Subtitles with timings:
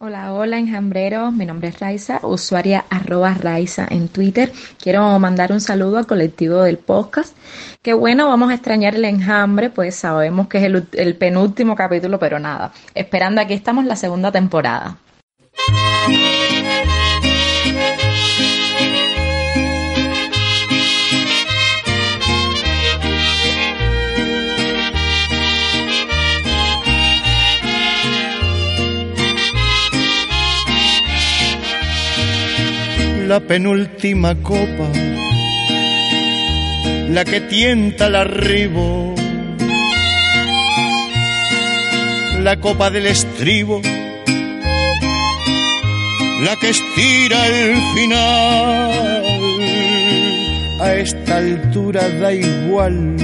[0.00, 4.52] Hola, hola enjambreros, mi nombre es Raiza, usuaria arroba Raiza en Twitter.
[4.80, 7.36] Quiero mandar un saludo al colectivo del podcast.
[7.82, 12.20] Que bueno, vamos a extrañar el enjambre, pues sabemos que es el, el penúltimo capítulo,
[12.20, 14.98] pero nada, esperando aquí estamos la segunda temporada.
[33.28, 34.88] La penúltima copa,
[37.10, 39.14] la que tienta el arribo,
[42.42, 43.82] la copa del estribo,
[46.40, 48.92] la que estira el final.
[50.80, 53.16] A esta altura da igual.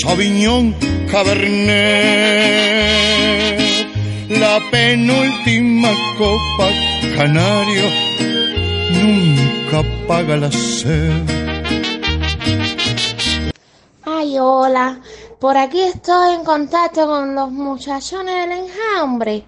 [0.00, 0.76] Sauvignon
[1.10, 2.42] Cabernet,
[4.38, 6.68] la penúltima copa
[7.16, 7.84] canario
[8.90, 11.22] nunca paga la sed.
[14.04, 15.00] Ay, hola.
[15.38, 19.44] Por aquí estoy en contacto con los muchachones del enjambre.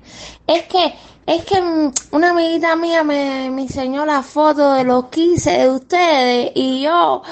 [0.46, 1.62] Es que, es que
[2.10, 7.22] una amiguita mía me, me enseñó la foto de los 15 de ustedes y yo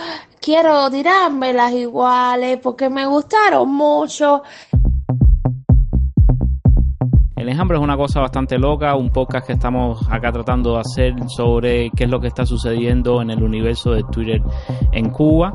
[0.40, 4.42] quiero tirármelas iguales porque me gustaron mucho.
[7.42, 11.14] El enjambre es una cosa bastante loca, un podcast que estamos acá tratando de hacer
[11.26, 14.40] sobre qué es lo que está sucediendo en el universo de Twitter
[14.92, 15.52] en Cuba.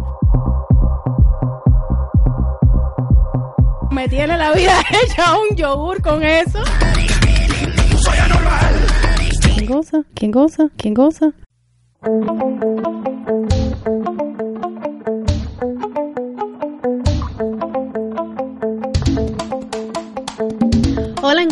[3.90, 6.60] Me tiene la vida hecha un yogur con eso.
[8.00, 8.76] Soy anormal.
[9.56, 9.98] ¿Quién goza?
[10.14, 10.64] ¿Quién goza?
[10.76, 11.32] ¿Quién goza?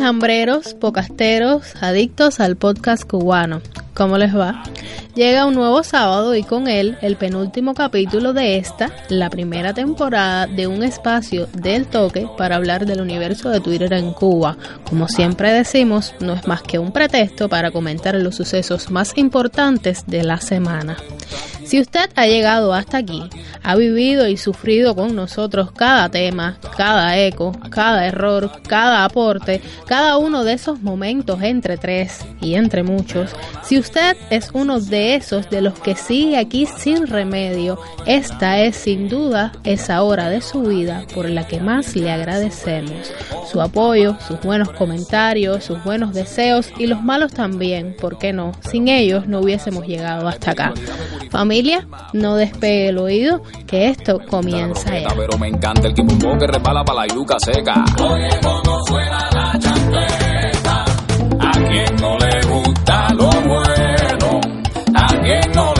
[0.05, 3.63] Hola enjambreros, pocasteros, adictos al podcast cubano.
[3.95, 4.61] ¿Cómo les va?
[5.15, 10.45] Llega un nuevo sábado y con él el penúltimo capítulo de esta, la primera temporada
[10.45, 14.57] de un espacio del toque para hablar del universo de Twitter en Cuba.
[14.87, 20.03] Como siempre decimos, no es más que un pretexto para comentar los sucesos más importantes
[20.05, 20.97] de la semana.
[21.65, 23.23] Si usted ha llegado hasta aquí,
[23.63, 30.19] ha vivido y sufrido con nosotros cada tema, cada eco, cada error, cada aporte, cada
[30.19, 33.31] uno de esos momentos entre tres y entre muchos,
[33.63, 38.75] si usted es uno de esos de los que sigue aquí sin remedio, esta es
[38.75, 43.11] sin duda esa hora de su vida por la que más le agradecemos.
[43.51, 48.51] Su apoyo, sus buenos comentarios, sus buenos deseos y los malos también, ¿por qué no?
[48.69, 50.73] Sin ellos no hubiésemos llegado hasta acá.
[51.31, 51.54] Familia,
[52.13, 55.07] no despegue el oído, que esto comienza ya.
[55.15, 57.85] Pero me encanta el quimbumbo que resbala para la yuca seca.
[58.01, 60.85] Oye, cómo suena la chancleta.
[61.39, 64.41] A quien no le gusta lo bueno,
[64.95, 65.74] a quien no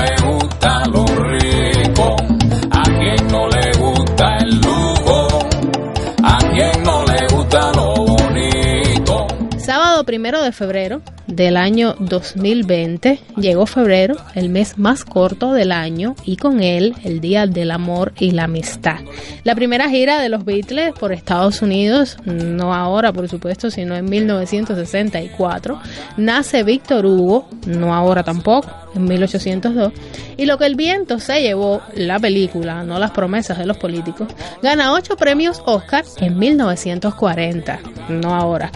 [10.16, 16.38] primero de febrero del año 2020 llegó febrero, el mes más corto del año, y
[16.38, 19.00] con él el Día del Amor y la Amistad.
[19.44, 24.06] La primera gira de los Beatles por Estados Unidos, no ahora por supuesto, sino en
[24.06, 25.82] 1964,
[26.16, 29.94] nace Víctor Hugo, no ahora tampoco, en 1802,
[30.38, 34.28] y lo que el viento se llevó, la película, no las promesas de los políticos,
[34.62, 37.80] gana ocho premios Oscar en 1940,
[38.10, 38.72] no ahora.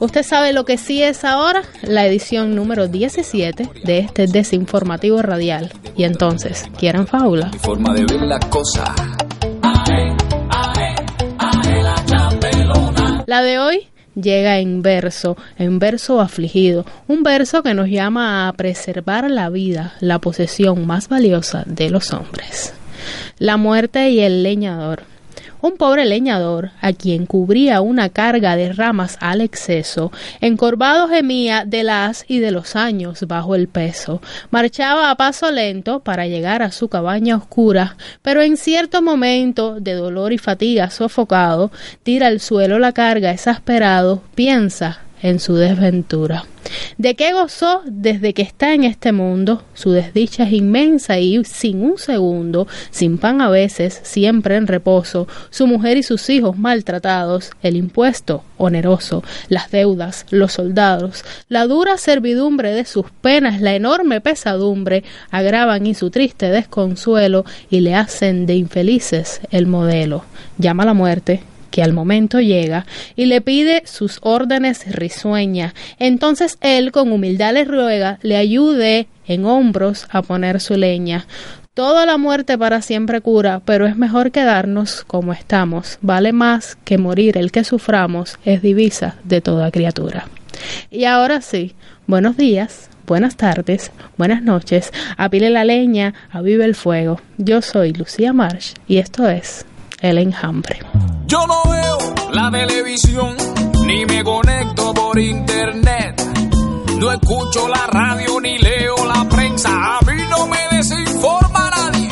[0.00, 1.62] ¿Usted sabe lo que sí es ahora?
[1.82, 5.72] La edición número 17 de este desinformativo radial.
[5.96, 7.50] Y entonces, ¿quieren fábula?
[7.60, 8.90] Forma de ver las cosas.
[13.26, 18.52] La de hoy llega en verso, en verso afligido, un verso que nos llama a
[18.52, 22.74] preservar la vida, la posesión más valiosa de los hombres.
[23.38, 25.13] La muerte y el leñador.
[25.64, 30.12] Un pobre leñador, a quien cubría una carga de ramas al exceso,
[30.42, 34.20] encorvado gemía de las y de los años bajo el peso.
[34.50, 39.94] Marchaba a paso lento para llegar a su cabaña oscura, pero en cierto momento de
[39.94, 41.70] dolor y fatiga sofocado,
[42.02, 46.44] tira al suelo la carga exasperado, piensa en su desventura.
[46.98, 49.62] ¿De qué gozó desde que está en este mundo?
[49.72, 55.26] Su desdicha es inmensa y sin un segundo, sin pan a veces, siempre en reposo,
[55.48, 61.96] su mujer y sus hijos maltratados, el impuesto oneroso, las deudas, los soldados, la dura
[61.96, 68.44] servidumbre de sus penas, la enorme pesadumbre, agravan y su triste desconsuelo y le hacen
[68.44, 70.24] de infelices el modelo.
[70.58, 71.42] Llama la muerte,
[71.74, 72.86] que al momento llega
[73.16, 75.74] y le pide sus órdenes risueñas.
[75.98, 81.26] Entonces él con humildad le ruega le ayude en hombros a poner su leña.
[81.74, 85.98] Toda la muerte para siempre cura, pero es mejor quedarnos como estamos.
[86.00, 90.28] Vale más que morir el que suframos, es divisa de toda criatura.
[90.92, 91.74] Y ahora sí,
[92.06, 97.20] buenos días, buenas tardes, buenas noches, apile la leña, avive el fuego.
[97.36, 99.66] Yo soy Lucía Marsh y esto es
[100.04, 100.80] El Enjambre.
[101.26, 101.96] Yo no veo
[102.30, 103.34] la televisión,
[103.86, 106.22] ni me conecto por internet.
[106.98, 109.70] No escucho la radio ni leo la prensa.
[109.70, 112.10] A mí no me desinforma nadie.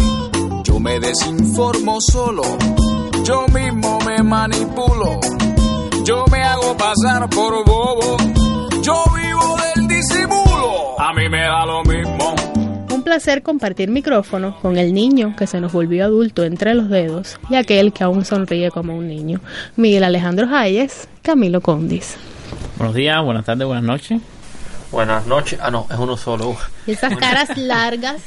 [0.65, 2.43] Yo me desinformo solo.
[3.25, 5.21] Yo mismo me manipulo.
[6.03, 8.17] Yo me hago pasar por bobo.
[8.81, 10.99] Yo vivo del disimulo.
[10.99, 12.42] A mí me da lo mismo.
[13.13, 17.57] Placer compartir micrófono con el niño que se nos volvió adulto entre los dedos y
[17.57, 19.39] aquel que aún sonríe como un niño.
[19.77, 22.17] Miguel Alejandro Hayes, Camilo Condis.
[22.79, 24.19] Buenos días, buenas tardes, buenas noches.
[24.91, 25.59] Buenas noches.
[25.63, 26.57] Ah, no, es uno solo.
[26.87, 28.23] Y esas caras largas.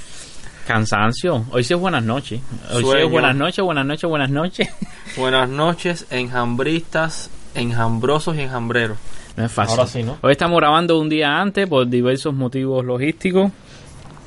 [0.67, 1.45] Cansancio.
[1.49, 2.41] Hoy sí es buenas noches.
[2.69, 3.05] Hoy sí Sueño.
[3.05, 4.69] es buenas noches, buenas noches, buenas noches.
[5.17, 8.99] Buenas noches, enjambristas, enjambrosos y enjambreros.
[9.35, 9.79] No es fácil.
[9.79, 10.17] Ahora sí, ¿no?
[10.21, 13.51] Hoy estamos grabando un día antes por diversos motivos logísticos.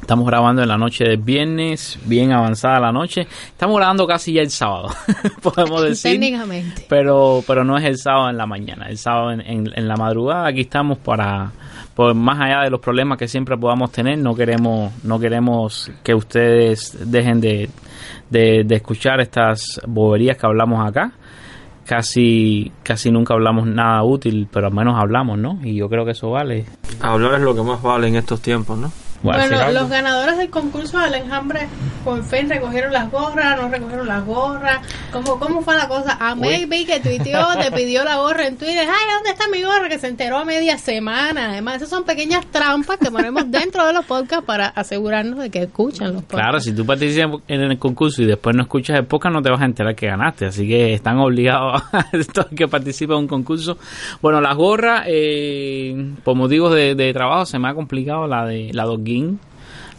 [0.08, 3.26] Estamos grabando en la noche del viernes, bien avanzada la noche.
[3.48, 4.88] Estamos grabando casi ya el sábado,
[5.42, 6.12] podemos decir.
[6.12, 6.86] Técnicamente.
[6.88, 9.96] Pero, pero no es el sábado en la mañana, el sábado en, en- en la
[9.96, 10.46] madrugada.
[10.46, 11.50] Aquí estamos para,
[11.94, 16.14] pues más allá de los problemas que siempre podamos tener, no queremos, no queremos que
[16.14, 17.68] ustedes dejen de,
[18.30, 21.12] de, de escuchar estas boberías que hablamos acá.
[21.84, 25.58] Casi, casi nunca hablamos nada útil, pero al menos hablamos, ¿no?
[25.62, 26.64] Y yo creo que eso vale.
[27.02, 28.90] Hablar es lo que más vale en estos tiempos, ¿no?
[29.22, 31.68] Bueno, los ganadores del concurso del enjambre
[32.04, 34.80] por fin recogieron las gorras, no recogieron las gorras.
[35.12, 36.16] ¿Cómo, cómo fue la cosa?
[36.20, 38.86] A Maybe que tuiteó, te pidió la gorra en Twitter.
[38.88, 39.88] Ay, ¿dónde está mi gorra?
[39.88, 41.50] Que se enteró a media semana.
[41.50, 45.62] Además, esas son pequeñas trampas que ponemos dentro de los podcasts para asegurarnos de que
[45.64, 46.42] escuchan los podcasts.
[46.42, 49.50] Claro, si tú participas en el concurso y después no escuchas el podcast, no te
[49.50, 50.46] vas a enterar que ganaste.
[50.46, 52.06] Así que están obligados a
[52.56, 53.76] que participan en un concurso.
[54.22, 58.70] Bueno, las gorras, eh, por motivos de, de trabajo, se me ha complicado la de
[58.72, 58.84] la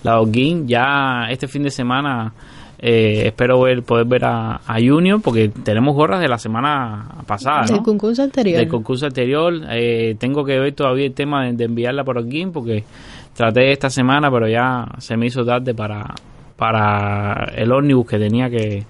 [0.04, 2.34] La Doggin, ya este fin de semana
[2.82, 7.66] eh, espero ver, poder ver a, a Junior, porque tenemos gorras de la semana pasada.
[7.66, 7.84] Del ¿no?
[7.84, 8.58] concurso anterior.
[8.58, 9.54] del concurso anterior.
[9.70, 12.86] Eh, tengo que ver todavía el tema de, de enviarla por aquí porque
[13.34, 16.16] traté esta semana, pero ya se me hizo tarde para
[16.60, 18.84] para el ómnibus que tenía que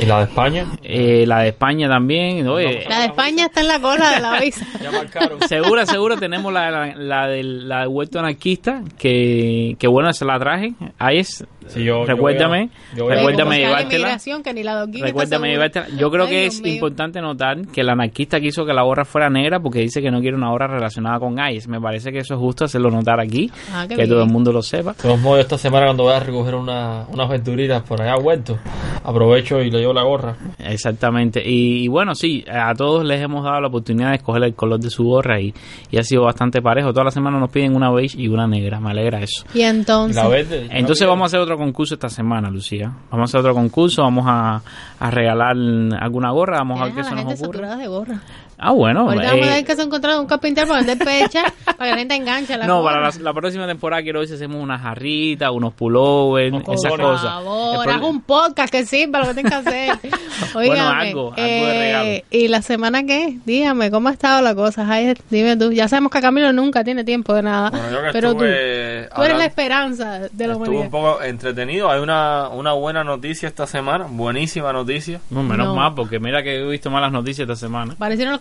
[0.00, 0.66] ¿Y la de España?
[0.82, 4.66] eh, la de España también La de España está en la cola de la visa.
[4.82, 5.40] Ya marcaron.
[5.48, 10.24] segura seguro tenemos la, la, la del la del huerto anarquista que, que bueno se
[10.24, 14.18] la traje ahí es Sí, yo- yo recuérdame voy a- yo voy a- recuérdame llevártela
[14.44, 15.86] que ni la Recuérdame llevártela.
[15.98, 16.74] Yo creo Ay, que Dios es mío.
[16.74, 20.20] importante notar que el anarquista quiso que la gorra fuera negra porque dice que no
[20.20, 21.68] quiere una gorra relacionada con ICE.
[21.68, 24.62] Me parece que eso es justo hacerlo notar aquí, Ah, que todo el mundo lo
[24.62, 24.92] sepa.
[24.92, 28.58] De todos modos, esta semana cuando voy a recoger una, unas verduritas por allá vuelto,
[29.04, 30.36] aprovecho y le llevo la gorra.
[30.58, 31.42] Exactamente.
[31.44, 34.80] Y, y bueno, sí, a todos les hemos dado la oportunidad de escoger el color
[34.80, 35.52] de su gorra y,
[35.90, 36.92] y ha sido bastante parejo.
[36.92, 38.80] Toda la semana nos piden una beige y una negra.
[38.80, 39.44] Me alegra eso.
[39.54, 40.16] Y ¿Y entonces.
[40.16, 40.66] la verde?
[40.70, 42.92] Entonces vamos a hacer otro concurso esta semana, Lucía.
[43.10, 44.62] Vamos a hacer otro concurso, vamos a,
[44.98, 45.56] a regalar
[46.00, 47.36] alguna gorra, vamos a ver qué se nos ocurre.
[47.36, 48.22] saturada de gorra.
[48.62, 49.00] Ah, bueno.
[49.08, 51.76] Ahorita vamos a eh, ver que se ha encontrado un carpintero para vender pecha para
[51.76, 54.62] que la gente enganche la No, para la, la próxima temporada quiero ver si hacemos
[54.62, 57.22] unas jarritas, unos pullovers, Por esas Por cosas.
[57.30, 59.98] favor, El pro- haz un podcast que sirva lo que tengas que hacer.
[60.54, 62.24] Bueno, Óigame, algo, algo de regalo.
[62.30, 63.38] ¿Y la semana qué?
[63.44, 64.84] Dígame, ¿cómo ha estado la cosa?
[64.90, 65.70] Ay, dime tú.
[65.72, 67.70] Ya sabemos que Camilo nunca tiene tiempo de nada.
[67.70, 70.82] Bueno, yo que pero tú, estuve tú eres la hablando- esperanza de la Estuvo humanidad.
[70.84, 71.90] un poco entretenido.
[71.90, 75.20] Hay una, una buena noticia esta semana, buenísima noticia.
[75.30, 75.74] No, menos No.
[75.76, 77.94] mal, porque mira que he visto malas noticias esta semana.
[77.96, 78.40] ¿Parecieron los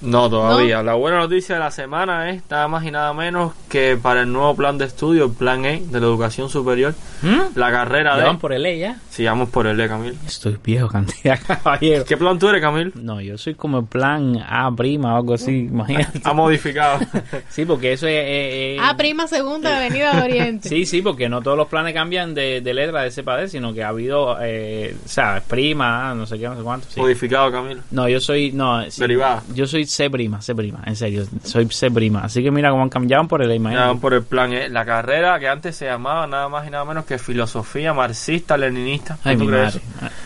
[0.00, 0.82] No, todavía.
[0.82, 4.32] La buena noticia de la semana es nada más y nada menos que para el
[4.32, 7.56] nuevo plan de estudio, el plan E de la educación superior, ¿Mm?
[7.56, 8.24] la carrera ¿Ya de...
[8.24, 8.96] van por el E ya?
[9.10, 10.18] Si vamos por el E, Camil.
[10.26, 12.04] Estoy viejo, cantidad, caballero.
[12.04, 12.92] ¿Qué plan tú eres, Camil?
[12.96, 16.20] No, yo soy como el plan A prima o algo así, imagínate.
[16.24, 16.98] Ha modificado.
[17.48, 18.14] Sí, porque eso es...
[18.14, 20.68] eh, eh, Ah, prima segunda, Avenida de Oriente.
[20.68, 23.72] Sí, sí, porque no todos los planes cambian de, de letra de ese padre, sino
[23.74, 26.86] que ha habido, eh, o sea, prima, no sé qué, no sé cuánto.
[26.90, 26.98] sí.
[27.00, 27.78] modificado, Camil.
[27.90, 29.31] No, yo soy, no, sí, Derivado.
[29.54, 32.20] Yo soy C prima, C prima, en serio, soy C prima.
[32.24, 33.98] Así que mira cómo han cambiado por el imagínate.
[34.00, 34.68] por el plan E.
[34.68, 39.18] La carrera que antes se llamaba nada más y nada menos que filosofía marxista leninista.
[39.24, 39.78] Ay, ¿Tú mi crees?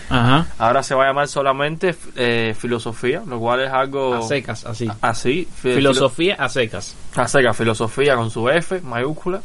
[0.08, 0.46] Ajá.
[0.58, 4.88] Ahora se va a llamar solamente eh, filosofía, lo cual es algo A secas, así.
[5.00, 5.48] así.
[5.54, 6.94] fi- Filosofía a secas.
[7.16, 9.40] a secas, filosofía con su F mayúscula,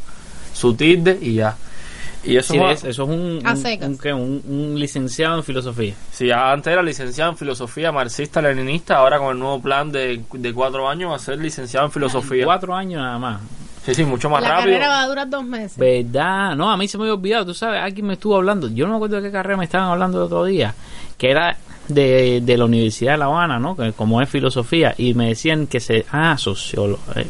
[0.54, 1.56] su tilde y ya.
[2.24, 3.42] Y eso Sí, va- es- eso es un, un-
[4.14, 5.94] un un- un licenciado en filosofía.
[6.12, 10.88] Si antes era licenciado en filosofía marxista-leninista, ahora con el nuevo plan de, de cuatro
[10.88, 12.46] años va a ser licenciado en filosofía.
[12.46, 13.42] Cuatro años nada más.
[13.84, 14.66] Sí, sí, mucho más la rápido.
[14.74, 15.76] carrera va a durar dos meses.
[15.78, 16.56] ¿Verdad?
[16.56, 18.92] No, a mí se me había olvidado, tú sabes, alguien me estuvo hablando, yo no
[18.92, 20.76] me acuerdo de qué carrera me estaban hablando el otro día,
[21.18, 23.76] que era de, de la Universidad de La Habana, ¿no?
[23.76, 26.06] Que como es filosofía, y me decían que se...
[26.12, 27.26] Ah, sociolo- eh,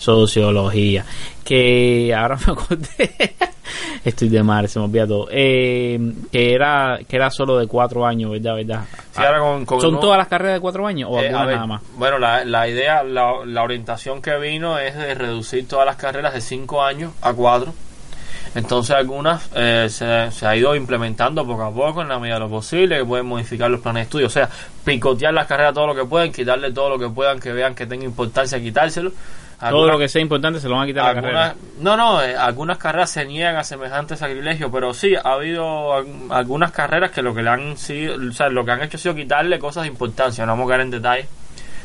[0.00, 1.04] sociología,
[1.44, 3.34] que ahora me acordé,
[4.04, 6.00] estoy de mar, se me olvida todo, eh,
[6.32, 8.54] que era que era solo de cuatro años, ¿verdad?
[8.56, 8.84] ¿verdad?
[9.12, 11.46] Sí, ahora con- con ¿Son no- todas las carreras de cuatro años o Eh, algunas
[11.46, 11.82] ver, nada más?
[11.96, 16.32] Bueno, la, la idea, la, la orientación que vino es de reducir todas las carreras
[16.34, 17.72] de 5 años a 4.
[18.54, 22.40] Entonces algunas eh, se, se ha ido implementando poco a poco en la medida de
[22.40, 24.48] lo posible, que pueden modificar los planes de estudio, o sea,
[24.84, 27.86] picotear las carreras todo lo que puedan, quitarle todo lo que puedan, que vean que
[27.86, 29.12] tenga importancia, quitárselo.
[29.60, 31.56] Todo Algunas- lo que sea importante se lo van a quitar a la algunas, carrera.
[31.80, 36.06] no, no, eh, algunas carreras se niegan a semejante sacrilegio, pero sí, ha habido al-
[36.30, 39.00] algunas carreras que lo que le han sido, o sea, lo que han hecho ha
[39.00, 41.26] sido quitarle cosas de importancia, no vamos a caer en detalle,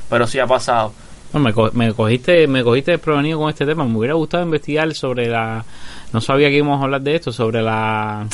[0.09, 0.93] pero sí ha pasado.
[1.33, 3.83] No, me, co- me cogiste me cogiste desprevenido con este tema.
[3.83, 5.65] Me hubiera gustado investigar sobre la...
[6.13, 8.25] No sabía que íbamos a hablar de esto, sobre la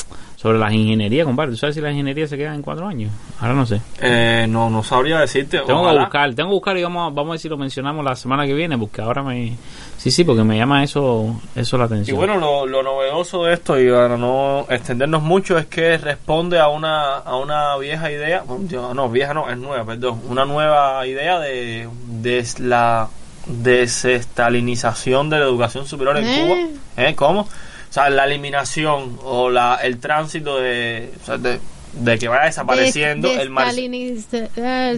[0.42, 1.52] sobre las ingenierías, compadre.
[1.52, 3.12] ¿Tú sabes si la ingeniería se queda en cuatro años?
[3.38, 3.80] Ahora no sé.
[4.00, 5.60] Eh, no, no sabría decirte.
[5.60, 8.04] Tengo que buscar, tengo que buscar y vamos, a- vamos a ver si lo mencionamos
[8.04, 9.56] la semana que viene, porque ahora me...
[9.98, 12.16] Sí, sí, porque me llama eso eso la Y atención.
[12.16, 16.66] bueno, lo, lo novedoso de esto, y para no extendernos mucho, es que responde a
[16.66, 18.42] una, a una vieja idea,
[18.94, 21.88] no, vieja no, es nueva, perdón, una nueva idea de,
[22.20, 23.08] de la
[23.46, 26.42] desestalinización de la educación superior en ¿Eh?
[26.44, 27.04] Cuba.
[27.04, 27.14] ¿Eh?
[27.14, 27.48] ¿Cómo?
[27.92, 31.60] O sea, la eliminación o la, el tránsito de, o sea, de,
[31.92, 33.96] de que vaya desapareciendo De- el marxismo.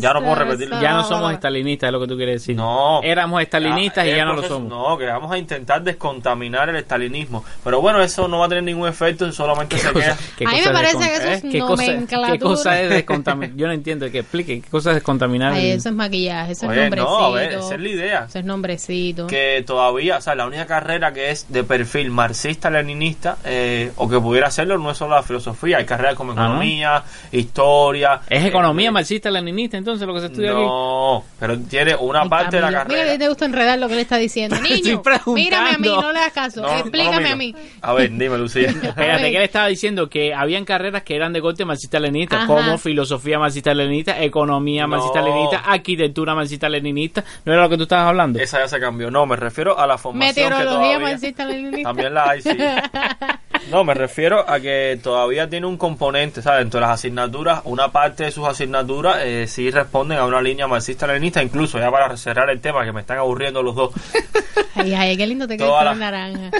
[0.01, 0.81] Ya no puedo repetirlo.
[0.81, 2.57] ya no somos estalinistas, es lo que tú quieres decir.
[2.57, 3.01] No.
[3.03, 4.69] Éramos estalinistas Ah, y ya no lo somos.
[4.69, 7.45] No, que vamos a intentar descontaminar el estalinismo.
[7.63, 10.17] Pero bueno, eso no va a tener ningún efecto, solamente se queda.
[10.39, 11.49] ¿Qué A mí me es parece que eso es ¿Eh?
[11.51, 12.33] ¿Qué cosa, nomenclatura.
[12.33, 13.57] ¿Qué cosa es descontaminar?
[13.57, 15.53] Yo no entiendo, que explique, ¿qué cosa es descontaminar?
[15.55, 17.19] Ay, el- eso es maquillaje, eso Oye, es nombrecito.
[17.21, 18.25] no, a ver, esa es la idea.
[18.29, 19.27] Eso es nombrecito.
[19.27, 24.19] Que todavía, o sea, la única carrera que es de perfil marxista-leninista, eh, o que
[24.21, 26.55] pudiera hacerlo, no es solo la filosofía, hay carreras como Ah, ¿no?
[26.85, 28.21] Economía, historia.
[28.29, 30.61] ¿Es economía eh, marxista-leninista entonces lo que se estudia aquí?
[30.63, 33.13] No, pero tiene una Ay, parte de la Mira carrera.
[33.13, 34.57] que te gusta enredar lo que le está diciendo.
[34.63, 35.35] Estoy Niño, preguntando.
[35.35, 36.61] mírame a mí, no le hagas caso.
[36.63, 37.55] No, no, no Explícame a mí.
[37.83, 38.69] A ver, dime, Lucía.
[38.83, 42.47] Espérate, que él estaba diciendo que habían carreras que eran de corte marxista-leninista, Ajá.
[42.47, 44.89] como filosofía marxista-leninista, economía No.
[44.89, 47.25] marxista-leninista, arquitectura marxista-leninista.
[47.45, 48.39] ¿No era lo que tú estabas hablando?
[48.39, 49.11] Esa ya se cambió.
[49.11, 50.99] No, me refiero a la formación que Meteorología todavía...
[50.99, 51.89] marxista leninista.
[51.89, 52.51] También la hay, sí.
[53.71, 56.61] No, me refiero a que todavía tiene un componente, ¿sabes?
[56.61, 60.67] Dentro de las asignaturas, una parte de sus asignaturas eh, sí responden a una línea
[60.67, 63.91] marxista-leninista, incluso ya para cerrar el tema, que me están aburriendo los dos.
[64.77, 66.51] Ay, ay, qué lindo te queda el la- naranja.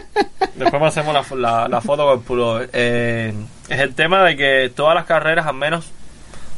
[0.55, 2.71] Después me hacemos la, la, la foto con el pullover.
[2.73, 3.35] Eh,
[3.69, 5.91] es el tema de que todas las carreras, al menos,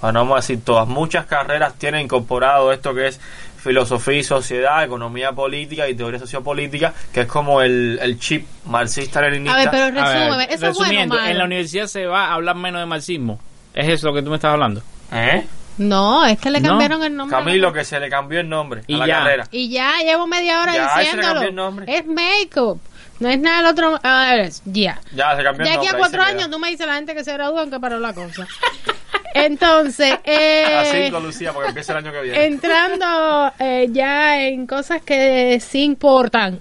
[0.03, 3.21] bueno, vamos a decir todas, muchas carreras tienen incorporado esto que es
[3.67, 9.55] filosofía y sociedad, economía política y teoría sociopolítica, que es como el, el chip marxista-leninista.
[9.55, 10.45] A ver, pero A ver, resúmeme.
[10.45, 11.29] Eso es bueno o resumiendo, malo.
[11.29, 13.41] en la universidad se va a hablar menos de marxismo.
[13.75, 14.83] ¿Es eso lo que tú me estás hablando?
[15.13, 15.47] ¿Eh?
[15.79, 16.71] No, es que le No.
[16.71, 17.37] cambiaron el nombre.
[17.37, 19.19] Camilo, que se le cambió el nombre Y a la ya.
[19.19, 19.49] carrera.
[19.51, 21.29] Y ya llevo media hora Ya, diciéndolo.
[21.35, 21.97] cambió el nombre.
[21.99, 22.81] Es make-up.
[23.21, 23.99] No es nada el otro.
[24.03, 25.01] A ver, ya.
[25.15, 25.89] Ya, se cambió De el aquí nombre.
[25.89, 26.39] a ahí cuatro se queda.
[26.39, 28.47] años tú me dices la gente que se gradúan que paró la cosa.
[29.45, 32.45] Entonces, eh, A cinco, Lucía, porque empieza el año que viene.
[32.47, 36.61] entrando eh, ya en cosas que sí importan.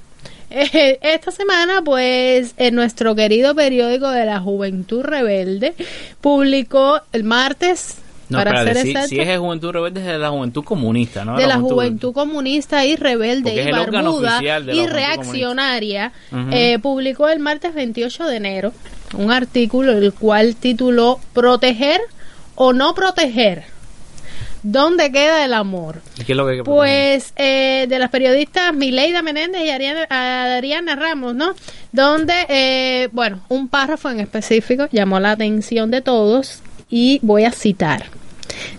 [0.50, 5.74] Eh, esta semana, pues, en nuestro querido periódico de la Juventud Rebelde
[6.22, 7.96] publicó el martes,
[8.30, 11.26] No, para espérate, ser si, si es de Juventud Rebelde es de la Juventud Comunista,
[11.26, 11.36] ¿no?
[11.36, 14.40] de la Juventud Comunista y Rebelde y Barbuda
[14.72, 16.12] y Reaccionaria,
[16.52, 18.74] eh, publicó el martes 28 de enero
[19.18, 22.02] un artículo el cual tituló Proteger
[22.56, 23.64] o no proteger.
[24.64, 26.02] ¿Dónde queda el amor?
[26.20, 26.64] ¿Y qué es lo que hay que?
[26.64, 30.08] Pues eh, de las periodistas Mileida Menéndez y Ariana,
[30.58, 31.54] Ariana Ramos, ¿no?
[31.92, 37.52] Donde, eh, bueno, un párrafo en específico llamó la atención de todos y voy a
[37.52, 38.06] citar.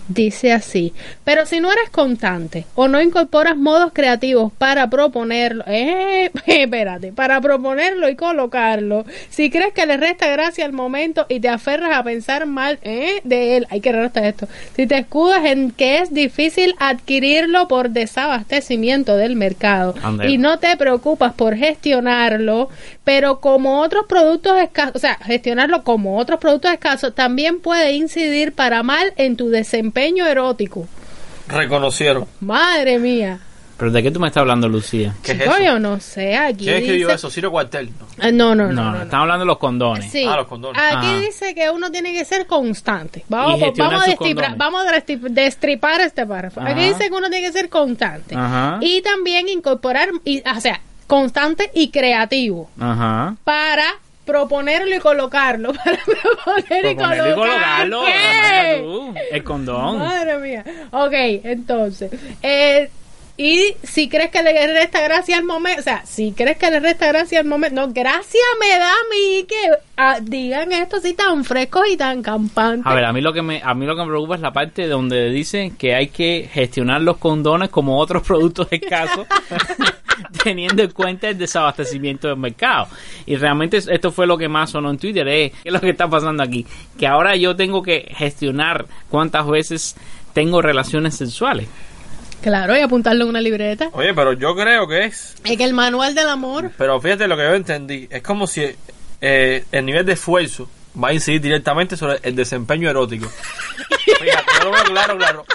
[0.09, 0.93] Dice así,
[1.25, 7.41] pero si no eres constante o no incorporas modos creativos para proponerlo, eh, espérate, para
[7.41, 12.03] proponerlo y colocarlo, si crees que le resta gracia al momento y te aferras a
[12.03, 14.47] pensar mal eh, de él, hay que resta esto,
[14.77, 19.93] si te escudas en que es difícil adquirirlo por desabastecimiento del mercado
[20.25, 22.69] y no te preocupas por gestionarlo,
[23.03, 28.53] pero como otros productos escasos, o sea, gestionarlo como otros productos escasos, también puede incidir
[28.53, 30.87] para mal en tu desempeño erótico.
[31.47, 32.25] Reconocieron.
[32.41, 33.39] Madre mía.
[33.77, 35.13] ¿Pero de qué tú me estás hablando, Lucía?
[35.21, 35.59] ¿Qué es eso?
[35.63, 37.15] yo no sé, aquí ¿Quién escribió dice...
[37.15, 37.29] eso?
[37.29, 37.89] Ciro Cuartel.
[37.89, 38.05] No.
[38.19, 38.73] Ah, No, no, no.
[38.73, 39.03] No, no, no, no.
[39.03, 40.11] estamos hablando de los condones.
[40.11, 40.25] Sí.
[40.27, 40.81] Ah, los condones.
[40.81, 41.19] Aquí Ajá.
[41.19, 43.23] dice que uno tiene que ser constante.
[43.29, 46.59] Vamos, vamos, a, vamos a destri- destripar este párrafo.
[46.61, 48.35] Aquí dice que uno tiene que ser constante.
[48.35, 48.79] Ajá.
[48.81, 52.71] Y también incorporar, y, o sea, constante y creativo.
[52.79, 53.35] Ajá.
[53.43, 53.85] Para
[54.27, 55.73] proponerlo y colocarlo.
[55.83, 57.83] Para proponer y Proponerlo y colocar.
[57.83, 59.13] colocarlo.
[59.31, 59.97] El condón.
[59.97, 60.63] Madre mía.
[60.91, 62.11] Ok, entonces.
[62.43, 62.91] Eh,
[63.39, 66.79] y si crees que le resta gracia al momento, o sea, si crees que le
[66.79, 69.55] resta gracia al momento, no, gracia me da a mí que
[69.95, 72.87] ah, digan esto así tan frescos y tan campantes.
[72.91, 74.53] A ver, a mí lo que me a mí lo que me preocupa es la
[74.53, 79.27] parte donde dice que hay que gestionar los condones como otros productos escasos
[80.43, 82.87] teniendo en cuenta el desabastecimiento del mercado.
[83.25, 85.89] Y realmente esto fue lo que más sonó en Twitter, eh, ¿qué es lo que
[85.89, 86.65] está pasando aquí?
[86.97, 89.95] Que ahora yo tengo que gestionar cuántas veces
[90.33, 91.67] tengo relaciones sexuales.
[92.41, 93.89] Claro, y apuntarlo en una libreta.
[93.93, 95.35] Oye, pero yo creo que es.
[95.43, 96.71] Es que el manual del amor.
[96.77, 98.07] Pero fíjate lo que yo entendí.
[98.11, 98.63] Es como si
[99.21, 100.69] eh, el nivel de esfuerzo
[101.01, 103.27] va a incidir directamente sobre el desempeño erótico.
[104.19, 105.45] Fíjate, yo lo veo claro, claro.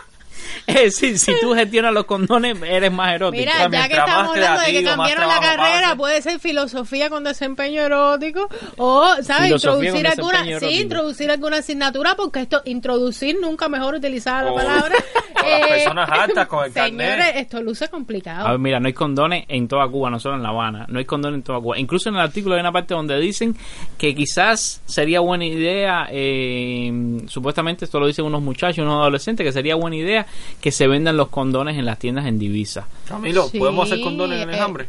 [0.67, 3.41] Es decir, si tú gestionas los condones, eres más erótico.
[3.41, 7.83] Mira, ya que estamos hablando de que cambiaron la carrera, puede ser filosofía con desempeño
[7.83, 9.47] erótico o, ¿sabes?
[9.49, 14.53] Filosofía Introducir con alguna, sí, introducir alguna asignatura, porque esto, introducir, nunca mejor utilizada la
[14.53, 14.95] O- palabra.
[15.45, 17.37] o las personas altas con el Señores, carnet.
[17.37, 18.47] esto luce complicado.
[18.47, 20.87] A ver, mira, no hay condones en toda Cuba, no solo en La Habana.
[20.89, 21.79] No hay condones en toda Cuba.
[21.79, 23.57] Incluso en el artículo hay una parte donde dicen
[23.99, 26.93] que quizás sería buena idea, eh,
[27.27, 30.27] supuestamente esto lo dicen unos muchachos, unos adolescentes, que sería buena idea
[30.61, 32.87] que se vendan los condones en las tiendas en divisa.
[33.09, 34.89] Camilo, Sí, ¿podemos hacer condones en el eh, enjambre?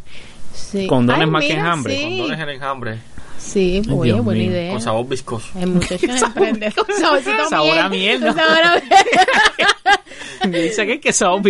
[0.53, 0.87] Sí.
[0.87, 1.95] Condones más que mira, enjambre.
[1.97, 2.97] Sí, Condones en el enjambre.
[3.37, 4.71] sí Ay, oye, Dios buena mío, idea.
[4.71, 5.47] Con sabor viscoso.
[5.59, 6.07] El muchacho.
[6.99, 8.19] Saborcito Sabor a miel.
[8.19, 8.33] miel.
[8.33, 8.81] Sabor a
[10.49, 11.41] Dice que, que son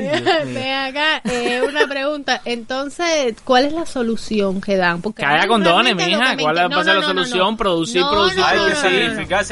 [0.00, 0.10] mío.
[0.46, 2.40] Ven acá, eh, una pregunta.
[2.44, 5.00] Entonces, ¿cuál es la solución que dan?
[5.02, 6.36] Porque Que haya condones, mija.
[6.36, 7.56] que ¿Cuál va a ser la solución?
[7.56, 8.64] Producir, producir, Hay que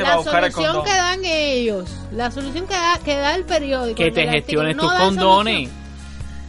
[0.02, 0.84] La buscar el solución condón.
[0.92, 3.96] que dan ellos, la solución que da, que da el periódico.
[3.96, 5.54] Que te gestiones tus condones.
[5.68, 5.88] solución.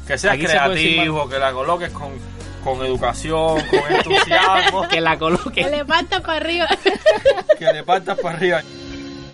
[0.07, 2.09] Que seas creativo, que la coloques con,
[2.63, 5.69] con educación, con entusiasmo, Que la Que coloque.
[5.69, 6.67] le falta para arriba.
[7.59, 8.61] que le partas para arriba.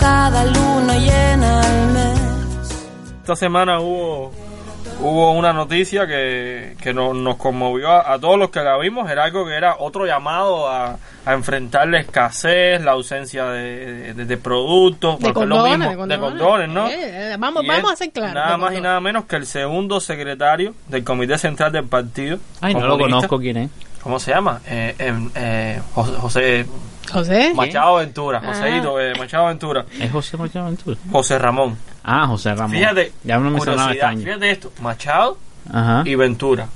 [0.00, 2.20] Cada luna llena al mes.
[3.20, 4.32] Esta semana hubo
[5.02, 9.10] hubo una noticia que, que nos, nos conmovió a, a todos los que la vimos.
[9.10, 14.24] Era algo que era otro llamado a, a enfrentar la escasez, la ausencia de, de-
[14.26, 16.20] de productos, De condones, mismo, de de condones.
[16.20, 16.88] condones, ¿no?
[16.88, 18.82] Eh, eh, vamos- Y vamos es a ser claros, Nada más y condones.
[18.82, 22.38] nada menos que el segundo secretario del Comité Central del Partido.
[22.60, 23.70] Ay, no lo conozco quién es.
[24.02, 24.60] ¿Cómo se llama?
[24.66, 26.66] Eh, em, eh, José, José
[27.12, 27.52] José.
[27.54, 28.40] Machado Ventura.
[28.44, 28.46] Ah.
[28.48, 29.84] Joséito, eh, Machado Ventura.
[29.98, 30.96] ¿Es José Machado Ventura?
[31.10, 31.76] José Ramón.
[32.04, 32.76] Ah, José Ramón.
[32.76, 34.24] Fíjate, Ya no me sonaba extraño.
[34.24, 35.38] fíjate esto, Machado
[35.72, 36.02] Ajá.
[36.06, 36.66] y Ventura.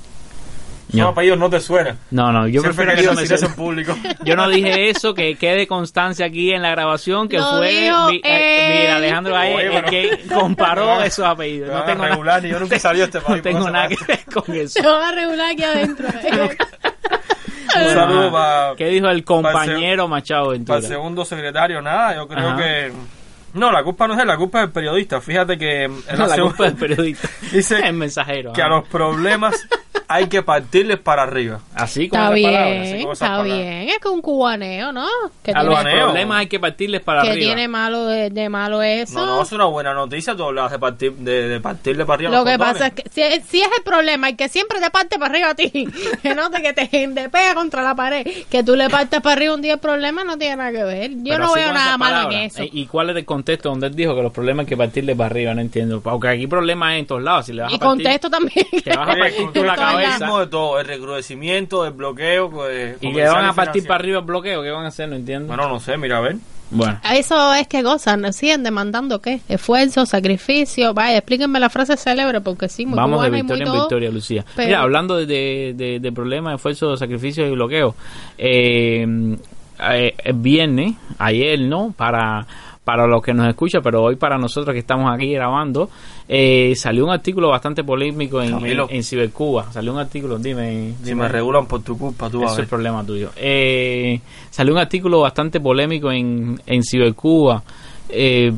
[0.91, 1.07] Son No.
[1.09, 1.97] apellidos no te suenan.
[2.11, 3.51] No, no, yo Siempre prefiero que no me eso suene.
[3.51, 3.97] en público.
[4.23, 8.21] Yo no dije eso, que quede constancia aquí en la grabación, que Lo fue mi-
[8.23, 11.71] eh, mira, Alejandro ahí pero- que comparó esos apellidos.
[11.73, 14.23] No tengo, regular, nada, yo nunca salí de este país, no tengo nada que ver
[14.31, 14.79] con eso.
[14.79, 16.07] Se van a regular aquí adentro.
[17.81, 20.81] Un saludo para ¿Qué dijo el compañero Machado el Ventura?
[20.81, 21.81] segundo secretario.
[21.81, 22.57] Nada, yo creo Ajá.
[22.57, 22.91] que...
[23.53, 25.21] No, la culpa no es él, la culpa es del periodista.
[25.21, 25.85] Fíjate que...
[25.85, 27.29] él la hace- culpa del periodista.
[27.51, 28.51] Dice el mensajero.
[28.53, 29.55] que a los problemas
[30.07, 31.59] hay que partirles para arriba.
[31.73, 32.81] Así con Está esas bien, palabras.
[32.81, 33.57] así como esas está palabras.
[33.57, 33.89] bien.
[33.89, 35.07] Es que un cubaneo, ¿no?
[35.43, 37.45] Que A los tiene, problemas hay que partirles para que arriba.
[37.45, 39.13] tiene malo de, de malo eso.
[39.19, 40.35] No, no, es una buena noticia.
[40.35, 42.31] Tú hablas de, partir, de, de partirle para arriba.
[42.31, 42.73] Lo los que condones.
[42.73, 45.31] pasa es que si, es- si es el problema y que siempre te parte para
[45.31, 45.69] arriba a ti,
[46.21, 49.33] que no te, que te, te pega contra la pared, que tú le partes para
[49.33, 51.11] arriba un día el problema no tiene nada que ver.
[51.11, 52.63] Yo Pero no veo nada malo en eso.
[52.71, 55.27] ¿Y cuál es el contexto donde él dijo que los problemas hay que partirle para
[55.27, 55.53] arriba?
[55.53, 56.01] No entiendo.
[56.01, 57.45] Porque aquí problemas hay en todos lados.
[57.45, 58.65] Si le vas Y a partir, contesto también.
[58.83, 60.39] Te vas a partir tú la el cabeza.
[60.39, 62.49] de todo, el recrudecimiento, el bloqueo.
[62.49, 64.61] Pues, y le van a partir para arriba el bloqueo.
[64.63, 65.09] ¿Qué van a hacer?
[65.09, 65.47] No entiendo.
[65.47, 66.35] Bueno, no sé, mira, a ver.
[66.71, 66.99] Bueno.
[67.13, 69.39] Eso es que gozan, siguen demandando qué?
[69.47, 70.95] Esfuerzo, sacrificio.
[70.95, 73.71] Vaya, explíquenme la frase célebre porque sí, muy Vamos de cubana y muy victoria en
[73.71, 73.81] todo.
[73.83, 74.45] victoria, Lucía.
[74.55, 77.93] pero- Mira, hablando de, de, de- de problemas, esfuerzo, sacrificio y bloqueo.
[78.39, 79.37] Eh,
[79.91, 81.93] eh, el viernes, ayer, ¿no?
[81.95, 82.47] Para,
[82.85, 85.89] para los que nos escuchan, pero hoy para nosotros que estamos aquí grabando,
[86.29, 89.71] eh, salió un artículo bastante polémico en, en, en Cibercuba.
[89.73, 90.93] Salió un artículo, dime.
[90.99, 91.23] Si dime.
[91.23, 93.31] me regulan por tu culpa, tú Eso es el problema tuyo.
[93.35, 94.21] Eh,
[94.51, 97.63] salió un artículo bastante polémico en, en Cibercuba.
[98.07, 98.53] Eh,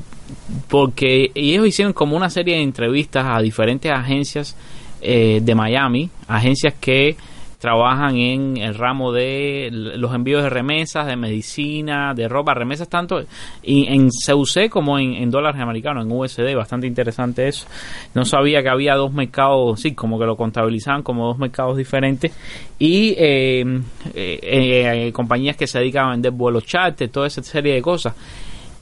[0.67, 4.57] porque ellos hicieron como una serie de entrevistas a diferentes agencias
[5.01, 7.15] eh, de Miami, agencias que
[7.59, 13.23] trabajan en el ramo de los envíos de remesas, de medicina, de ropa, remesas tanto
[13.63, 17.67] en CUC como en, en dólares americanos, en USD, bastante interesante eso.
[18.13, 22.31] No sabía que había dos mercados, sí, como que lo contabilizaban como dos mercados diferentes
[22.77, 23.65] y eh,
[24.13, 28.13] eh, eh, compañías que se dedican a vender vuelos charter, toda esa serie de cosas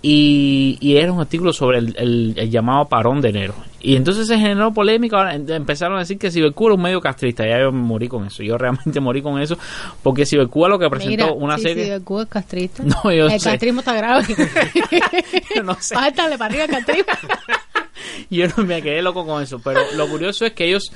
[0.08, 3.56] y, y era un artículo sobre el, el- el llamado parón de enero.
[3.82, 7.02] Y entonces se generó polémica, ahora em- empezaron a decir que Cibercuba era un medio
[7.02, 9.58] castrista, ya yo morí con eso, yo realmente morí con eso,
[10.04, 12.00] porque Cibercuba lo que presentó Mira, una sí, serie...
[12.02, 12.84] cubo es castrista.
[13.04, 13.50] No, yo el sé.
[13.50, 14.26] castrismo está grave.
[15.56, 15.96] Yo no sé.
[15.96, 17.14] Pártale para arriba el castrismo.
[18.30, 20.92] yo no me quedé loco con eso, pero lo curioso es que ellos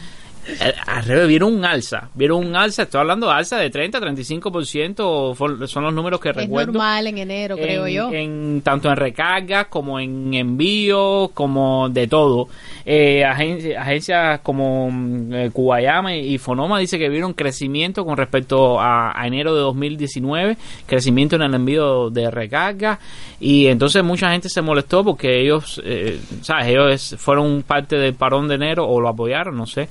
[0.87, 5.35] al revés, vieron un alza, vieron un alza, estoy hablando de alza de 30, 35%,
[5.35, 6.73] fue- son los números que es recuerdo.
[6.73, 8.11] normal en enero, creo yo.
[8.11, 12.47] en- tanto en recargas como en envíos, como de todo.
[12.85, 18.79] Eh, agen- agencias como mm, eh, Cubayama y Fonoma dice que vieron crecimiento con respecto
[18.79, 22.99] a, a enero de 2019, crecimiento en el envío de recargas
[23.39, 26.67] y entonces mucha gente se molestó porque ellos, eh, ¿sabes?
[26.67, 29.87] Ellos es- fueron parte del parón de enero o lo apoyaron, no sé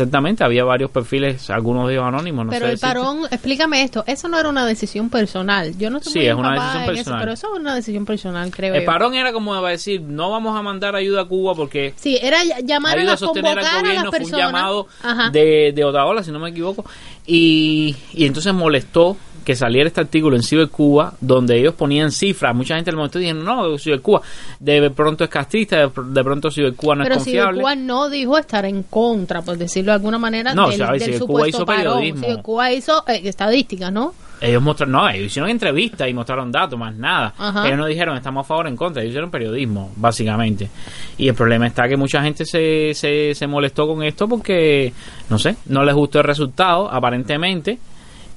[0.00, 0.44] exactamente.
[0.44, 2.94] Había varios perfiles, algunos de ellos anónimos, no pero sé el decirte.
[2.94, 5.76] parón, explícame esto, eso no era una decisión personal.
[5.78, 7.20] Yo no estoy Sí, es una decisión en eso, personal.
[7.20, 8.86] pero eso es una decisión personal, creo El yo.
[8.86, 12.18] parón era como va a decir, no vamos a mandar ayuda a Cuba porque Sí,
[12.20, 14.46] era ll- llamar a, las sostener al a las gobierno fue un personas.
[14.46, 15.30] llamado Ajá.
[15.30, 16.84] de, de Otaola, si no me equivoco,
[17.26, 19.16] y, y entonces molestó
[19.50, 23.44] que saliera este artículo en Cibercuba donde ellos ponían cifras, mucha gente molestó y dijeron,
[23.44, 24.22] no, Cibercuba
[24.60, 27.60] de pronto es castrista, de, de pronto Cibercuba no pero es confiable.
[27.60, 31.14] Cuba no dijo estar en contra, por decirlo de alguna manera, No, del, sabes, del
[31.14, 31.98] si Cuba supuesto hizo parón.
[31.98, 32.28] periodismo.
[32.28, 34.14] Si Cuba hizo eh, estadísticas, ¿no?
[34.40, 37.34] Ellos mostraron, no, ellos hicieron entrevistas y mostraron datos, más nada.
[37.36, 37.66] Ajá.
[37.66, 40.70] Ellos no dijeron estamos a favor o en contra, ellos hicieron periodismo, básicamente.
[41.18, 44.92] Y el problema está que mucha gente se, se, se molestó con esto porque,
[45.28, 47.78] no sé, no les gustó el resultado, aparentemente,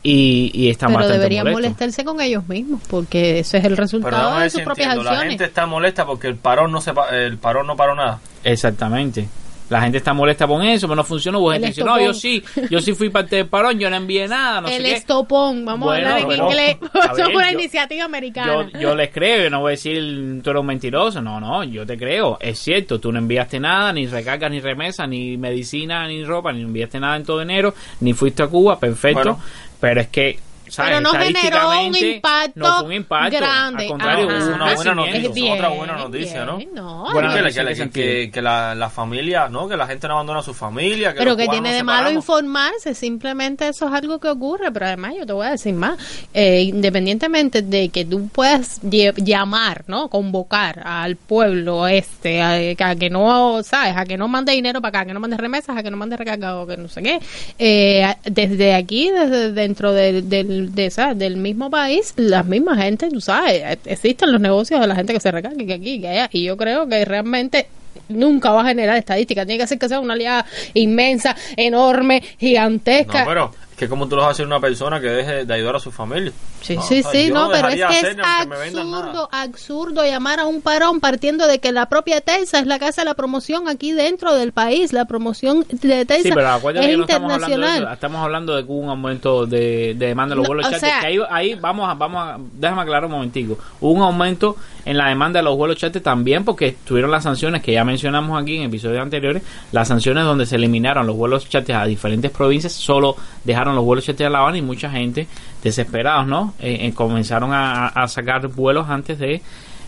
[0.03, 4.17] y, y están Pero deberían molestarse con ellos mismos, porque ese es el Pero resultado
[4.17, 5.03] vamos a de ver sus si propias entiendo.
[5.05, 5.31] La acciones.
[5.31, 8.19] gente está molesta porque el parón no se pa- el parón no paró nada.
[8.43, 9.27] Exactamente.
[9.69, 11.39] La gente está molesta con eso, pero no funcionó.
[11.39, 13.89] Hubo gente El que dice, no, yo sí, yo sí fui parte del parón, yo
[13.89, 14.93] no envié nada, no el sé qué.
[14.93, 16.78] estopón, vamos Bueno, a hablar en inglés.
[16.93, 18.69] Eso fue una yo- iniciativa americana.
[18.73, 21.63] Yo, yo les creo, yo no voy a decir tú eres un mentiroso, no, no,
[21.63, 26.08] yo te creo, es cierto, tú no enviaste nada, ni recargas, ni remesa, ni medicina,
[26.08, 29.39] ni ropa, ni enviaste nada en todo enero, ni fuiste a Cuba, perfecto, Bueno.
[29.80, 30.91] pero es que, ¿sabes?
[30.97, 33.84] Pero no generó un impacto no fue un impacto, grande.
[33.84, 34.38] al contrario, Ajá.
[34.38, 34.95] hubo una buena crecimiento.
[34.95, 36.58] noticia, Es bien, otra buena noticia, ¿no?
[36.58, 39.67] bien, no, Buena que, la, que, la- ¿en qué que- la, la familia, ¿no?
[39.67, 41.13] Que la gente no abandona a su familia.
[41.13, 45.13] Que pero que tiene de malo informarse, simplemente eso es algo que ocurre, pero además
[45.17, 45.97] yo te voy a decir más,
[46.34, 50.10] eh, independientemente de que tú puedas llamar, ¿no?
[50.10, 53.95] Convocar al pueblo este, a, a que no, ¿sabes?
[53.97, 55.97] A que no mande dinero para acá, a que no mande remesas, a que no
[55.97, 57.19] mande recarga o que no sé qué.
[57.60, 60.30] Eh, desde aquí, desde dentro del,
[60.73, 61.17] de, ¿sabes?
[61.17, 65.19] del mismo país, las mismas gente, tú sabes, existen los negocios de la gente que
[65.19, 67.67] se recarga, que aquí, que allá, y yo creo que realmente
[68.09, 69.45] nunca va a generar estadística.
[69.45, 73.21] Tiene que ser que sea una aliada inmensa, enorme, gigantesca.
[73.21, 75.75] No, pero que como tú lo vas a hacer una persona que deje de ayudar
[75.75, 76.31] a su familia.
[76.63, 80.39] Sí, No, sí, o sea, sí, no, pero es que es hacer absurdo, absurdo llamar
[80.39, 83.67] a un parón partiendo de que la propia TELSA es la que hace la promoción
[83.67, 84.93] aquí dentro del país.
[84.93, 87.84] La promoción de TELSA Sí, pero acuérdate es que no estamos hablando de internacional.
[87.84, 87.93] eso.
[87.93, 90.71] Estamos hablando de que hubo un aumento de, de demanda de los No, vuelos o
[90.71, 90.89] charter.
[90.89, 93.58] sea- que ahí, ahí vamos a, vamos a, déjame aclarar un momentico.
[93.82, 97.62] Hubo un aumento en la demanda de los vuelos charter también porque tuvieron las sanciones
[97.62, 99.43] que ya mencionamos aquí en episodios anteriores.
[99.71, 104.06] Las sanciones donde se eliminaron los vuelos charter a diferentes provincias, solo dejaron los vuelos
[104.06, 105.28] charter a La Habana y mucha gente
[105.63, 106.54] desesperados, ¿no?
[106.60, 109.41] Eh, eh, comenzaron a, sacar vuelos antes de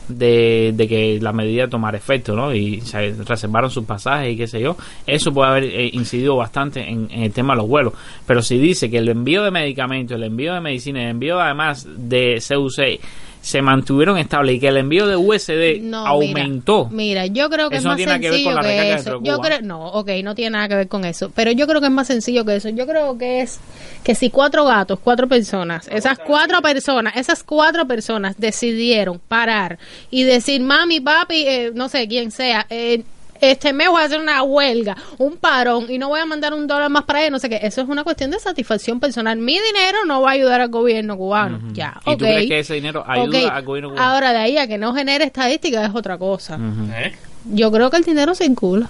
[0.07, 2.53] de, que la medida tomara efecto, ¿no?
[2.53, 4.77] Y se reservaron sus pasajes y qué sé yo.
[5.05, 7.93] Eso puede haber eh, incidido bastante en, en el tema de los vuelos.
[8.27, 11.87] Pero si dice que el envío de medicamentos, el envío de medicina, el envío además
[11.97, 13.01] de CUC
[13.45, 16.89] se mantuvieron estables y que el envío de USD No, aumentó.
[16.91, 18.63] Mira, mira, yo creo que Eso es no más tiene nada que ver sencillo con
[18.63, 19.19] la que eso.
[19.21, 21.31] Yo creo, no, ok, no tiene nada que ver con eso.
[21.35, 22.69] Pero yo creo que es más sencillo que eso.
[22.69, 23.59] Yo creo que es
[24.03, 29.77] que si cuatro gatos, cuatro personas, esas cuatro personas, esas cuatro personas decidieron parar
[30.09, 33.03] y decir, mami, papi, eh, no sé quién sea, eh,
[33.41, 36.67] este mes voy a hacer una huelga, un parón y no voy a mandar un
[36.67, 37.59] dólar más para ellos, no sé qué.
[37.61, 39.37] Eso es una cuestión de satisfacción personal.
[39.37, 41.59] Mi dinero no va a ayudar al gobierno cubano.
[41.73, 42.17] Ya, ¿Y ok.
[42.17, 43.51] tú crees que ese dinero ayuda Ok.
[43.51, 44.07] al gobierno cubano?
[44.09, 46.57] Ahora, de ahí a que no genere estadística es otra cosa.
[46.95, 47.13] ¿Eh?
[47.45, 48.89] Yo creo que el dinero circula.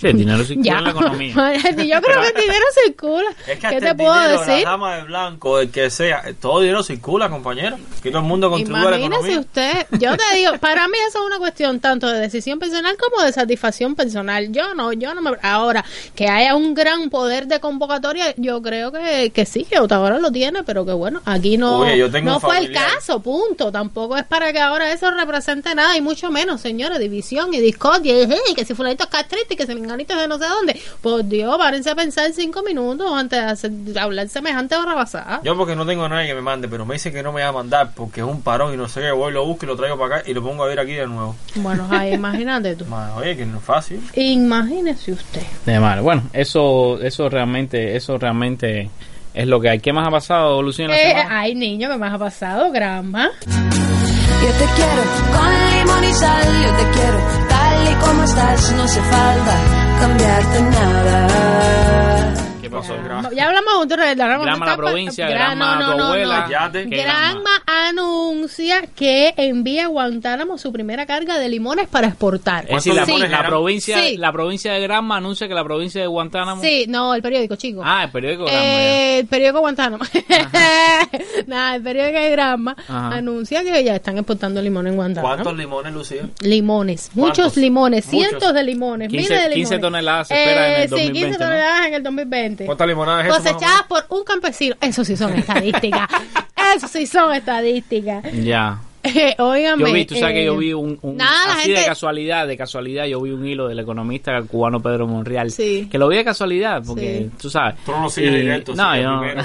[0.00, 1.34] Sí, el dinero sí en la economía.
[1.34, 3.30] Yo creo que el dinero circula.
[3.46, 4.64] Es que ¿Qué hasta te el puedo dinero, decir?
[4.64, 7.76] la dama de blanco, el que sea, todo dinero circula, compañero.
[8.02, 9.40] Que todo el mundo contribuye a la Imagínese economía.
[9.40, 13.22] usted, yo te digo, para mí eso es una cuestión tanto de decisión personal como
[13.22, 14.50] de satisfacción personal.
[14.52, 15.32] Yo no, yo no me...
[15.42, 20.18] Ahora, que haya un gran poder de convocatoria, yo creo que, que sí, que ahora
[20.18, 23.70] lo tiene, pero que bueno, aquí no, Oye, yo tengo no fue el caso, punto.
[23.70, 28.14] Tampoco es para que ahora eso represente nada, y mucho menos, señores, división y discordia,
[28.14, 30.80] y, "Ey, que si fulanitos castritos y que si menganitos de no sé dónde.
[31.00, 35.40] Por Dios, párense a pensar cinco minutos antes de hacer- de hablar semejante barrabasada.
[35.44, 37.42] Yo porque no tengo a nadie que me mande, pero me dice que no me
[37.42, 39.68] va a mandar porque es un parón y no sé qué, voy, lo busco y
[39.68, 41.36] lo traigo para acá y lo pongo a ver aquí de nuevo.
[41.56, 42.84] Bueno, ay, imagínate tú.
[43.16, 44.00] Oye, que no es fácil.
[44.14, 45.42] Imagínese usted.
[45.66, 46.00] De mal.
[46.00, 48.90] Bueno, eso, eso realmente, eso realmente
[49.34, 49.80] es lo que hay.
[49.80, 53.30] ¿Qué más ha pasado, Lucía, Eh, ay, niño, ¿qué más ha pasado, grama?
[53.46, 57.53] Yo te quiero con limón y sal, yo te quiero
[57.84, 59.54] tal y como estás, no hace falta
[60.00, 62.43] cambiarte nada.
[62.82, 63.30] ¿Qué pasó?
[63.34, 64.56] Ya hablamos juntos de la grama.
[64.66, 66.46] La provincia, grama tu abuela.
[66.50, 66.88] Yate.
[66.88, 67.50] ¿Qué Granma
[67.88, 72.64] anuncia que envía a Guantánamo su primera carga de limones para exportar.
[72.68, 73.18] Es decir, la, Sí.
[73.28, 74.16] la provincia, Sí.
[74.16, 76.62] la provincia de Granma anuncia que la provincia de Guantánamo.
[76.62, 77.82] Sí, no, el periódico, chico.
[77.84, 78.62] Ah, el periódico Granma.
[78.62, 80.04] Eh, el periódico Guantánamo.
[81.46, 83.08] Nada, el periódico de Granma Ajá.
[83.16, 85.34] anuncia que ya están exportando limones en Guantánamo.
[85.34, 86.28] ¿Cuántos limones, Lucía?
[86.40, 87.38] Limones, ¿Cuántos?
[87.44, 88.20] muchos limones, Muchos.
[88.28, 89.68] cientos de limones, 15 miles de limones.
[89.70, 91.38] 15 toneladas se espera en el Eh, Sí, 2020, 15 ¿no?
[91.44, 92.63] toneladas en el 2020.
[92.66, 94.76] ¿Cuántas limonadas es Cosechadas por un campesino.
[94.80, 96.08] Eso sí son estadísticas.
[96.76, 98.24] Eso sí son estadísticas.
[98.42, 98.78] Ya.
[99.06, 99.86] Eh, óigame.
[99.86, 103.04] Yo vi, tú sabes que yo vi un, un- nada, así de casualidad, de casualidad,
[103.04, 105.88] yo vi un hilo del economista cubano Pedro Monreal, Sí.
[105.92, 107.36] que lo vi de casualidad, porque Sí.
[107.38, 107.74] tú sabes.
[107.84, 109.42] Tú no sigues directo, no, yo, primero.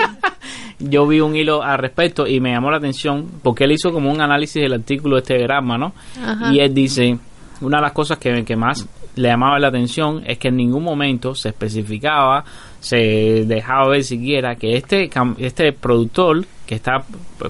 [0.80, 4.10] yo vi un hilo al respecto y me llamó la atención porque él hizo como
[4.10, 5.92] un análisis del artículo de este grama, ¿no?
[6.20, 6.52] Ajá.
[6.52, 7.16] Y él dice,
[7.60, 8.84] una de las cosas que, que más
[9.16, 12.44] le llamaba la atención es que en ningún momento se especificaba,
[12.80, 17.04] se dejaba ver siquiera que este, este productor que está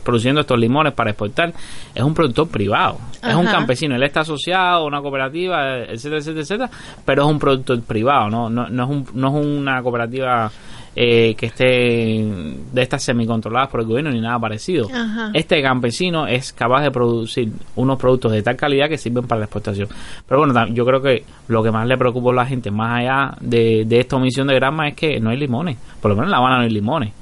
[0.04, 1.52] produciendo estos limones para exportar
[1.94, 6.40] es un productor privado, es un campesino, él está asociado a una cooperativa, etcétera, etcétera,
[6.40, 6.70] etcétera,
[7.04, 10.50] pero es un productor privado, no, no, no, es, un, no es una cooperativa
[10.94, 14.88] eh, que esté de estas semicontroladas por el gobierno ni nada parecido.
[14.92, 15.30] Ajá.
[15.32, 19.44] Este campesino es capaz de producir unos productos de tal calidad que sirven para la
[19.46, 19.88] exportación.
[20.28, 23.36] Pero bueno, yo creo que lo que más le preocupa a la gente, más allá
[23.40, 25.78] de, de esta omisión de grama, es que no hay limones.
[26.00, 27.12] Por lo menos en La Habana no hay limones.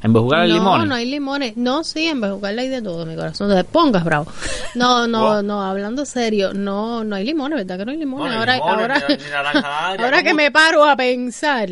[0.00, 0.86] En Bejugar hay no, limones.
[0.88, 1.56] no hay limones.
[1.56, 3.48] No, sí, en Bejucal hay de todo, mi corazón.
[3.48, 4.30] No te pongas bravo.
[4.76, 8.26] No, no, no, hablando serio, no, no hay limones, ¿verdad que no hay limones?
[8.32, 11.68] No hay ahora, limones, ahora, ahora que ¿Cómo- me paro a pensar,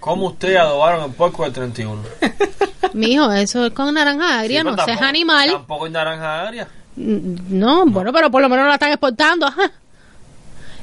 [0.00, 2.02] ¿Cómo ustedes adobaron el puerco del 31?
[2.94, 5.50] mijo, eso es con naranja agria, Sí, no seas animal.
[5.50, 6.68] Tampoco hay naranja agria.
[6.96, 9.70] Mm, No, bueno, pero por lo menos la están exportando, ajá.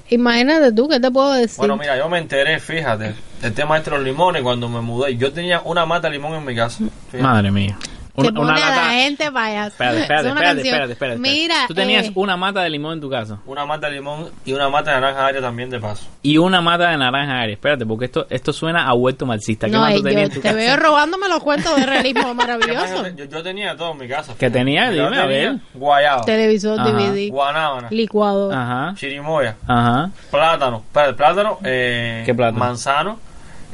[0.09, 1.57] Imagínate tú, ¿qué te puedo decir?
[1.57, 5.17] Bueno, mira, yo me enteré, fíjate, el tema este de los limones cuando me mudé.
[5.17, 6.83] Yo tenía una mata de limón en mi casa.
[7.09, 7.23] Fíjate.
[7.23, 7.75] Madre mía.
[8.23, 9.67] Que Una, pone una a la lata- gente vaya.
[9.67, 11.19] Espérate, espérate, Es una espérate, espérate, espérate, espérate.
[11.19, 13.39] Mira, Tú tenías eh, una mata de limón en tu casa.
[13.45, 16.07] Una mata de limón y una mata de naranja agria también de paso.
[16.21, 17.53] Y una mata de naranja agria.
[17.53, 19.67] Espérate, porque esto, esto suena a huerto marxista.
[19.67, 20.55] ¿Qué no, más tú tenías yo en tu te casa?
[20.55, 23.07] veo robándome los cuentos de realismo maravilloso.
[23.15, 24.33] Yo, yo tenía todo en mi casa.
[24.39, 24.89] ¿Qué tenía?
[24.89, 25.55] Dime, a tenía ver.
[25.73, 26.89] Guayaba, Televisor, Ajá.
[26.89, 28.51] DVD, guanábana, licuado.
[28.51, 30.09] Ajá, chirimoya, ajá.
[30.31, 32.59] plátano, espérate, plátano, eh, ¿Qué plátano?
[32.59, 33.19] manzano,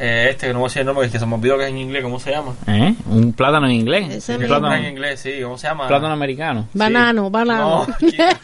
[0.04, 1.70] eh, este, que no voy a decir el nombre, que se me olvidó que es
[1.70, 2.56] en inglés, ¿cómo se llama?
[2.66, 2.96] ¿Eh?
[3.06, 4.10] Un plátano en inglés.
[4.10, 5.88] Ese un plátano, en inglés, sí, ¿cómo se llama?
[5.88, 6.68] plátano americano.
[6.74, 7.86] Banano, banano.
[7.86, 8.36] No, chica.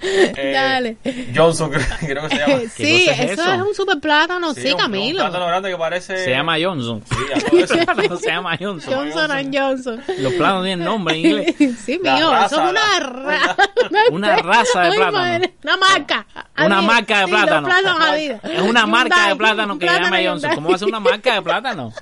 [0.00, 0.96] Eh, Dale.
[1.34, 2.60] Johnson, creo, creo que se llama.
[2.76, 5.24] sí, cosa es eso, es un super plátano, sí, un- Camilo.
[5.24, 6.16] Un plátano grande que parece.
[6.24, 7.02] Se llama Johnson.
[7.08, 8.16] Sí, eso.
[8.18, 8.94] Se llama Johnson.
[8.94, 10.02] Johnson and Johnson.
[10.18, 11.54] Los plátanos tienen nombre en inglés.
[11.84, 13.56] Sí, La mío, raza, eso es una raza.
[14.10, 15.18] Una raza de plátano.
[15.18, 16.26] madre, Una marca.
[16.34, 16.84] Una Adidas.
[16.84, 17.68] marca de Sí, plátano.
[18.42, 20.54] Es una marca de plátano un que se llama Johnson.
[20.54, 21.92] ¿Cómo va a ser una marca de plátano?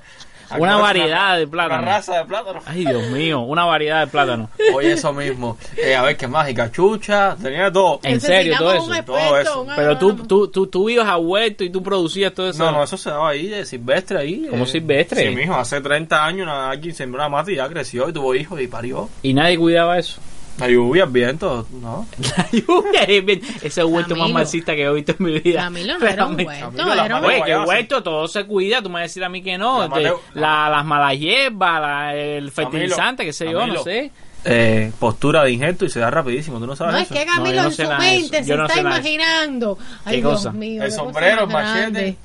[0.57, 1.85] Una variedad de Una plátano.
[1.85, 2.59] raza de plátano.
[2.65, 4.49] Ay, Dios mío, una variedad de plátano.
[4.73, 5.57] Oye, eso mismo.
[5.75, 6.49] Eh, a ver, ¿qué más?
[6.49, 7.99] Y cachucha, tenía todo.
[8.03, 9.03] En serio, todo eso.
[9.05, 9.67] Todo eso.
[9.75, 12.63] Pero tú, tú, tú, tú ibas a huerto y tú producías todo eso.
[12.63, 14.47] No, no, eso se daba ahí de silvestre ahí.
[14.49, 15.27] ¿Cómo eh, silvestre?
[15.29, 18.33] Sí, mijo, hace 30 años una- alguien sembró una mata y ya creció y tuvo
[18.35, 19.09] hijos y parió.
[19.23, 20.19] Y nadie cuidaba eso.
[20.59, 22.07] La lluvia, el viento, ¿no?
[22.35, 25.61] La lluvia es bien- ese huerto más marxista que he visto en mi vida.
[25.63, 28.81] Camilo no era un huerto, Camilo, la era un Oye, que huerto todo se cuida,
[28.81, 29.87] tú me vas a decir a mí que no.
[30.33, 34.11] La las malas hierbas, la- el fertilizante, qué sé yo, no sé.
[34.49, 37.33] Eh, postura de injerto y se da rapidísimo, ¿tú no sabes No, es que No,
[37.33, 39.77] Camilo no en sé su mente se no está imaginando.
[40.05, 40.51] Ay, ¿Qué Dios cosa?
[40.51, 40.83] mío.
[40.83, 42.17] El sombrero, el machete.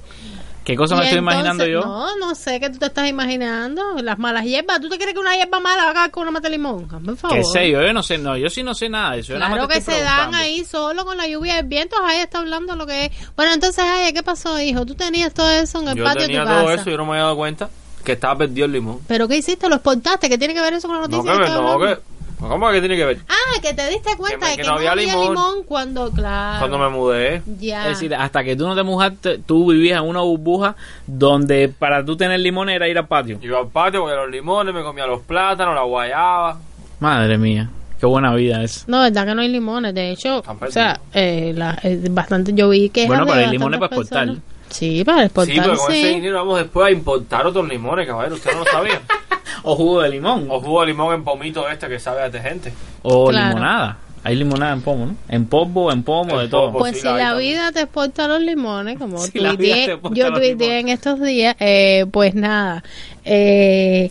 [0.64, 1.80] ¿Qué cosa me estoy imaginando yo?
[1.80, 3.82] No, no sé qué tú te estás imaginando.
[4.00, 4.80] Las malas hierbas.
[4.80, 6.86] ¿Tú te crees que una hierba mala haga con una mata de limón?
[6.86, 7.36] Por favor.
[7.36, 7.82] ¿Qué sé yo?
[7.82, 9.32] Yo no sé, no, yo sí no sé nada de eso.
[9.32, 11.66] yo nada Claro más te que se dan ahí solo con la lluvia y el
[11.66, 11.96] viento.
[12.04, 13.12] Ahí está hablando lo que es.
[13.36, 14.86] Bueno, entonces, ay, ¿qué pasó, hijo?
[14.86, 16.80] Tú tenías todo eso en el Yo patio tenía de tu todo casa.
[16.80, 17.68] eso y yo no me había dado cuenta
[18.04, 19.00] que estaba perdido el limón.
[19.08, 19.68] ¿Pero qué hiciste?
[19.68, 20.28] ¿Lo exportaste?
[20.28, 21.32] ¿Qué tiene que ver eso con la No, noticia?
[21.32, 21.98] que, que estoy no, que...
[22.48, 23.18] ¿Cómo que tiene que ver?
[23.28, 25.28] Ah, que te diste cuenta me- de que que, no había había, limón.
[25.28, 25.62] limón.
[25.64, 26.58] cuando, claro.
[26.58, 27.42] Cuando me mudé.
[27.60, 27.82] Ya.
[27.84, 30.74] Es decir, hasta que tú no te mojaste, tú vivías en una burbuja
[31.06, 33.38] donde para tú tener limones era ir al patio.
[33.42, 36.58] Iba al patio, comía los limones, me comía los plátanos, la guayaba.
[37.00, 38.84] Madre mía, qué buena vida es.
[38.88, 39.94] No, verdad que no hay limones.
[39.94, 43.06] De hecho, o sea, eh, la- eh, bastante yo vi que.
[43.06, 44.28] Bueno, pero hay limones para exportar.
[44.72, 46.14] Sí, para Sí, exportar, pero con ese sí.
[46.14, 48.34] dinero vamos después a importar otros limones, caballero.
[48.36, 49.00] Usted no lo sabía.
[49.64, 50.46] O jugo de limón.
[50.50, 52.72] o jugo de limón en pomito este que sabe a detergente.
[53.02, 53.48] O Claro.
[53.50, 53.98] limonada.
[54.24, 55.16] Hay limonada en pomo, ¿no?
[55.28, 56.72] En polvo, en pomo, de todo.
[56.72, 60.78] Pues sí, si la hay vida te exporta los limones, como Si tuiteé- yo tuiteé
[60.78, 62.84] en estos días, eh, pues nada.
[63.24, 64.10] Eh,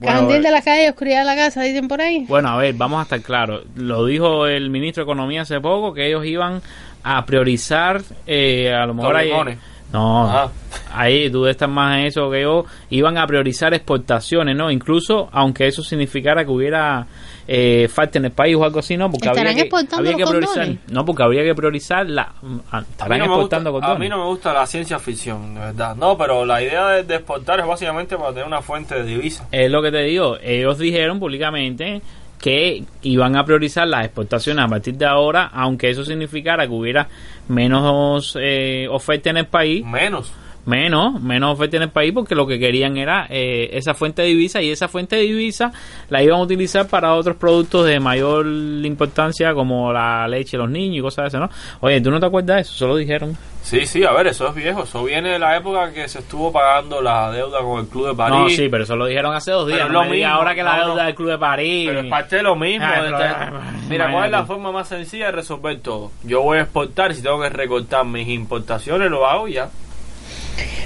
[0.00, 2.24] Bueno, Candil de la calle, oscuridad de la casa, dicen por ahí.
[2.28, 3.64] Bueno, a ver, vamos a estar claros.
[3.76, 6.62] Lo dijo el ministro de Economía hace poco, que ellos iban
[7.02, 9.58] a priorizar, eh, a lo mejor Los limones.
[9.92, 10.50] No, Ah.
[10.92, 12.64] ahí tú estás más en eso que yo.
[12.90, 14.70] Iban a priorizar exportaciones, ¿no?
[14.70, 17.06] Incluso, aunque eso significara que hubiera
[17.50, 19.10] eh, falta en el país o algo así, ¿no?
[19.10, 20.46] Porque ¿Estarán había que, priorizar.
[20.66, 20.78] condones?
[20.90, 22.32] No, porque habría que priorizar la...
[22.70, 25.60] ah, A Estarán no exportando gusta, a mí no me gusta la ciencia ficción, de
[25.60, 25.96] verdad.
[25.96, 29.48] No, pero la idea de, de exportar es básicamente para tener una fuente de divisa.
[29.50, 30.36] Es lo que te digo.
[30.42, 32.02] Ellos dijeron públicamente
[32.40, 37.08] que iban a priorizar las exportaciones a partir de ahora, aunque eso significara que hubiera
[37.48, 40.32] menos eh, oferta en el país, Menos.
[40.68, 44.28] Menos, menos oferta en el país, porque lo que querían era eh, esa fuente de
[44.28, 45.72] divisa y esa fuente de divisa
[46.10, 50.70] la iban a utilizar para otros productos de mayor importancia como la leche de los
[50.70, 51.50] niños y cosas de eso, ¿no?
[51.80, 52.72] Oye, ¿tú no te acuerdas de eso?
[52.74, 53.36] Solo dijeron.
[53.62, 54.84] Sí, sí, a ver, eso es viejo.
[54.84, 58.14] Eso viene de la época que se estuvo pagando la deuda con el Club de
[58.14, 58.38] París.
[58.38, 59.80] No, sí, pero eso lo dijeron hace dos días.
[59.80, 61.86] Pero no lo me mismo, ahora que la no, deuda del Club de París.
[61.88, 62.86] Pero es parte de lo mismo.
[62.88, 63.52] Ah, de- ah,
[63.90, 66.12] Mira, ¿cuál es la forma más sencilla de resolver todo?
[66.22, 69.68] Yo voy a exportar, si tengo que recortar mis importaciones, lo hago y ya.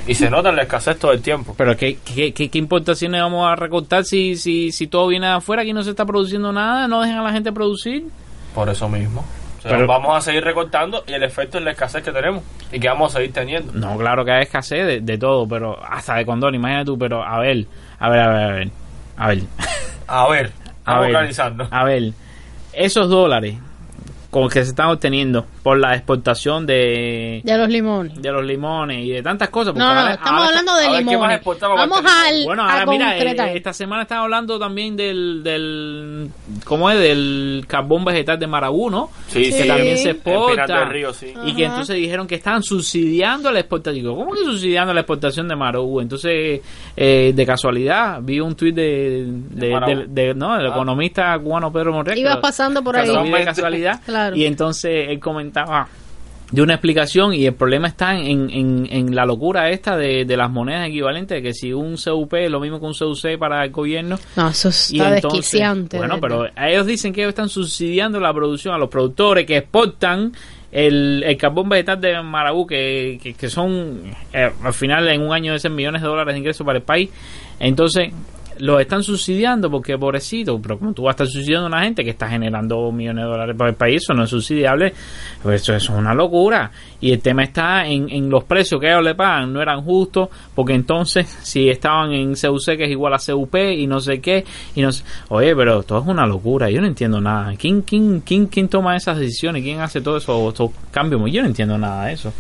[0.07, 1.55] Y se nota la escasez todo el tiempo.
[1.57, 5.33] Pero ¿qué, qué, qué, qué importaciones vamos a recortar si, si, si todo viene de
[5.35, 5.63] afuera?
[5.63, 8.05] Aquí no se está produciendo nada, no dejan a la gente producir.
[8.55, 9.25] Por eso mismo.
[9.59, 12.43] O sea, Pero- vamos a seguir recortando y el efecto es la escasez que tenemos
[12.73, 13.73] y que vamos a seguir teniendo.
[13.75, 17.23] No, claro que hay escasez de, de todo, pero hasta de condón, imagínate tú, pero
[17.23, 17.67] a ver,
[18.01, 18.71] a ver, a ver, a ver,
[19.17, 19.43] a ver,
[20.09, 20.53] A ver,
[20.85, 21.33] a ver,
[21.71, 22.13] a ver,
[22.73, 23.55] esos dólares
[24.31, 28.21] con que se están obteniendo por la exportación de, De los limones.
[28.21, 29.73] de los limones y de tantas cosas.
[29.73, 31.61] porque No, no, ahora- estamos ahora hablando de ver, ¿qué más limones.
[31.61, 33.49] Vamos al, Bueno, a ahora mira, concretar.
[33.49, 36.31] eh, esta semana están hablando también del, del
[36.65, 36.99] ¿cómo es?
[36.99, 39.11] Del carbón vegetal de Marabú, ¿no?
[39.29, 39.69] Sí, que sí.
[39.69, 40.67] también se exporta.
[40.81, 41.33] del Río, sí.
[41.47, 44.17] Y que entonces dijeron que estaban subsidiando la exportación.
[44.17, 46.01] ¿Cómo que subsidiando la exportación de Marabú?
[46.01, 46.61] Entonces,
[46.97, 50.71] eh, de casualidad, vi un tuit de, de, de- de- no, del Ah.
[50.71, 52.19] economista cubano Pedro Monreal.
[52.19, 53.09] Ibas pasando por ahí.
[53.09, 54.01] de casualidad.
[54.13, 54.35] Claro.
[54.37, 55.21] Y entonces él
[55.53, 55.89] comentaba
[56.51, 60.37] de una explicación y el problema está en, en, en la locura esta de, de
[60.37, 63.71] las monedas equivalentes, que si un CUP es lo mismo que un CUC para el
[63.71, 64.19] gobierno.
[64.37, 65.97] No, eso Y está entonces, desquiciante.
[65.97, 70.33] bueno, pero ellos dicen que ellos están subsidiando la producción a los productores que exportan
[70.71, 74.03] el, el carbón vegetal de Marabú, que, que, que son
[74.35, 76.85] eh, al final en un año de ser millones de dólares de ingresos para el
[76.85, 77.09] país.
[77.61, 78.13] Entonces,
[78.63, 82.05] los están subsidiando porque pobrecito, pero como tú vas a estar subsidiando a una gente
[82.05, 84.95] que está generando millones de dólares para el país, eso no es subsidiable,
[85.43, 86.71] pues eso, es una locura.
[87.01, 90.29] Y el tema está en, en los precios que ellos le pagan, no eran justos,
[90.55, 94.45] porque entonces si estaban en CUC que es igual a CUP y no sé qué,
[94.77, 97.55] y no sé, oye, pero todo es una locura, yo no entiendo nada.
[97.57, 99.65] ¿Quién, quién, quién, quién toma esas decisiones?
[99.65, 101.21] ¿Quién hace todo eso, estos cambios?
[101.33, 102.33] Yo no entiendo nada de eso.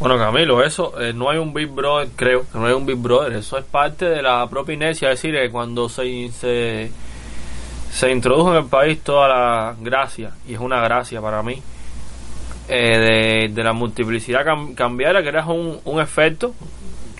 [0.00, 2.96] Bueno, Camilo, eso eh, no hay un Big Brother, creo que no hay un Big
[2.96, 3.34] Brother.
[3.34, 5.10] Eso es parte de la propia inercia.
[5.12, 6.90] Es decir, que cuando se, se,
[7.92, 11.62] se introdujo en el país toda la gracia, y es una gracia para mí,
[12.68, 12.98] eh,
[13.48, 16.54] de, de la multiplicidad cam- cambiaria, creas un, un efecto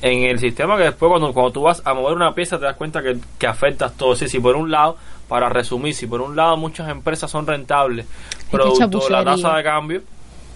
[0.00, 2.76] en el sistema que después cuando, cuando tú vas a mover una pieza te das
[2.76, 4.16] cuenta que, que afectas todo.
[4.16, 4.96] Sí, si por un lado,
[5.28, 8.06] para resumir, si por un lado muchas empresas son rentables,
[8.50, 10.02] producto de la tasa de cambio,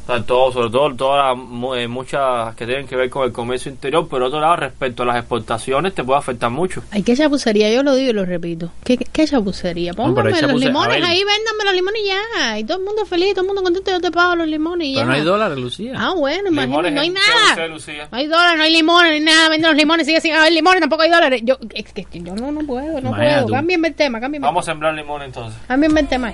[0.04, 3.32] o sea, todo, sobre todo todas las eh, muchas que tienen que ver con el
[3.32, 6.82] comercio interior, por otro lado, respecto a las exportaciones, te puede afectar mucho.
[6.90, 8.70] Ay, qué chapucería, yo lo digo y lo repito.
[8.84, 9.92] ¿Qué, qué, qué chapucería?
[9.92, 12.58] No, pero Póngame hay los limones ahí, véndame los limones y ya.
[12.58, 14.92] Y todo el mundo feliz, todo el mundo contento, yo te pago los limones y
[14.94, 15.00] ya.
[15.00, 15.92] Pero no hay dólares, Lucía.
[15.96, 17.66] Ah, bueno, imagínate, no hay nada.
[17.68, 18.08] Lucía.
[18.12, 20.52] No hay dólares, no hay limones, no hay nada, venden los limones, sigue sin haber
[20.52, 21.40] limones, tampoco hay dólares.
[21.44, 23.46] Yo, es que yo no, no puedo, no Imagínate puedo.
[23.46, 23.52] tú.
[23.52, 25.58] Cámbienme el tema, cámbienme, Vamos a sembrar limón entonces.
[25.66, 26.32] cámbienme el tema.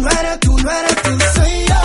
[0.00, 1.79] No eres tú, no eres tú, soy yo.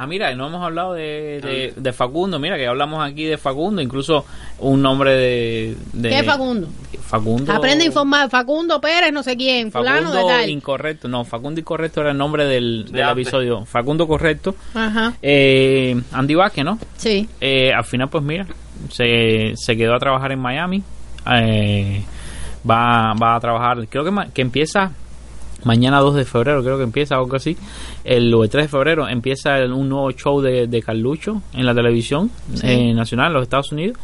[0.00, 2.38] Ah, mira, no hemos hablado de, de, de Facundo.
[2.38, 3.82] Mira, que hablamos aquí de Facundo.
[3.82, 4.24] Incluso
[4.60, 5.76] un nombre de.
[5.92, 6.68] de ¿Qué Facundo?
[7.00, 7.52] Facundo.
[7.52, 8.30] Aprende a informar.
[8.30, 10.50] Facundo Pérez, no sé quién, fulano de Facundo tal.
[10.50, 11.08] Incorrecto.
[11.08, 13.64] No, Facundo Incorrecto era el nombre del, del episodio.
[13.64, 14.54] Facundo Correcto.
[14.74, 16.78] Ajá, Eh, Andy Vázquez, ¿no?
[16.96, 17.28] sí.
[17.40, 18.46] Eh, al final, pues mira,
[18.90, 20.82] se, se quedó a trabajar en Miami.
[21.34, 22.02] Eh,
[22.68, 24.92] va, va a trabajar, creo que, que empieza
[25.64, 27.56] mañana 2 de febrero, creo que empieza algo así.
[28.04, 31.66] El, o el 3 de febrero empieza el- un nuevo show de, de Carlucho en
[31.66, 32.30] la televisión
[32.62, 33.98] eh, nacional en los Estados Unidos.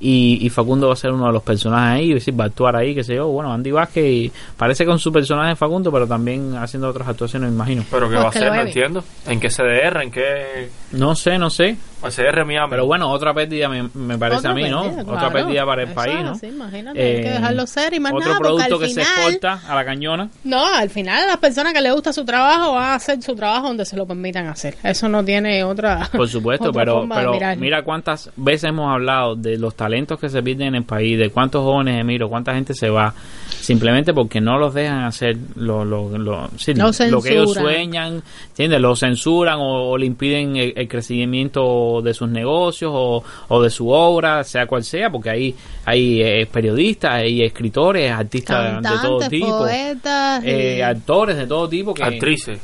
[0.00, 2.76] Y, y Facundo va a ser uno de los personajes ahí, decir, va a actuar
[2.76, 3.28] ahí, qué sé yo.
[3.28, 7.56] Bueno, Andy Vázquez y parece con su personaje Facundo, pero también haciendo otras actuaciones, me
[7.56, 7.84] imagino.
[7.90, 8.48] Pero ¿qué Pues va a que hacer?
[8.50, 9.04] lo No entiendo.
[9.26, 10.02] ¿En qué CDR?
[10.02, 11.76] ¿En qué No sé, no sé.
[12.08, 12.70] CDR Miami?
[12.70, 14.82] Pero bueno, otra pérdida me, me parece Otra a mí, ¿no?
[14.82, 16.30] Otra pérdida para el Eso país, ¿no?
[16.30, 19.60] así, imagínate, hay que dejarlo ser y más otro nada, producto al que se exporta
[19.66, 20.28] a la cañona.
[20.44, 23.66] No, al final las personas que les gusta su trabajo van a hacer su trabajo
[23.66, 24.76] donde se lo permitan hacer.
[24.84, 26.08] Eso no tiene otra.
[26.12, 29.87] Por supuesto, otra pero, pero mira cuántas veces hemos hablado de los talentos
[30.18, 33.12] que se pierden en el país, de cuántos jóvenes emiro, cuánta gente se va,
[33.60, 38.22] simplemente porque no los dejan hacer lo, lo, lo, sí, Lo lo que ellos sueñan,
[38.50, 38.80] ¿entiendes?
[38.80, 43.70] Lo censuran o, o le impiden el, el crecimiento de sus negocios o, o de
[43.70, 49.18] su obra, sea cual sea, porque ahí hay eh, periodistas, hay escritores, artistas de todo
[49.28, 50.44] tipo, poetas.
[50.44, 52.60] y- eh, actores de todo tipo, que, Actrices.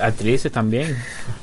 [0.00, 0.96] actrices también,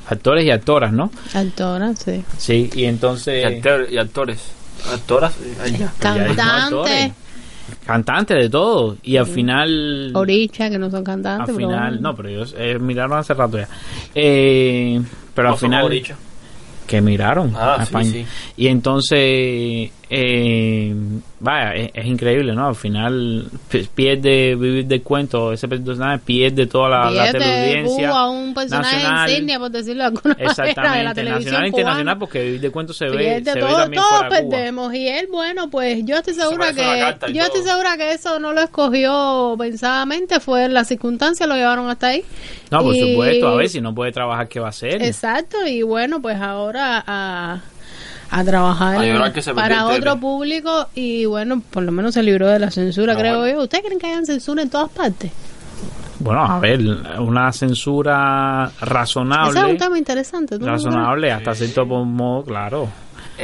[0.08, 1.12] actores y actoras, ¿no?
[1.34, 2.24] Actoras, sí.
[2.38, 3.46] Sí, y Y, entonces...
[3.46, 4.52] actor- y actores.
[4.92, 5.34] Actoras.
[5.40, 5.90] eh.
[6.00, 6.36] Pero.
[6.36, 7.12] Cantantes.
[7.86, 8.98] Cantantes de todo.
[9.04, 10.12] Y al final.
[10.14, 11.56] Oricha, que no son Al cantantes.
[11.56, 11.90] pero final.
[11.94, 12.10] bueno.
[12.10, 13.68] No, pero ellos eh, miraron hace rato ya.
[14.14, 15.02] Eh,
[15.34, 15.86] pero No al final.
[15.86, 16.16] Oricha.
[16.88, 18.12] Que miraron Ah, a sí, España.
[18.12, 18.26] sí.
[18.58, 19.92] Y entonces.
[20.16, 20.94] Eh,
[21.40, 22.68] vaya, es, es increíble, ¿no?
[22.68, 25.52] Al final pi- pierde vivir del cuento.
[25.52, 28.10] Ese personaje pierde toda la, la teleaudiencia.
[28.10, 29.30] Cuba, un personaje nacional.
[29.32, 32.20] insignia, por decirlo de alguna manera, de la Exactamente, televisión nacional e internacional, cubana.
[32.20, 34.50] porque vivir de cuento se ve, Pierde se ve todo, también todos fuera Cuba.
[34.52, 38.54] perdemos y él bueno pues yo estoy segura que yo estoy segura que eso no
[38.54, 42.24] lo escogió pensadamente fue las circunstancias lo llevaron hasta ahí
[42.70, 45.02] No, por Y- supuesto, a ver si no puede trabajar, ¿qué va a hacer?
[45.02, 47.60] exacto y bueno pues ahora a
[48.32, 52.24] a trabajar A llorar que se para otro público y bueno por lo menos se
[52.24, 53.58] libró de la censura Ah, creo bueno.
[53.58, 55.32] yo ustedes creen que hayan censura en todas partes
[56.20, 56.80] Bueno, a ver,
[57.20, 59.50] una censura razonable.
[59.52, 62.88] ese es un tema interesante razonable hasta cierto modo, claro.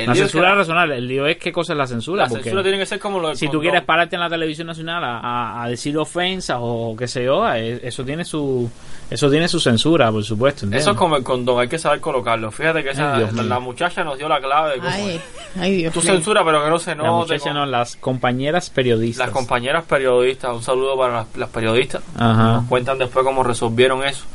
[0.05, 0.97] La es censura que la- razonable.
[0.97, 2.23] El lío es qué cosa es la censura.
[2.23, 4.67] La porque censura tiene que ser como lo si tú quieres pararte en la televisión
[4.67, 8.69] nacional a, a- a decir ofensas o qué sé yo, eh, eso tiene su
[9.09, 10.65] eso tiene su censura, por supuesto.
[10.65, 10.83] ¿entiendes?
[10.83, 12.51] Eso es como el condón, hay que saber colocarlo.
[12.51, 15.15] Fíjate que esa, Ay, Dios la, la muchacha nos dio la clave de cómo ay
[15.15, 15.21] es.
[15.59, 16.13] ay Dios Tú mío.
[16.13, 17.33] censura, pero que no se la note.
[17.33, 19.25] muchacha con- no, las compañeras periodistas.
[19.25, 22.03] Las compañeras periodistas, un saludo para las, las periodistas.
[22.15, 22.53] Ajá.
[22.53, 24.25] Nos cuentan después cómo resolvieron eso.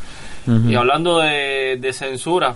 [0.68, 2.54] Y hablando de, de censura,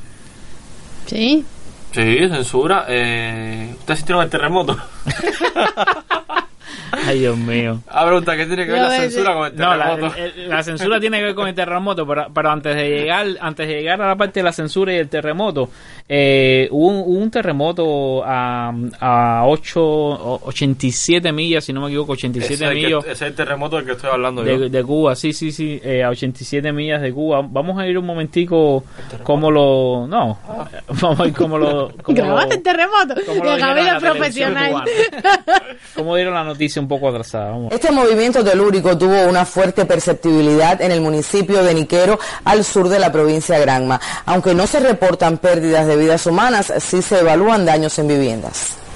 [1.06, 1.44] sí
[1.92, 4.76] sí, censura, eh, ¿ustedes sintieron el terremoto?
[6.92, 7.80] Ay, Dios mío.
[7.88, 10.16] Ah, pregunta, ¿qué tiene que ver la censura con el No, la, terremoto?
[10.16, 13.68] el- la censura tiene que ver con el terremoto, pero, pero antes de llegar antes
[13.68, 15.68] de llegar a la parte de la censura y el terremoto,
[16.08, 21.88] eh, hubo, un, hubo un terremoto a, a 8, o- 87 millas, si no me
[21.88, 24.44] equivoco, 87 Ese es, el millas que- ese es el terremoto del que estoy hablando
[24.44, 24.58] yo.
[24.58, 27.42] de, de Cuba, sí, sí, sí, eh, a 87 millas de Cuba.
[27.46, 28.84] Vamos a ir un momentico
[29.22, 30.06] como lo...
[30.08, 30.38] No,
[31.00, 31.92] vamos a ir como lo...
[32.02, 33.14] Como Grabaste el terremoto.
[33.26, 34.70] como lo la profesional.
[34.70, 34.86] cubana.
[35.94, 37.56] como dieron la noticia un poco atrasada.
[37.70, 42.98] Este movimiento telúrico tuvo una fuerte perceptibilidad en el municipio de Niquero, al sur de
[42.98, 44.00] la provincia de Granma.
[44.26, 48.87] Aunque no se reportan pérdidas de vidas humanas, sí se evalúan daños en viviendas.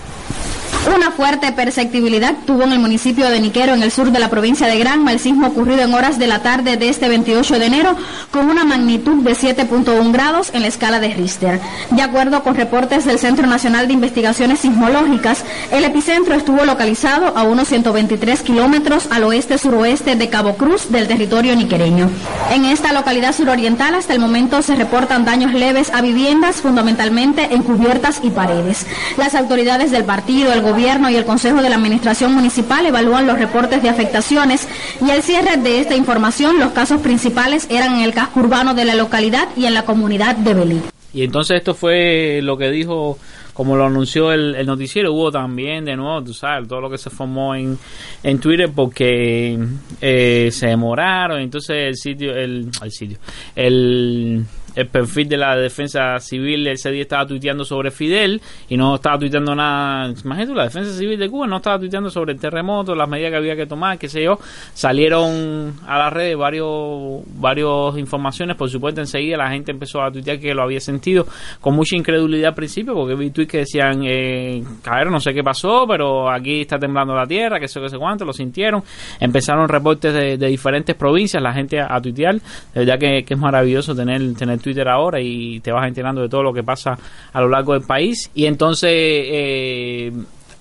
[0.84, 4.66] Una fuerte perceptibilidad tuvo en el municipio de Niquero, en el sur de la provincia
[4.66, 7.96] de Granma, el sismo ocurrido en horas de la tarde de este 28 de enero,
[8.32, 11.60] con una magnitud de 7.1 grados en la escala de Richter.
[11.90, 17.44] De acuerdo con reportes del Centro Nacional de Investigaciones Sismológicas, el epicentro estuvo localizado a
[17.44, 22.10] unos 123 kilómetros al oeste-suroeste de Cabo Cruz del territorio niquereño.
[22.50, 27.62] En esta localidad suroriental, hasta el momento se reportan daños leves a viviendas, fundamentalmente en
[27.62, 28.84] cubiertas y paredes.
[29.16, 33.38] Las autoridades del partido, el gobierno y el Consejo de la Administración Municipal evalúan los
[33.38, 34.66] reportes de afectaciones
[35.04, 38.86] y al cierre de esta información los casos principales eran en el casco urbano de
[38.86, 40.80] la localidad y en la comunidad de Belí.
[41.12, 43.18] Y entonces esto fue lo que dijo,
[43.52, 46.96] como lo anunció el, el noticiero, hubo también de nuevo, tú sabes, todo lo que
[46.96, 47.78] se formó en,
[48.22, 49.58] en Twitter porque
[50.00, 53.18] eh, se demoraron, entonces el sitio, el, el sitio,
[53.54, 54.44] el,
[54.74, 59.18] el perfil de la defensa civil ese día estaba tuiteando sobre Fidel y no estaba
[59.18, 63.08] tuiteando nada, imagínate la defensa civil de Cuba no estaba tuiteando sobre el terremoto, las
[63.08, 64.38] medidas que había que tomar, qué sé yo,
[64.74, 70.38] salieron a las redes varios, varios informaciones, por supuesto enseguida la gente empezó a tuitear
[70.38, 71.26] que lo había sentido
[71.60, 74.62] con mucha incredulidad al principio, porque vi tweets que decían, eh,
[75.10, 78.24] no sé qué pasó, pero aquí está temblando la tierra, que sé que sé cuánto,
[78.24, 78.82] lo sintieron,
[79.20, 82.40] empezaron reportes de, de diferentes provincias, la gente a, a tuitear, de
[82.74, 86.42] verdad que, que es maravilloso tener, tener Twitter ahora y te vas enterando de todo
[86.42, 86.96] lo que pasa
[87.32, 88.90] a lo largo del país, y entonces...
[88.94, 90.12] Eh,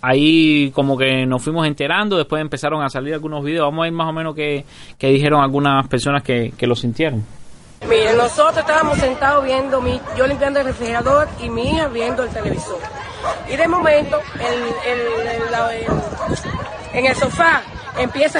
[0.03, 3.91] ahí como que nos fuimos enterando, después empezaron a salir algunos videos, vamos a ver
[3.91, 4.65] más o menos qué,
[4.97, 7.23] qué dijeron algunas personas que, que lo sintieron.
[7.87, 12.29] Miren, nosotros estábamos sentados viendo, mi, yo limpiando el refrigerador y mi hija viendo el
[12.31, 12.79] televisor.
[13.53, 15.87] Y de momento, el, el- el-
[16.93, 17.61] en el sofá
[17.99, 18.39] empieza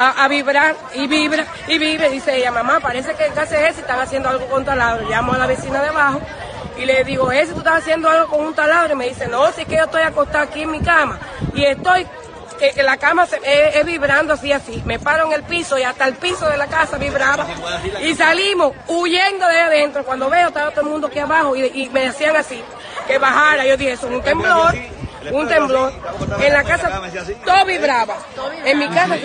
[0.00, 2.08] a, a vibrar y vibra y vibra.
[2.08, 5.08] Y dice ella, mamá, parece que gas es ese, están haciendo algo con taladro.
[5.08, 6.20] Llamo a la vecina de abajo
[6.76, 8.94] y le digo, ese tú estás haciendo algo con un taladro.
[8.94, 11.18] Y me dice, no, si es que yo estoy acostada aquí en mi cama
[11.54, 12.06] y estoy
[12.58, 14.82] que, que la cama se, es, vibrando así, así.
[14.84, 17.46] Me paro en el piso y hasta el piso de la casa vibraba.
[18.02, 20.04] Y salimos huyendo de adentro.
[20.04, 22.62] Cuando veo, estaba todo el mundo aquí abajo y, y me decían así,
[23.06, 23.64] que bajara.
[23.64, 24.74] Yo dije, eso es un temblor,
[25.30, 25.92] un temblor.
[26.40, 27.00] En la casa
[27.44, 28.16] todo vibraba.
[28.64, 29.16] En mi casa...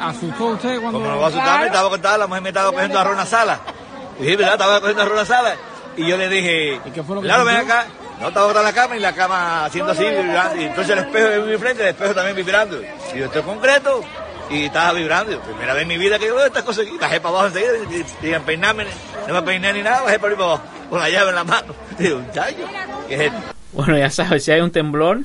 [0.00, 0.98] ¿Asustó usted cuando.?
[0.98, 3.18] Como no va a asustar, me estaba contando, la mujer me estaba cogiendo arroz en
[3.18, 3.60] la sala.
[4.18, 4.54] Y dije, ¿verdad?
[4.54, 5.56] Estaba cogiendo arroz en la sala.
[5.96, 6.80] Y yo le dije,
[7.22, 7.86] claro, ven acá.
[8.20, 10.60] No, estaba botada la cama y la cama haciendo así, vibrando.
[10.60, 12.80] Y entonces el espejo de mi frente, el espejo también vibrando.
[12.80, 14.02] Y yo, esto es concreto.
[14.50, 15.32] Y estaba vibrando.
[15.32, 16.86] Y, Primera vez en mi vida que yo veo estas cosas.
[16.86, 17.72] Y bajé para abajo enseguida.
[17.90, 18.86] Y, y, y a peinarme,
[19.26, 20.90] no me peiné ni nada, bajé para arriba para abajo.
[20.90, 21.74] Con la llave en la mano.
[21.98, 22.56] Y digo, muchacho,
[23.08, 23.54] ¿qué es esto?
[23.74, 25.18] Bueno, ya sabes, si hay un temblor,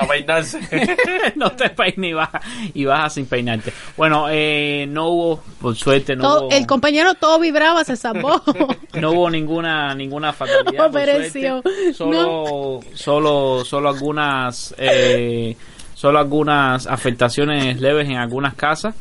[0.00, 0.58] A peinarse.
[1.36, 3.72] no te peines y bajas, y bajas sin peinarte.
[3.96, 8.42] Bueno, eh, no hubo, por suerte, no Todo- hubo, el compañero todo vibraba, se salvó.
[9.00, 10.72] no hubo ninguna ninguna fatalidad.
[10.86, 11.60] No por pereció.
[11.62, 11.92] suerte.
[11.94, 15.56] Solo, solo, solo algunas, eh,
[15.94, 18.94] solo algunas afectaciones leves en algunas casas.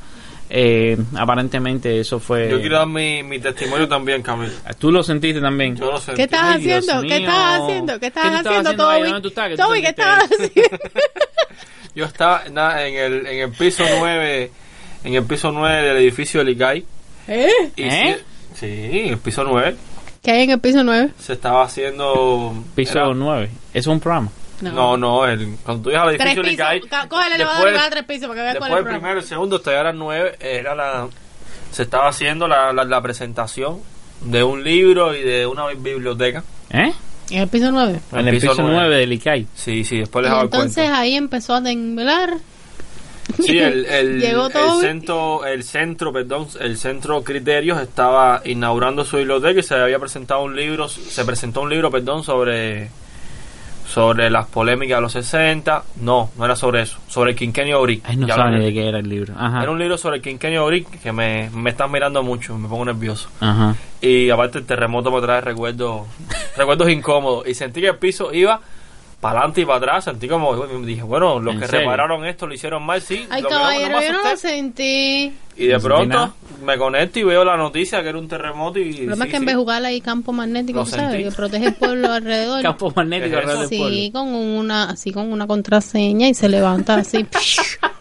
[0.54, 2.50] Eh, aparentemente eso fue.
[2.50, 4.52] Yo quiero dar mi, mi testimonio también, Camilo.
[4.78, 5.78] ¿Tú lo sentiste también?
[5.78, 6.28] Yo lo sentí.
[6.28, 7.08] ¿Qué Ay, Dios haciendo?
[7.08, 7.94] ¿Qué estabas haciendo?
[7.94, 8.84] ¿Qué ¿Qué estabas tú estabas haciendo, haciendo?
[9.00, 9.12] Toby?
[9.12, 9.48] ¿Dónde tú estás?
[9.50, 10.78] ¿Qué tú Toby, ¿qué estabas haciendo?
[11.96, 14.52] Yo estaba nada, en, el, en el piso 9,
[15.06, 16.86] en el piso 9 del edificio del ICAI.
[17.30, 17.50] ¿Eh?
[17.78, 18.18] Y ¿Eh?
[18.54, 19.76] Sí, sí, en el piso 9
[20.22, 21.12] ¿Qué hay en el piso 9?
[21.18, 22.54] se estaba haciendo...
[22.76, 23.50] Piso era- 9.
[23.74, 24.30] ¿Es un programa?
[24.62, 26.66] No, no, el, cuando tú llegas al Tres edificio del pisos.
[26.66, 26.82] ICAI...
[26.82, 28.86] Ca- Coge el elevador después- y baja tres pisos para que veas cuál Después es
[28.88, 31.08] el el primero, el segundo, hasta llegar al 9, era la,
[31.72, 33.80] se estaba haciendo la, la, la presentación
[34.22, 36.44] de un libro y de una biblioteca.
[36.70, 36.94] ¿Eh?
[37.32, 38.00] En el piso 9.
[38.12, 39.48] En el piso 9 del ICAI.
[39.56, 42.34] Sí, sí, después Y les hago el entonces ahí empezó a temblar.
[43.40, 44.82] Sí, el, el, Llegó el todo.
[44.82, 50.44] centro, el centro, perdón, el centro Criterios estaba inaugurando su biblioteca y se había presentado
[50.44, 52.90] un libro, se presentó un libro, perdón, sobre
[53.92, 55.84] sobre las polémicas de los 60.
[55.98, 58.04] No, no era sobre eso, sobre el quinquenio Auric.
[58.06, 59.34] Ay, no ni de qué era el libro.
[59.38, 59.62] Ajá.
[59.62, 62.86] Era un libro sobre el quinquenio Auric que me, me están mirando mucho, me pongo
[62.86, 63.30] nervioso.
[63.42, 63.76] Ajá.
[64.00, 66.08] Y aparte el terremoto me trae recuerdos
[66.58, 67.48] recuerdos incómodos.
[67.48, 68.62] Y sentí que el piso iba
[69.22, 71.82] para adelante y para atrás, sentí como, dije, bueno, los ¿En que serio?
[71.82, 73.26] repararon esto lo hicieron mal, sí.
[73.30, 75.34] Ay, lo que no- no caballero, yo no lo sentí.
[75.58, 76.34] Y de No pronto
[76.66, 78.90] me conecto y veo la noticia que era un terremoto y...
[78.90, 81.12] El problema sí, es que en vez de jugar hay campo magnético, Lo ¿sabes?
[81.12, 81.24] sentí.
[81.30, 82.62] Que protege el pueblo alrededor.
[82.64, 83.96] Campo magnético ¿Qué es alrededor del pueblo.
[83.96, 87.26] Sí, con una, así con una contraseña y se levanta así.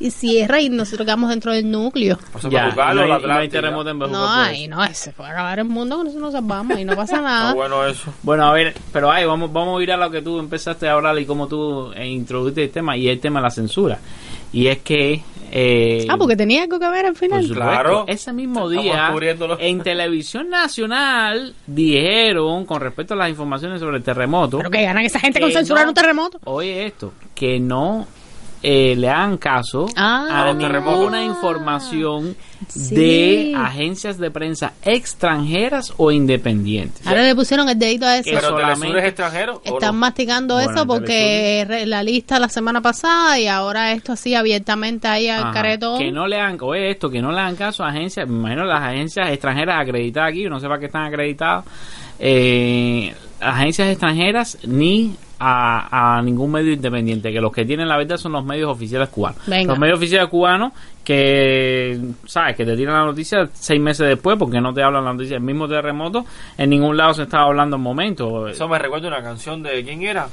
[0.00, 2.18] y cierra y nosotros quedamos dentro del núcleo.
[2.36, 5.98] Eso Ya, no hay- no hay terremoto en No, no, se puede acabar el mundo,
[5.98, 7.54] con eso nos salvamos y no pasa nada.
[7.54, 8.12] bueno eso.
[8.22, 10.94] Bueno, a ver, pero ay, vamos, vamos a ir a lo que tú empezaste a
[10.94, 13.98] hablar y cómo tú eh, introdujiste el tema y el tema de la censura.
[14.52, 15.22] Y es que...
[15.52, 17.44] Eh, Ah, porque tenía algo que ver al final.
[17.52, 18.04] Claro.
[18.06, 19.12] ese mismo día
[19.58, 25.04] en televisión nacional dijeron con respecto a las informaciones sobre el terremoto Pero que ganan
[25.04, 26.38] esa gente con que censurar no- un terremoto.
[26.44, 28.06] oye esto que no
[28.62, 30.48] eh, le hagan caso Ah.
[30.50, 32.36] a ninguna información
[32.68, 32.94] Sí.
[32.94, 38.24] de agencias de prensa extranjeras o independientes Ahora le pusieron el dedito a eso.
[38.24, 39.62] Que Pero solamente- Telesur es extranjero.
[39.64, 40.00] ¿o Están no?
[40.00, 45.28] masticando Bueno, eso porque la lista la semana pasada y ahora esto así abiertamente ahí
[45.28, 45.52] al Ajá.
[45.52, 45.98] caretón.
[45.98, 48.64] Que no le hagan, oye esto, que no le hagan caso a agencias, me imagino
[48.64, 51.64] las agencias extranjeras acreditadas aquí, no sé para qué están acreditadas,
[52.18, 58.18] eh, agencias extranjeras ni a, a ningún medio independiente, que los que tienen la verdad
[58.18, 59.40] son los medios oficiales cubanos.
[59.46, 59.72] Venga.
[59.72, 60.72] Los medios oficiales cubanos
[61.02, 62.54] que, ¿sabes?
[62.56, 65.36] Que te tiran la noticia seis meses después porque no te hablan la noticia.
[65.36, 66.26] El mismo terremoto,
[66.58, 68.48] en ningún lado se estaba hablando en momento.
[68.48, 69.82] Eso me recuerda una canción de...
[69.82, 70.28] ¿Quién era?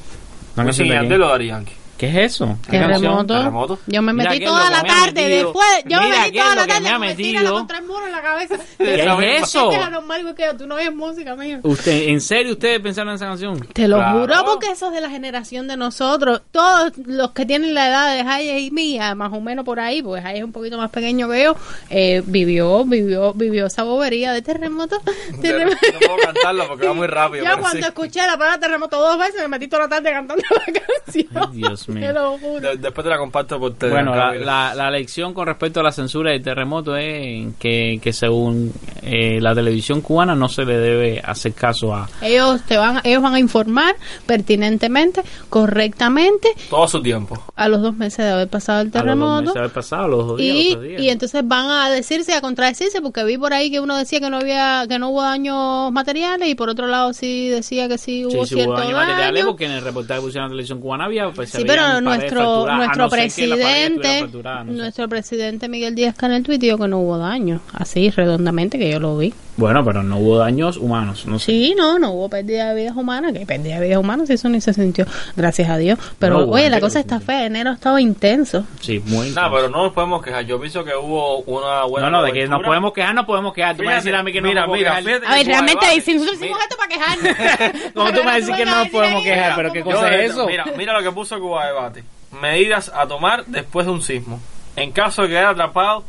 [0.55, 1.73] ¿Una canción Wisin Yandel o Yankee.
[1.97, 2.57] ¿Qué es eso?
[2.69, 3.79] ¿Qué Terremoto.
[3.87, 5.65] Yo me metí toda la me tarde después.
[5.85, 7.53] Yo Mira me metí toda la tarde me mentira metido.
[7.57, 8.55] contra el muro en la cabeza.
[8.77, 9.71] ¿Qué es eso?
[9.71, 11.59] Es anormal, porque tú no oyes música, mijo.
[11.63, 13.59] Usted, ¿En serio ustedes pensaron en esa canción?
[13.73, 14.19] Te lo Claro.
[14.19, 16.41] juro porque eso es de la generación de nosotros.
[16.51, 20.01] Todos los que tienen la edad de Jaya y mía, más o menos por ahí,
[20.03, 21.55] porque Jaya es un poquito más pequeño que yo,
[21.89, 25.01] eh, vivió, vivió, vivió esa bobería de terremoto.
[25.33, 25.77] Yo Terremoto.
[25.93, 27.43] no puedo cantarlo porque va muy rápido.
[27.45, 27.87] Yo cuando sí.
[27.87, 31.27] escuché la palabra terremoto dos veces me metí toda la tarde cantando la canción.
[31.35, 32.07] Ay, Dios mío.
[32.07, 32.59] Te lo juro.
[32.59, 34.05] De- después te la comparto por Telegram.
[34.05, 38.13] Bueno, la, la, la lección con respecto a la censura del terremoto es que, que
[38.13, 38.71] según
[39.01, 42.09] eh, la televisión cubana no se le debe hacer caso a...
[42.21, 47.41] Ellos te van, ellos van a informar pertinentemente, correctamente, Todo su tiempo.
[47.55, 49.41] a los dos meses de haber pasado el a los dos terremoto.
[49.41, 51.01] meses de haber pasado, los dos días, Y, los tres días.
[51.01, 54.29] y entonces van a decirse, a contradecirse, porque vi por ahí que uno decía que
[54.29, 58.25] no había, que no hubo daños materiales y por otro lado sí decía que sí
[58.25, 59.47] hubo Sí, sí, hubo cierto daños materiales daño.
[59.47, 61.29] porque en el reportaje que pusieron la televisión cubana había...
[61.31, 64.77] Pues, Sí, veían nuestro fracturadas, a nuestro presidente, fracturada, no sé.
[64.77, 69.17] nuestro presidente Miguel Díaz Canel tuiteó que no hubo daño, así redondamente que yo lo
[69.17, 69.33] vi.
[69.57, 71.45] Bueno, pero no hubo daños humanos, no sé.
[71.47, 74.61] Sí, no, no hubo pérdida de vidas humanas, que pérdida de vidas humanas, eso ni
[74.61, 75.05] se sintió,
[75.35, 75.97] gracias a Dios.
[76.19, 78.65] Pero No oye, la cosa está fea, enero ha estado intenso.
[78.79, 79.31] Sí, muy...
[79.31, 80.45] Nada, pero no nos podemos quejar.
[80.45, 82.09] Yo pienso que hubo una buena.
[82.09, 83.75] no, no, de que nos podemos quejar, no podemos quejar.
[83.75, 85.25] Tú me vas a decir a mí que no Mira, mira, quejar.
[85.25, 87.91] A ver, realmente, Guadalajara- si nosotros hicimos esto para quejarnos.
[87.95, 89.55] ¿Cómo tú me vas a decir que no nos podemos quejar?
[89.55, 90.45] Pero qué cosa es eso.
[90.47, 92.03] Mira, mira lo que puso Cuba Debate.
[92.41, 94.39] Medidas a tomar después de un sismo.
[94.75, 96.03] En caso de quedar atrapado,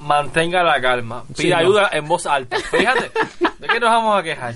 [0.00, 1.22] mantenga la calma.
[1.24, 1.56] Pida Sí, no.
[1.56, 2.58] ayuda en voz alta.
[2.58, 3.10] Fíjate,
[3.58, 4.54] ¿de qué nos vamos a quejar?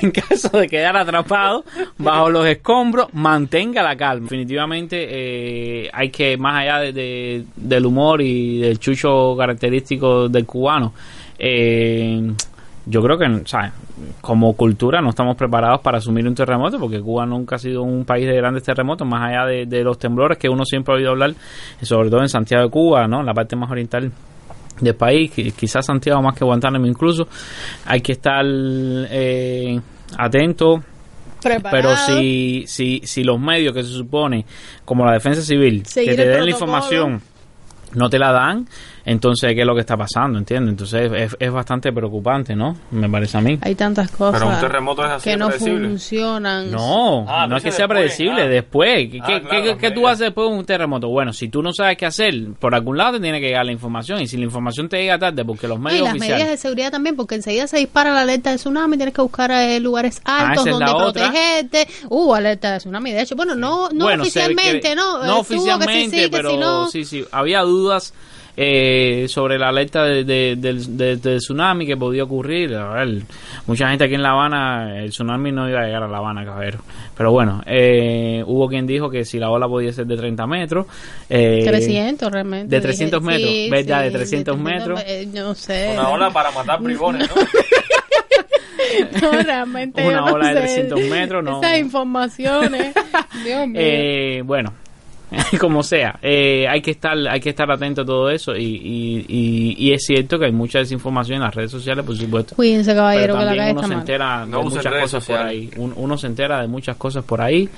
[0.00, 1.64] en caso de quedar atrapado
[1.98, 4.24] bajo los escombros, mantenga la calma.
[4.24, 10.46] Definitivamente eh, hay que, más allá de, de- del humor y del chucho característico del
[10.46, 10.92] cubano,
[11.38, 12.32] eh,
[12.86, 13.72] yo creo que, ¿sabes?
[14.20, 18.04] Como cultura no estamos preparados para asumir un terremoto porque Cuba nunca ha sido un
[18.04, 21.10] país de grandes terremotos, más allá de, de los temblores que uno siempre ha oído
[21.10, 21.34] hablar,
[21.82, 23.20] sobre todo en Santiago de Cuba, ¿no?
[23.20, 24.10] En la parte más oriental
[24.80, 27.28] del país, qui- quizás Santiago más que Guantánamo incluso,
[27.86, 29.80] hay que estar eh,
[30.18, 30.82] atento.
[31.42, 31.96] Pero Preparado.
[31.96, 34.44] si, si, si los medios que se supone,
[34.84, 37.20] como la defensa civil, Seguir que te den la información,
[37.94, 38.66] no te la dan,
[39.04, 40.38] entonces, ¿qué es lo que está pasando?
[40.38, 40.70] ¿Entiendes?
[40.70, 42.76] Entonces, es, es bastante preocupante, ¿no?
[42.90, 43.58] Me parece a mí.
[43.62, 45.88] Hay tantas cosas Pero un terremoto es así que no predecible.
[45.88, 46.70] funcionan.
[46.70, 48.46] No, Ah, no es que sea después, predecible, ah.
[48.48, 49.10] después.
[49.10, 51.08] ¿Qué, Ah, qué- claro, qué- qué tú haces después de un terremoto?
[51.08, 53.72] Bueno, si tú no sabes qué hacer, por algún lado te tiene que llegar la
[53.72, 54.20] información.
[54.20, 56.56] Y si la información te llega tarde, porque los No, y medios las medidas de
[56.56, 60.20] seguridad también, porque enseguida se dispara la alerta de tsunami, tienes que buscar eh, lugares
[60.24, 61.22] altos esa es donde otra.
[61.30, 61.88] protegerte.
[62.08, 65.18] Hubo alerta de tsunami, de hecho, bueno, no, no Bueno, se ve oficialmente, que- ¿no?
[65.24, 67.24] No Eh, oficialmente, que sí, sí, que pero si no, sí, sí.
[67.32, 68.14] Había dudas
[68.56, 72.74] eh, sobre la alerta de, de- del, de- del tsunami que podía ocurrir.
[72.74, 73.22] A ver,
[73.66, 76.44] mucha gente aquí en La Habana, el tsunami no iba a llegar a La Habana,
[76.44, 76.78] caballero.
[77.16, 80.86] Pero bueno, eh, hubo quien dijo que si la ola podía ser de 30 metros.
[81.30, 82.74] Eh, 300 realmente.
[82.74, 83.98] de 300 dije, metros, sí, ¿verdad?
[83.98, 85.02] sí, De 300 metros.
[85.06, 85.90] eh, no sé.
[85.94, 87.42] Una ola para matar bribones, ¿no?
[89.22, 90.06] No, realmente.
[90.06, 90.82] Una no ola de sé.
[90.84, 91.62] 300 metros, no.
[91.62, 92.94] Esas informaciones.
[93.44, 93.80] Dios mío.
[93.82, 94.74] Eh, bueno,
[95.60, 99.26] como sea, eh, hay que estar hay que estar atento a todo eso y, y,
[99.28, 102.54] y, y es cierto que hay mucha desinformación en las redes sociales, por supuesto.
[102.56, 105.70] Cuídense, caballero, Pero que la calle uno se entera No de muchas cosas por ahí.
[105.76, 107.68] Un- uno se entera de muchas cosas por ahí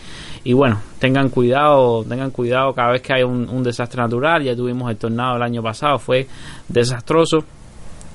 [0.44, 4.42] y bueno, tengan cuidado, tengan cuidado cada vez que hay un, un desastre natural.
[4.42, 6.26] Ya tuvimos el tornado el año pasado, fue
[6.68, 7.44] desastroso.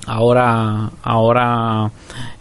[0.09, 1.91] Ahora, ahora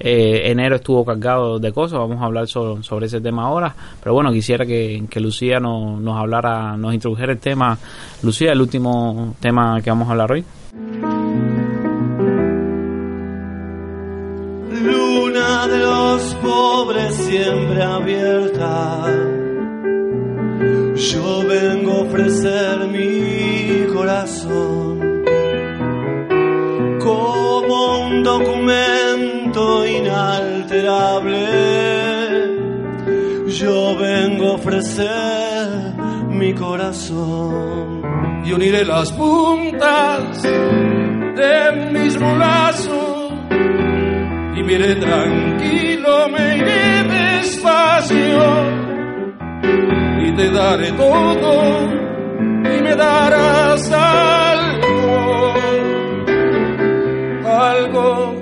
[0.01, 1.99] eh, enero estuvo cargado de cosas.
[1.99, 3.75] Vamos a hablar sobre, ese tema ahora.
[4.03, 7.77] Pero bueno, quisiera que, que Lucía nos, nos hablara, nos introdujera el tema.
[8.23, 10.45] Lucía, el último tema que vamos a hablar hoy.
[14.83, 19.05] Luna de los pobres siempre abierta.
[20.95, 24.98] Yo vengo a ofrecer mi corazón
[27.69, 31.47] un documento inalterable.
[33.49, 35.95] Yo vengo a ofrecer
[36.29, 38.03] mi corazón
[38.45, 43.33] y uniré las puntas de mis brazos
[44.57, 48.19] y me iré tranquilo, me iré despacio
[50.27, 52.09] y te daré todo
[52.65, 54.48] y me darás algo,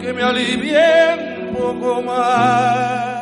[0.06, 3.15] que me alivie un poco más.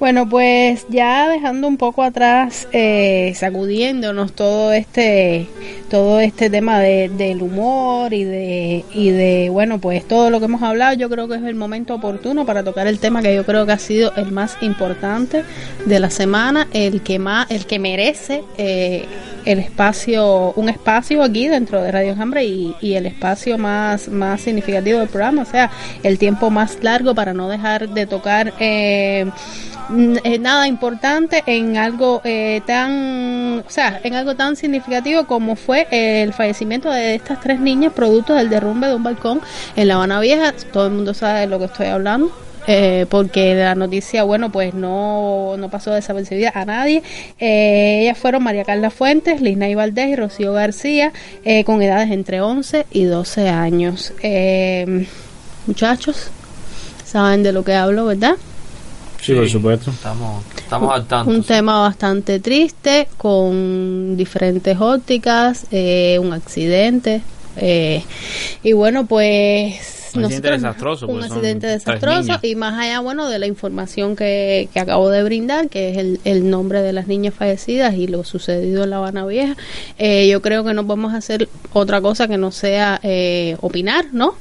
[0.00, 5.46] Bueno, pues ya dejando un poco atrás, eh, sacudiéndonos todo este,
[5.90, 10.46] todo este tema de, del humor y de, y de, bueno, pues todo lo que
[10.46, 13.44] hemos hablado, yo creo que es el momento oportuno para tocar el tema que yo
[13.44, 15.44] creo que ha sido el más importante
[15.84, 19.04] de la semana, el que más, el que merece eh,
[19.44, 24.40] el espacio, un espacio aquí dentro de Radio Hambre y, y el espacio más, más
[24.40, 25.70] significativo del programa, o sea,
[26.02, 29.26] el tiempo más largo para no dejar de tocar eh,
[29.90, 36.32] nada importante en algo eh, tan, o sea, en algo tan significativo como fue el
[36.32, 39.40] fallecimiento de estas tres niñas producto del derrumbe de un balcón
[39.76, 40.52] en La Habana Vieja.
[40.72, 42.30] Todo el mundo sabe de lo que estoy hablando.
[42.66, 47.02] eh, porque la noticia, bueno, pues no, no pasó desapercibida a nadie.
[47.38, 51.12] Eh, ellas fueron María Carla Fuentes, Lisnay Valdés y Rocío García,
[51.44, 54.12] eh, con edades entre 11 y 12 años.
[54.22, 55.06] Eh,
[55.66, 56.28] muchachos,
[57.04, 58.36] saben de lo que hablo, ¿verdad?
[59.20, 59.90] Sí, por supuesto.
[59.90, 61.30] Estamos, estamos al tanto.
[61.30, 67.20] Un tema bastante triste, con diferentes ópticas, eh, un accidente.
[67.56, 68.02] eh,
[68.62, 69.96] y bueno, pues.
[70.12, 72.38] Un accidente desastroso, Un pues, accidente desastroso.
[72.42, 76.20] Y más allá, bueno, de la información que, que acabo de brindar, que es el,
[76.24, 79.56] el nombre de las niñas fallecidas y lo sucedido en La Habana Vieja,
[79.98, 84.34] eh, yo creo que no podemos hacer otra cosa que no sea eh, opinar, ¿no?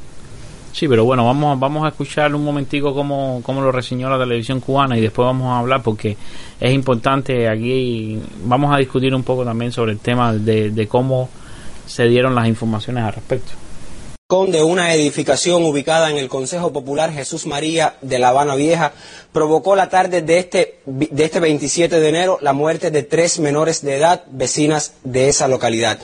[0.80, 4.62] Sí, pero bueno, vamos, vamos a escuchar un momentico cómo, cómo lo reseñó la televisión
[4.62, 6.16] cubana y después vamos a hablar porque
[6.58, 11.28] es importante aquí, vamos a discutir un poco también sobre el tema de, de cómo
[11.86, 13.52] se dieron las informaciones al respecto.
[14.30, 18.94] de una edificación ubicada en el Consejo Popular Jesús María de La Habana Vieja
[19.34, 23.82] provocó la tarde de este, de este 27 de enero la muerte de tres menores
[23.82, 26.00] de edad vecinas de esa localidad.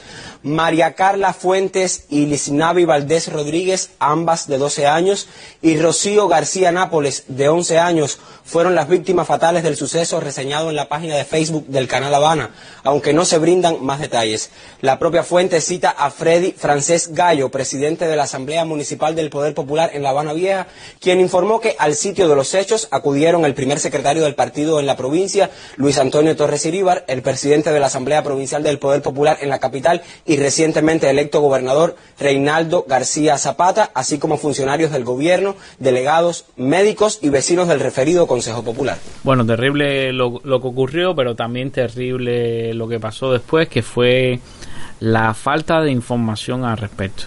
[0.46, 5.28] María Carla Fuentes y Lisnavi Valdés Rodríguez, ambas de 12 años,
[5.64, 10.76] y Rocío García Nápoles, de 11 años, fueron las víctimas fatales del suceso reseñado en
[10.76, 12.52] la página de Facebook del Canal Habana,
[12.84, 14.52] aunque no se brindan más detalles.
[14.82, 19.56] La propia fuente cita a Freddy Francés Gallo, presidente de la Asamblea Municipal del Poder
[19.56, 20.68] Popular en La Habana Vieja,
[21.00, 24.86] quien informó que al sitio de los hechos acudieron el primer secretario del partido en
[24.86, 29.40] la provincia, Luis Antonio Torres Iríbar, el presidente de la Asamblea Provincial del Poder Popular
[29.42, 35.56] en la capital y recientemente electo gobernador Reinaldo García Zapata, así como funcionarios del gobierno,
[35.80, 38.98] delegados, médicos y vecinos del referido Consejo Popular.
[39.24, 44.40] Bueno, terrible lo, lo que ocurrió, pero también terrible lo que pasó después, que fue
[45.00, 47.24] la falta de información al respecto.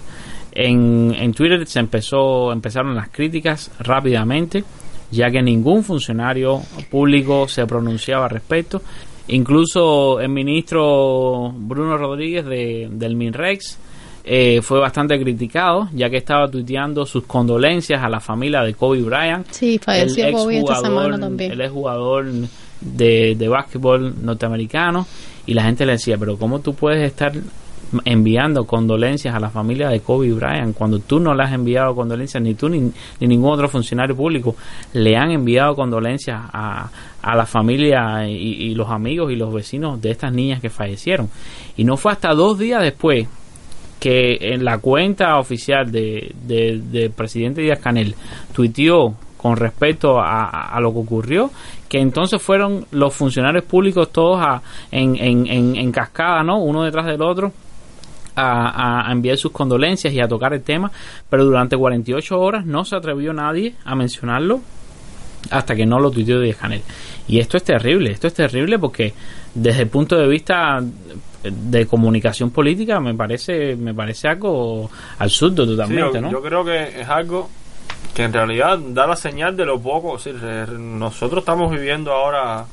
[0.52, 4.64] En, en Twitter se empezó, empezaron las críticas rápidamente,
[5.10, 8.82] ya que ningún funcionario público se pronunciaba al respecto.
[9.28, 13.78] Incluso el ministro Bruno Rodríguez de, del MINREX
[14.24, 19.02] eh, fue bastante criticado, ya que estaba tuiteando sus condolencias a la familia de Kobe
[19.02, 19.46] Bryant.
[19.50, 21.52] Sí, falleció el Kobe esta semana también.
[21.52, 22.26] El exjugador
[22.80, 25.06] de, de básquetbol norteamericano.
[25.46, 27.32] Y la gente le decía, pero ¿cómo tú puedes estar
[28.04, 32.42] enviando condolencias a la familia de Kobe Bryant cuando tú no le has enviado condolencias,
[32.42, 34.56] ni tú ni, ni ningún otro funcionario público
[34.92, 36.90] le han enviado condolencias a,
[37.22, 41.28] a la familia y, los amigos y los vecinos de estas niñas que fallecieron.
[41.76, 43.26] Y no fue hasta dos días después
[43.98, 48.14] que en la cuenta oficial de, de, del presidente Díaz Canel
[48.52, 51.50] tuiteó con respecto a, a lo que ocurrió,
[51.88, 56.58] que entonces fueron los funcionarios públicos todos a, en, en, en, en cascada, ¿no?
[56.58, 57.52] Uno detrás del otro.
[58.40, 60.90] A, a enviar sus condolencias y a tocar el tema,
[61.28, 64.60] pero durante 48 horas no se atrevió nadie a mencionarlo
[65.50, 66.82] hasta que no lo tuiteó Díaz Canel.
[67.26, 69.14] Y esto es terrible, esto es terrible porque
[69.54, 70.80] desde el punto de vista
[71.42, 76.30] de comunicación política me parece me parece algo absurdo totalmente, Sí, yo, ¿no?
[76.30, 77.48] yo creo que es algo
[78.14, 80.16] que en realidad da la señal de lo poco.
[80.16, 82.64] es decir, eh, nosotros estamos viviendo ahora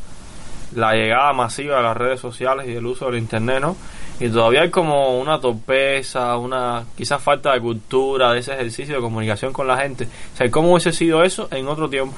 [0.76, 3.78] la llegada masiva de las redes sociales y el uso del internet, ¿no?
[4.20, 9.02] Y todavía hay como una torpeza, una quizás falta de cultura, de ese ejercicio de
[9.02, 10.06] comunicación con la gente.
[10.34, 12.16] O sea, ¿cómo hubiese sido eso en otro tiempo?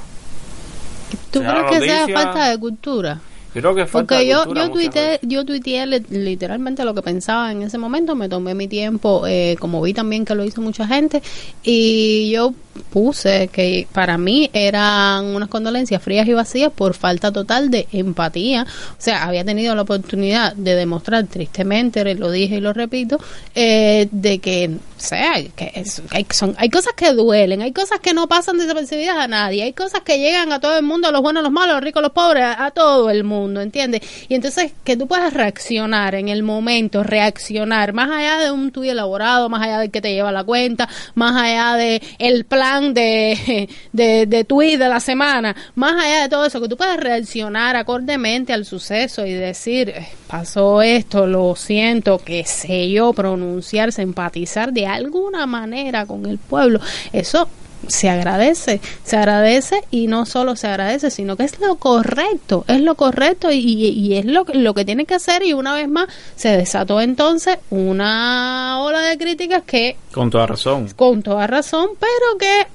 [1.32, 3.20] ¿Tú crees que sea falta de cultura?
[3.58, 7.52] Yo creo que falta Porque yo, yo, tuiteé, yo tuiteé li- literalmente lo que pensaba
[7.52, 10.86] en ese momento, me tomé mi tiempo, eh, como vi también que lo hizo mucha
[10.88, 11.24] gente,
[11.64, 12.54] y yo
[12.92, 18.64] puse que para mí eran unas condolencias frías y vacías por falta total de empatía.
[18.64, 23.18] O sea, había tenido la oportunidad de demostrar tristemente, lo dije y lo repito,
[23.56, 28.00] eh, de que, o sea, que es- hay, son, hay cosas que duelen, hay cosas
[28.00, 31.12] que no pasan desapercibidas a nadie, hay cosas que llegan a todo el mundo, a
[31.12, 33.24] los buenos, a los malos, a los ricos, a los pobres, a, a todo el
[33.24, 34.02] mundo, ¿entiendes?
[34.30, 38.92] Y entonces que tú puedas reaccionar en el momento, reaccionar, más allá de un tuyo
[38.92, 43.70] elaborado, más allá del que te lleva la cuenta, más allá de el plan de,
[43.94, 48.54] de, de de la semana, más allá de todo eso, que tú puedas reaccionar acordemente
[48.54, 54.88] al suceso y decir, "Eh, pasó esto, lo siento, qué sé yo, pronunciarse, empatizar de
[54.88, 56.80] alguna manera con el pueblo,
[57.14, 57.48] eso
[57.88, 62.82] se agradece, se agradece y no solo se agradece, sino que es lo correcto, es
[62.82, 66.08] lo correcto y, y es lo, lo que tiene que hacer y una vez más
[66.36, 70.90] se desató entonces una ola de críticas que Con toda razón.
[70.96, 72.68] con toda razón, pero que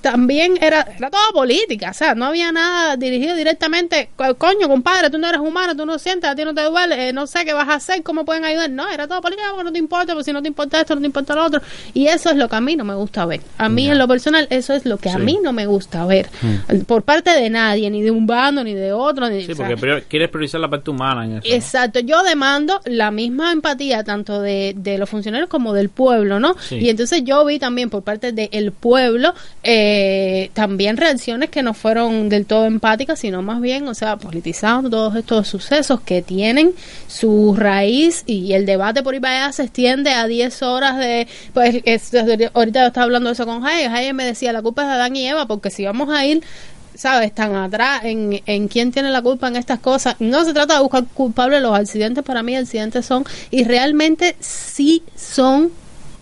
[0.00, 5.10] también era, era toda política, o sea, no había nada dirigido directamente, co- coño, compadre,
[5.10, 7.44] tú no eres humano, tú no sientes, a ti no te duele, eh, no sé
[7.44, 10.14] qué vas a hacer, cómo pueden ayudar, no, era todo política, porque no te importa,
[10.14, 11.60] pues si no te importa esto, no te importa lo otro,
[11.94, 14.06] y eso es lo que a mí no me gusta ver, a mí en lo
[14.06, 16.28] personal, eso es lo que a mí no me gusta ver,
[16.86, 20.04] por parte de nadie, ni de un bando, ni de otro, ni Sí, porque prior-
[20.08, 21.42] quieres priorizar la parte humana en eso.
[21.52, 26.54] Exacto, yo demando la misma empatía tanto de, de los funcionarios como del pueblo, ¿no?
[26.60, 26.76] Sí.
[26.76, 29.88] Y entonces yo vi también por parte del pueblo eh,
[30.54, 35.16] también reacciones que no fueron del todo empáticas, sino más bien, o sea, politizando todos
[35.16, 36.72] estos sucesos que tienen
[37.06, 41.26] su raíz y el debate por ahí para allá se extiende a 10 horas de,
[41.54, 42.12] pues es-
[42.54, 44.94] ahorita yo estaba hablando de eso con Jaime, Jaime me decía, la culpa es de
[44.94, 46.42] Adán y Eva, porque si vamos a ir
[46.94, 47.32] ¿sabes?
[47.32, 50.16] Tan atrás en, en quién tiene la culpa en estas cosas.
[50.18, 55.04] No se trata de buscar culpables, los accidentes para mí accidentes son y realmente sí
[55.14, 55.70] son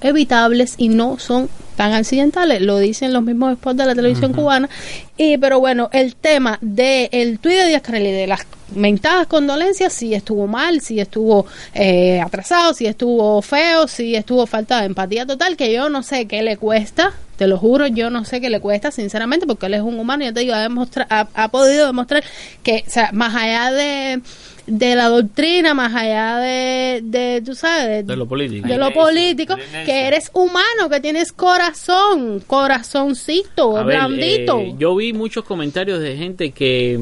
[0.03, 4.69] evitables y no son tan accidentales, lo dicen los mismos spots de la televisión cubana.
[5.17, 9.27] Y pero bueno, el tema del el tuit de Díaz Canel y de las mentadas
[9.29, 14.87] condolencias, si estuvo mal, si estuvo eh, atrasado, si estuvo feo, si estuvo falta de
[14.87, 18.41] empatía total, que yo no sé qué le cuesta, te lo juro, yo no sé
[18.41, 21.07] qué le cuesta, sinceramente, porque él es un humano y yo te digo, ha, demostra-
[21.11, 22.25] ha, ha podido demostrar
[22.63, 24.21] que, o sea, más allá de
[24.67, 28.67] de la doctrina, más allá de, de tú sabes, de, De lo político.
[28.67, 29.55] de lo político,
[29.85, 34.59] que eres humano, que tienes corazón, corazoncito, A ver, blandito.
[34.59, 36.99] eh, yo vi muchos comentarios de gente que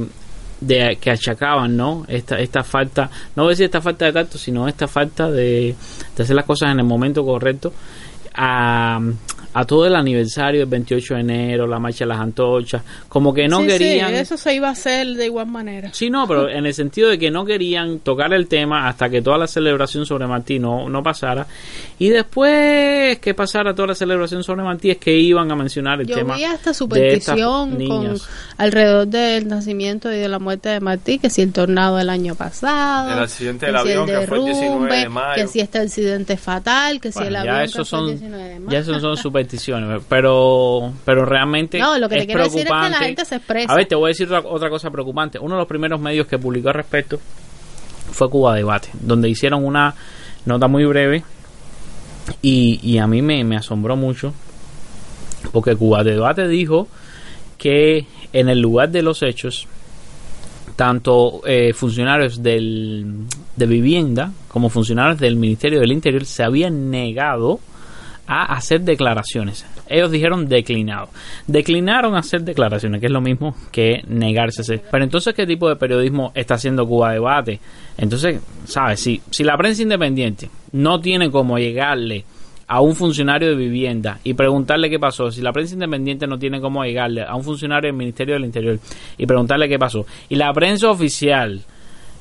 [0.61, 2.05] de que achacaban, ¿no?
[2.09, 5.75] Esta esta falta, no voy a decir esta falta de tacto, sino esta falta de,
[6.17, 7.73] de hacer las cosas en el momento correcto
[8.35, 9.01] a,
[9.55, 13.48] a todo el aniversario del 28 de enero, la marcha de las antorchas, como que
[13.48, 15.90] no Sí, sí, querían eso se iba a hacer de igual manera.
[15.94, 19.22] Sí, no, pero en el sentido de que no querían tocar el tema hasta que
[19.22, 21.46] toda la celebración sobre Martí no, no pasara.
[21.98, 26.07] Y después que pasara toda la celebración sobre Martí es que iban a mencionar el
[26.07, 26.34] Yo tema.
[26.36, 28.28] vi esta de superstición estas con niñas.
[28.59, 32.34] alrededor del nacimiento y de la muerte de Martí, que si el tornado del año
[32.34, 35.34] pasado, El accidente que del si el avión que fue el 19 de mayo.
[35.42, 38.61] que si este accidente fatal, que si el avión que fue el son 19 de
[38.61, 38.70] mayo.
[38.72, 42.64] ya esos son supersticiones, pero pero realmente No, lo que te es quiero decir es
[42.66, 43.05] que la preocupante.
[43.07, 43.72] gente se expresa.
[43.72, 45.38] A ver, te voy a decir otra, otra cosa preocupante.
[45.38, 47.18] Uno de los primeros medios que publicó al respecto
[48.12, 49.95] fue Cuba Debate, donde hicieron una
[50.47, 51.24] nota muy breve
[52.42, 54.32] y, y a mí me, me asombró mucho
[55.53, 56.88] porque Cuba Debate dijo
[57.59, 59.66] que en el lugar de los hechos
[60.76, 63.26] tanto eh, funcionarios del,
[63.57, 67.61] de vivienda como funcionarios del Ministerio del Interior se habían negado
[68.27, 69.66] a hacer declaraciones.
[69.89, 71.09] Ellos dijeron declinado.
[71.47, 74.83] Declinaron hacer declaraciones, que es lo mismo que negarse a hacer.
[74.91, 77.61] Pero entonces, ¿qué tipo de periodismo está haciendo Cuba Debate?
[77.99, 79.01] Entonces, ¿sabes?
[79.01, 82.25] Si, si la prensa independiente no tiene como llegarle
[82.66, 85.31] a un funcionario de vivienda y preguntarle qué pasó.
[85.31, 88.79] Si la prensa independiente no tiene cómo llegarle a un funcionario del Ministerio del Interior
[89.18, 90.07] y preguntarle qué pasó.
[90.29, 91.62] Y la prensa oficial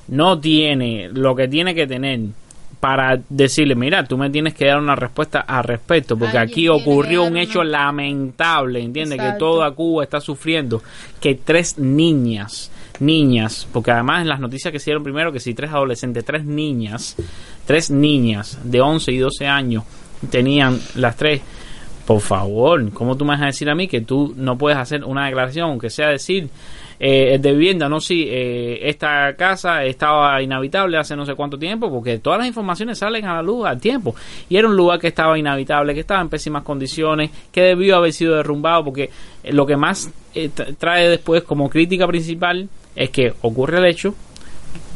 [0.08, 2.20] no tiene lo que tiene que tener
[2.84, 7.24] para decirle, mira, tú me tienes que dar una respuesta al respecto, porque aquí ocurrió
[7.24, 9.22] un hecho lamentable, ¿entiendes?
[9.22, 10.84] Que toda Cuba está sufriendo,
[11.22, 15.54] que tres niñas, niñas, porque además en las noticias que se dieron primero, que si
[15.54, 17.16] tres adolescentes, tres niñas,
[17.66, 19.86] tres niñas de 11 y 12 años
[20.30, 21.40] tenían las tres,
[22.06, 25.06] por favor, ¿cómo tú me vas a decir a mí que tú no puedes hacer
[25.06, 26.50] una declaración, aunque sea decir
[27.06, 31.92] eh, de vivienda, no si eh, esta casa estaba inhabitable hace no sé cuánto tiempo,
[31.92, 34.16] porque todas las informaciones salen a la luz al tiempo.
[34.48, 38.14] Y era un lugar que estaba inhabitable, que estaba en pésimas condiciones, que debió haber
[38.14, 39.10] sido derrumbado, porque
[39.44, 43.86] eh, lo que más eh, tra- trae después como crítica principal es que ocurre el
[43.86, 44.16] hecho,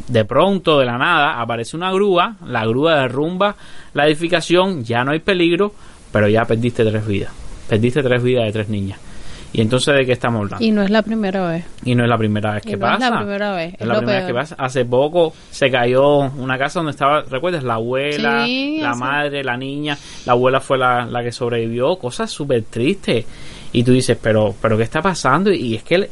[0.08, 3.58] de pronto, de la nada, aparece una grúa, la grúa derrumba
[3.94, 5.74] la edificación, ya no hay peligro,
[6.14, 7.34] pero ya perdiste tres vidas.
[7.68, 8.98] Perdiste tres vidas de tres niñas.
[9.58, 10.64] Y entonces, ¿de qué estamos hablando?
[10.64, 11.66] Y no es la primera vez.
[11.84, 13.10] Y no es la primera vez que no es pasa.
[13.10, 14.56] la primera vez, Es es la primera vez que pasa.
[14.60, 17.64] Hace poco se cayó una casa donde estaba, ¿recuerdas?
[17.64, 19.98] La abuela, Sí, la madre, la niña.
[20.28, 21.98] La abuela fue la, la que sobrevivió.
[21.98, 23.26] Cosas súper tristes.
[23.74, 25.52] Y tú dices, pero, pero ¿qué está pasando?
[25.52, 26.10] Y es que,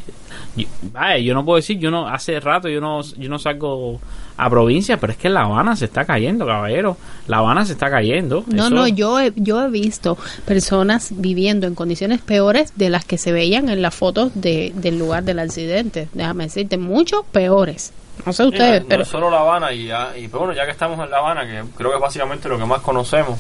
[0.56, 4.00] yo, vaya, yo no puedo decir, yo no, hace rato yo no, yo no salgo
[4.38, 6.98] a provincia, pero es que La Habana se está cayendo, caballero.
[7.28, 8.44] La Habana se está cayendo.
[8.48, 13.06] No, Eso- no, yo he, yo he visto personas viviendo en condiciones peores de las
[13.06, 16.10] que se veían en las fotos de, del lugar del accidente.
[16.14, 17.94] Déjame decirte, mucho peores.
[18.26, 21.00] No sé ustedes, pero solo La Habana y, ya, y pues bueno, ya que estamos
[21.04, 23.40] en La Habana, que creo que es básicamente lo que más conocemos,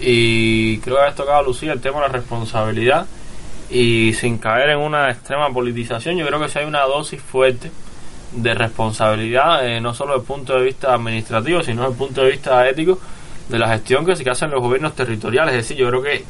[0.00, 3.06] y creo que habéis tocado, Lucía, el tema de la responsabilidad,
[3.70, 7.70] y sin caer en una extrema politización, yo creo que si hay una dosis fuerte
[8.32, 12.22] de responsabilidad, eh, no solo desde el punto de vista administrativo, sino desde el punto
[12.22, 12.98] de vista ético,
[13.48, 15.54] de la gestión que se hacen los gobiernos territoriales.
[15.54, 16.24] Es decir, yo creo que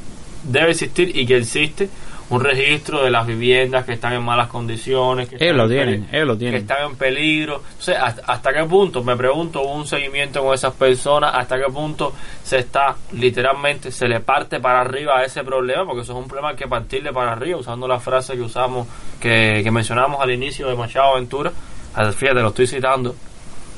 [0.44, 1.88] debe existir y que existe
[2.30, 5.70] un registro de las viviendas que están en malas condiciones, que Ellos están lo en
[5.70, 6.60] tienen, peli- ellos lo que tienen.
[6.60, 7.62] están en peligro.
[7.70, 11.32] Entonces, ¿hasta, hasta qué punto, me pregunto, hubo un seguimiento con esas personas?
[11.34, 12.12] ¿Hasta qué punto
[12.44, 15.84] se está, literalmente, se le parte para arriba a ese problema?
[15.86, 18.86] Porque eso es un problema que partirle para arriba, usando la frase que usamos,
[19.20, 21.50] que, que mencionamos al inicio de Machado Aventura.
[22.14, 23.14] Fíjate, lo estoy citando.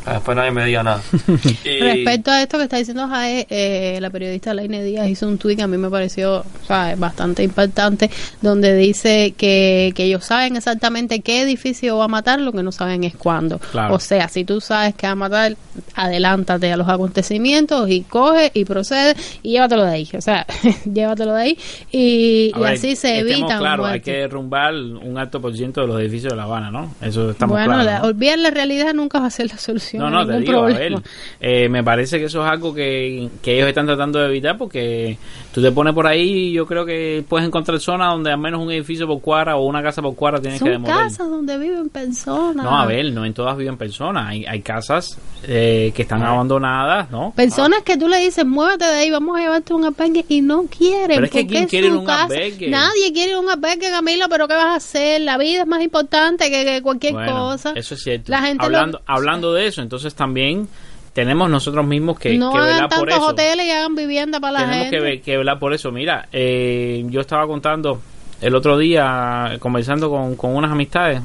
[0.07, 1.03] Ah, Después nadie me diga nada.
[1.65, 5.39] Y- respecto a esto que está diciendo Jae, eh, la periodista Laine Díaz hizo un
[5.39, 10.57] tweet que a mí me pareció sea, bastante impactante, donde dice que, que ellos saben
[10.57, 13.59] exactamente qué edificio va a matar, lo que no saben es cuándo.
[13.59, 13.95] Claro.
[13.95, 15.57] O sea, si tú sabes que va a matar,
[15.95, 20.09] adelántate a los acontecimientos y coge y procede y llévatelo de ahí.
[20.17, 20.47] O sea,
[20.93, 21.59] llévatelo de ahí
[21.93, 25.87] y, y ver, así se evitan claro, hay que derrumbar un alto por ciento de
[25.89, 26.95] los edificios de La Habana, ¿no?
[27.03, 27.85] Eso estamos bueno, claros.
[27.85, 28.07] la- ¿no?
[28.07, 30.67] olvidar la realidad nunca va a ser la solución No, a no, te digo, a
[30.67, 30.97] problema.
[31.01, 31.03] ver,
[31.41, 35.19] eh, me parece que eso es algo que, que ellos están tratando de evitar porque
[35.53, 38.61] tú te pones por ahí y yo creo que puedes encontrar zonas donde al menos
[38.63, 40.97] un edificio por cuadra o una casa por cuadra tienes que Son demoler.
[40.97, 42.65] casas donde viven personas.
[42.65, 44.29] No, a ver, no en todas viven personas.
[44.29, 47.33] Hay, hay casas eh, que están abandonadas, ¿no?
[47.35, 50.41] Personas que tú le dices, muévete de ahí, vamos a llevarte a un albergue y
[50.41, 51.09] no quieren.
[51.17, 52.25] Pero es que ¿quién quiere un casa.
[52.25, 52.69] albergue?
[52.69, 55.21] Nadie quiere un albergue, Camila, pero ¿qué vas a hacer?
[55.23, 57.73] La vida es más importante que, que cualquier Bueno, cosa.
[57.75, 58.31] Eso es cierto.
[58.31, 60.69] La gente hablando, lo- hablando de eso, entonces también
[61.13, 63.27] tenemos nosotros mismos que, no que hagan velar por tantos eso.
[63.27, 64.97] hoteles y hagan vivienda para la tenemos gente.
[64.97, 65.91] que, ve- que velar por eso.
[65.91, 68.01] Mira, eh, yo estaba contando
[68.41, 71.21] el otro día, conversando con, con unas amistades,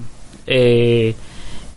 [0.47, 1.15] eh,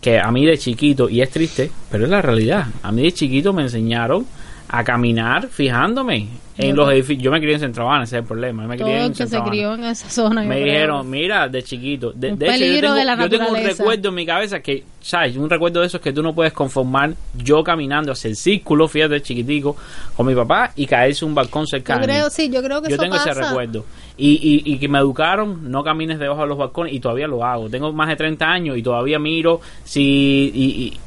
[0.01, 3.11] que a mí de chiquito, y es triste, pero es la realidad, a mí de
[3.11, 4.25] chiquito me enseñaron
[4.71, 6.27] a caminar fijándome
[6.57, 7.23] en Yo los edificios.
[7.23, 8.63] Yo me crié en Centro Habana, ese es el problema.
[8.63, 10.43] Yo me Todo en que se Centro crió en esa zona.
[10.43, 12.11] Me dijeron, mira, de chiquito.
[12.11, 14.59] De, Un de hecho, yo tengo, de la yo tengo un recuerdo en mi cabeza
[14.59, 15.37] que, ¿sabes?
[15.37, 19.21] Un recuerdo de esos que tú no puedes conformar yo caminando hacia el círculo, fíjate,
[19.21, 19.75] chiquitico,
[20.15, 22.03] con mi papá y caerse un balcón Yo cercano.
[22.03, 23.31] creo, sí, yo creo que Yo eso tengo pasa.
[23.31, 23.85] ese recuerdo.
[24.17, 24.31] Y,
[24.65, 27.69] y, y que me educaron, no camines debajo de los balcones, y todavía lo hago.
[27.69, 30.63] Tengo más de 30 años y todavía miro si, y,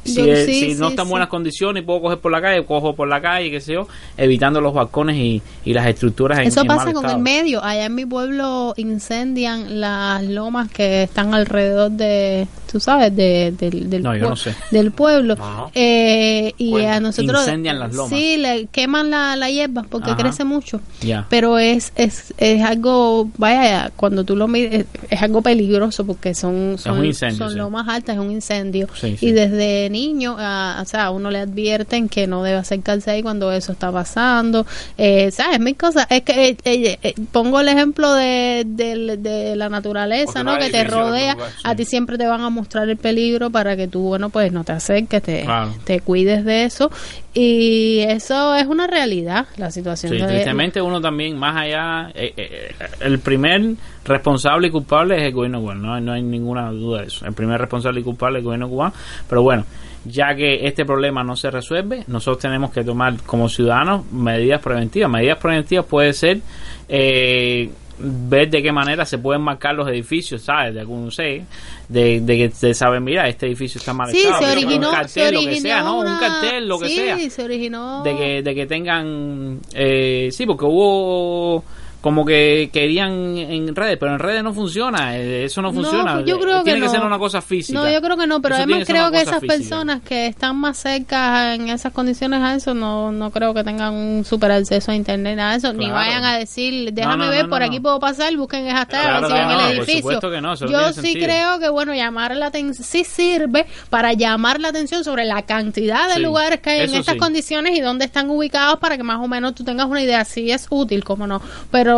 [0.06, 1.10] y- si, Yo- sí, si no sí, está en sí.
[1.10, 3.86] buenas condiciones y puedo coger por la calle, cojo por la calle, qué sé yo,
[4.16, 7.62] evitando los balcones y, y las estructuras en Eso en pasa mal con el medio.
[7.62, 13.90] Allá en mi pueblo incendian las lomas que están alrededor de, tú sabes, de, del,
[13.90, 14.54] del, No, yo pue- no sé.
[14.70, 15.36] del pueblo.
[15.36, 15.70] No.
[15.74, 18.10] Eh, y Bueno, a nosotros incendian las lomas.
[18.10, 20.22] Sí, le queman la, la hierba porque Ajá.
[20.22, 20.80] crece mucho.
[21.28, 26.76] Pero es, es, es algo, vaya, cuando tú lo miras, es, algo peligroso porque son,
[26.78, 27.56] son, incendio, son sí.
[27.58, 28.88] lomas altas, es un incendio.
[28.94, 29.26] Sí, sí.
[29.26, 33.22] Y desde niño, ah, o sea, a uno le advierten que no debe acercarse ahí
[33.22, 34.66] cuando eso está pasando.
[34.96, 35.60] Eh, ¿Sabes?
[35.60, 36.06] Mil cosas.
[36.08, 40.58] Es que eh, eh, pongo el ejemplo de, de, de la naturaleza, Porque ¿no?
[40.58, 41.36] Que te rodea.
[41.64, 44.64] A ti siempre te van a mostrar el peligro para que tú, bueno, pues no
[44.64, 45.74] te acerques, te, Claro.
[45.84, 46.90] te cuides de eso.
[47.34, 50.12] Y eso es una realidad, la situación.
[50.12, 55.22] Sí, de- tristemente uno también, más allá, eh, eh, el primer responsable y culpable es
[55.22, 57.24] el gobierno cubano, no, no hay ninguna duda de eso.
[57.26, 58.92] El primer responsable y culpable es el gobierno cubano,
[59.28, 59.64] pero bueno,
[60.04, 65.08] ya que este problema no se resuelve, nosotros tenemos que tomar como ciudadanos medidas preventivas.
[65.10, 66.40] Medidas preventivas puede ser
[66.88, 70.74] eh, ver de qué manera se pueden marcar los edificios, ¿sabes?
[70.74, 71.44] De algún, no sé,
[71.88, 75.32] de, de que se saben, mira, este edificio está mal Sí, se un cartel, se
[75.32, 76.00] lo que sea, ¿no?
[76.00, 78.02] Un cartel, lo que sí, sea se originó...
[78.02, 81.64] de que, de que tengan eh, sí porque hubo
[82.02, 86.26] como que querían en redes pero en redes no funciona eh, eso no funciona pues
[86.26, 87.06] yo creo tiene que que, ser no.
[87.06, 89.40] una cosa física No, yo creo que no, pero Eso además que creo que esas
[89.40, 89.54] física.
[89.56, 93.94] personas que están más cerca en esas condiciones a eso, no, no creo que tengan
[93.94, 97.44] un super acceso a internet, nada de eso, ni vayan a decir, déjame no, ver,
[97.44, 97.82] no, por no, aquí no.
[97.82, 100.20] puedo pasar, busquen el hashtag, Claro a no, el edificio.
[100.20, 101.24] no, no yo sí sentido.
[101.26, 106.08] creo que, bueno, llamar la atención, sí sirve para llamar la atención sobre la cantidad
[106.08, 107.18] de Sí, lugares que hay en estas sí.
[107.18, 110.50] condiciones y dónde están ubicados para que más o menos tú tengas una idea, si
[110.50, 111.40] es útil, como no,
[111.70, 111.91] pero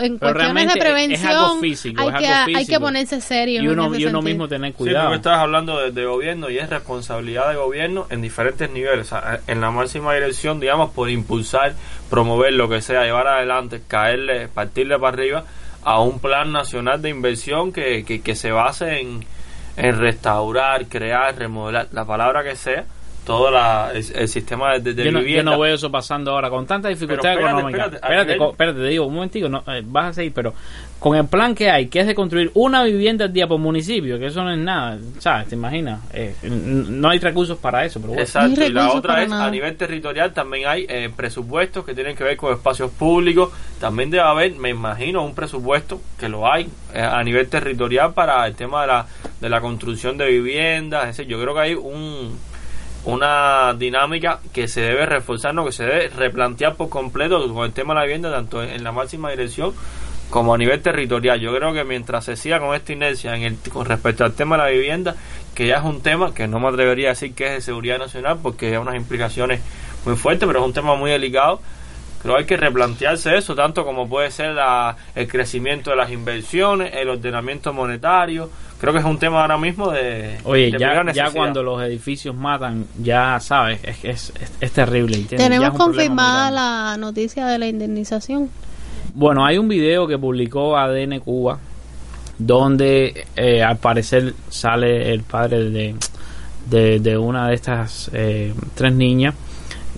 [0.00, 2.58] en Pero cuestiones de realmente es prevención algo físico, hay, es que, algo hay que
[2.60, 2.80] físico.
[2.80, 3.62] ponerse serio.
[3.62, 6.68] y uno, y mismo tener Sí, cuidado porque estás hablando de, de gobierno y es
[6.68, 9.06] responsabilidad de gobierno en diferentes niveles.
[9.12, 11.74] O sea, en la máxima dirección, digamos, por impulsar,
[12.10, 15.44] promover lo que sea, llevar adelante, caerle, partirle para arriba
[15.84, 19.24] a un plan nacional de inversión que, que, que se base en,
[19.76, 22.84] en restaurar, crear, remodelar, la palabra que sea,
[23.28, 25.52] todo la, el, el sistema de, de- yo no, yo vivienda.
[25.52, 27.84] no veo eso pasando ahora con tanta dificultad Pero espérate, económica.
[27.84, 30.54] espérate, Espérate, nivel- espérate, te digo, un momentico, no, eh, vas a seguir, pero
[30.98, 34.18] con el plan que hay, que es de construir una vivienda al día por municipio,
[34.18, 35.46] que eso no es nada, ¿sabes?
[35.48, 36.00] ¿Te imaginas?
[36.14, 38.22] Eh, no hay recursos para eso, pero bueno.
[38.22, 42.24] Exacto, y la otra es a nivel territorial también hay eh, presupuestos que tienen que
[42.24, 43.50] ver con espacios públicos.
[43.78, 48.44] También debe haber, me imagino, un presupuesto que lo hay eh, a nivel territorial para
[48.46, 49.06] el tema de la,
[49.40, 51.02] de la construcción de viviendas.
[51.10, 52.36] Es decir, yo creo que hay un,
[53.04, 57.72] una dinámica que se debe reforzar, no, que se debe replantear por completo con el
[57.72, 59.72] tema de la vivienda, tanto en la máxima dirección
[60.30, 61.40] como a nivel territorial.
[61.40, 64.56] Yo creo que mientras se siga con esta inercia en el, con respecto al tema
[64.56, 65.16] de la vivienda,
[65.54, 67.98] que ya es un tema que no me atrevería a decir que es de seguridad
[67.98, 69.60] nacional porque hay unas implicaciones
[70.04, 71.60] muy fuertes, pero es un tema muy delicado.
[72.22, 76.10] Creo que hay que replantearse eso, tanto como puede ser la- el crecimiento de las
[76.10, 78.50] inversiones, el ordenamiento monetario.
[78.80, 80.38] Creo que es un tema ahora mismo de.
[80.44, 80.78] Oye, de
[81.14, 85.18] ya, cuando los edificios matan, ya sabes, es, es, es, es terrible.
[85.28, 88.48] Tenemos confirmada la noticia de la indemnización.
[89.14, 91.58] Bueno, hay un video que publicó ADN Cuba
[92.38, 95.94] donde eh, al parecer sale el padre de,
[96.66, 99.34] de, de una de estas eh, tres niñas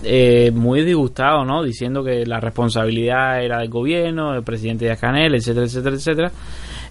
[0.03, 1.63] eh, muy disgustado, ¿no?
[1.63, 6.31] Diciendo que la responsabilidad era del gobierno, del presidente de Canel, etcétera, etcétera, etcétera.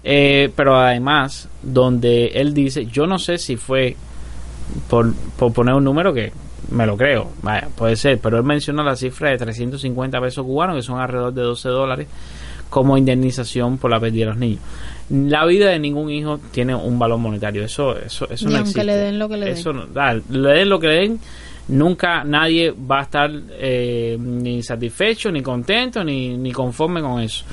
[0.03, 3.95] Eh, pero además, donde él dice, yo no sé si fue
[4.89, 6.31] por, por poner un número que
[6.71, 10.75] me lo creo, vaya, puede ser, pero él menciona la cifra de 350 pesos cubanos,
[10.77, 12.07] que son alrededor de 12 dólares,
[12.69, 14.59] como indemnización por la pérdida de los niños.
[15.09, 18.69] La vida de ningún hijo tiene un valor monetario, eso, eso, eso Ni no aunque
[18.69, 18.83] existe.
[18.85, 19.53] le den lo que le den.
[19.55, 21.19] Eso no- ah, le den lo que le den,
[21.67, 27.43] nunca nadie va a estar eh, ni satisfecho, ni contento, ni, ni conforme con eso.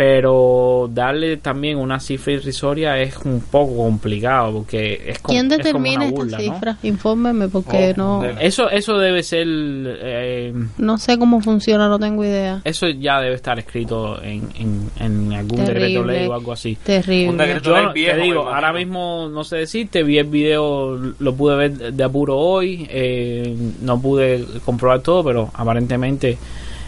[0.00, 5.58] Pero darle también una cifra irrisoria es un poco complicado porque es como, ¿Quién es
[5.58, 6.42] como determina una esta ¿no?
[6.54, 6.76] cifra?
[6.82, 9.46] Infórmeme porque no, Eso, eso debe ser.
[9.46, 12.62] eh, no sé cómo funciona, no tengo idea.
[12.64, 15.88] eso ya debe estar escrito en, en, en algún Terrible.
[15.88, 16.78] decreto ley o algo así.
[16.82, 17.28] Terrible.
[17.28, 20.28] Un decreto Yo ley viejo, te me digo, ahora mismo no sé decirte, vi el
[20.28, 26.38] video, lo pude ver de apuro hoy, eh, no pude comprobar todo, pero aparentemente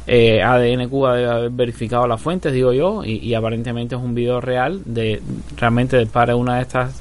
[0.07, 4.15] eh, ADN Cuba debe haber verificado las fuentes, digo yo, y, y aparentemente es un
[4.15, 5.21] video real de
[5.57, 7.01] realmente del padre de una de estas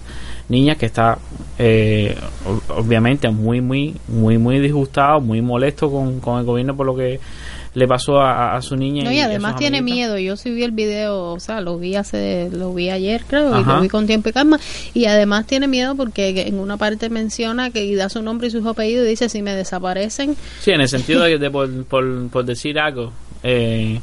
[0.50, 1.18] niñas que está
[1.58, 6.86] eh, ob- obviamente muy muy muy muy disgustado muy molesto con, con el gobierno por
[6.86, 7.20] lo que
[7.74, 10.10] le pasó a, a su niña No, y además sus tiene amiguitas.
[10.10, 10.20] miedo.
[10.20, 13.64] Yo sí vi el video, o sea, lo vi hace, lo vi ayer, creo, y
[13.64, 14.60] lo vi con tiempo y calma.
[14.94, 18.52] Y además tiene miedo porque en una parte menciona que y da su nombre y
[18.52, 20.36] su apellido y dice si me desaparecen.
[20.60, 23.14] Sí, en el sentido de, de por, por, por decir algo.
[23.44, 24.00] Eh,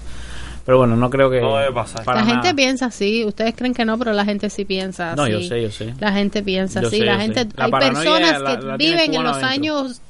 [0.64, 1.40] pero bueno, no creo que.
[1.40, 2.04] No debe pasar.
[2.04, 2.54] para la gente nada.
[2.54, 3.24] piensa así.
[3.24, 5.32] Ustedes creen que no, pero la gente sí piensa No, así.
[5.32, 5.94] yo sé, yo sé.
[6.00, 6.98] La gente piensa Yo así.
[6.98, 7.48] sé, la gente, sé.
[7.56, 9.48] Hay personas que la viven en los adentro.
[9.48, 10.00] años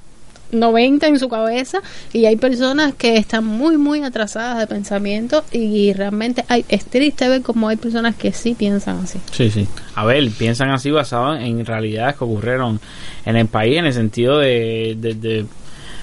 [0.53, 1.81] 90 en su cabeza
[2.13, 7.29] y hay personas que están muy muy atrasadas de pensamiento y realmente hay, es triste
[7.29, 9.21] ver cómo hay personas que sí piensan así.
[9.33, 9.67] Sí, sí.
[9.95, 12.81] A ver, piensan así basado en realidades que ocurrieron
[13.25, 15.47] en el país, en el sentido de, de, de,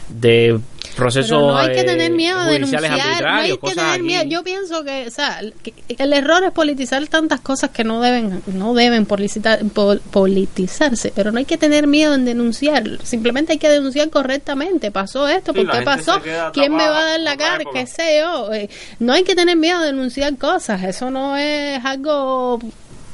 [0.10, 0.60] de
[0.96, 2.82] procesos no hay que eh, tener miedo de denunciar,
[3.22, 4.24] no hay que cosas tener miedo.
[4.28, 8.42] Yo pienso que, o sea, que el error es politizar tantas cosas que no deben,
[8.48, 12.84] no deben politizar- pol- politizarse, pero no hay que tener miedo en denunciar.
[13.04, 14.92] Simplemente hay que denunciar correctamente.
[14.92, 16.22] Pasó esto, Sí, ¿por qué pasó?
[16.54, 17.64] ¿Quién me va a dar la cara?
[17.74, 18.52] ¿Qué sé yo?
[18.54, 18.70] Eh,
[19.00, 20.84] No hay que tener miedo de denunciar cosas.
[20.84, 22.60] Eso no es algo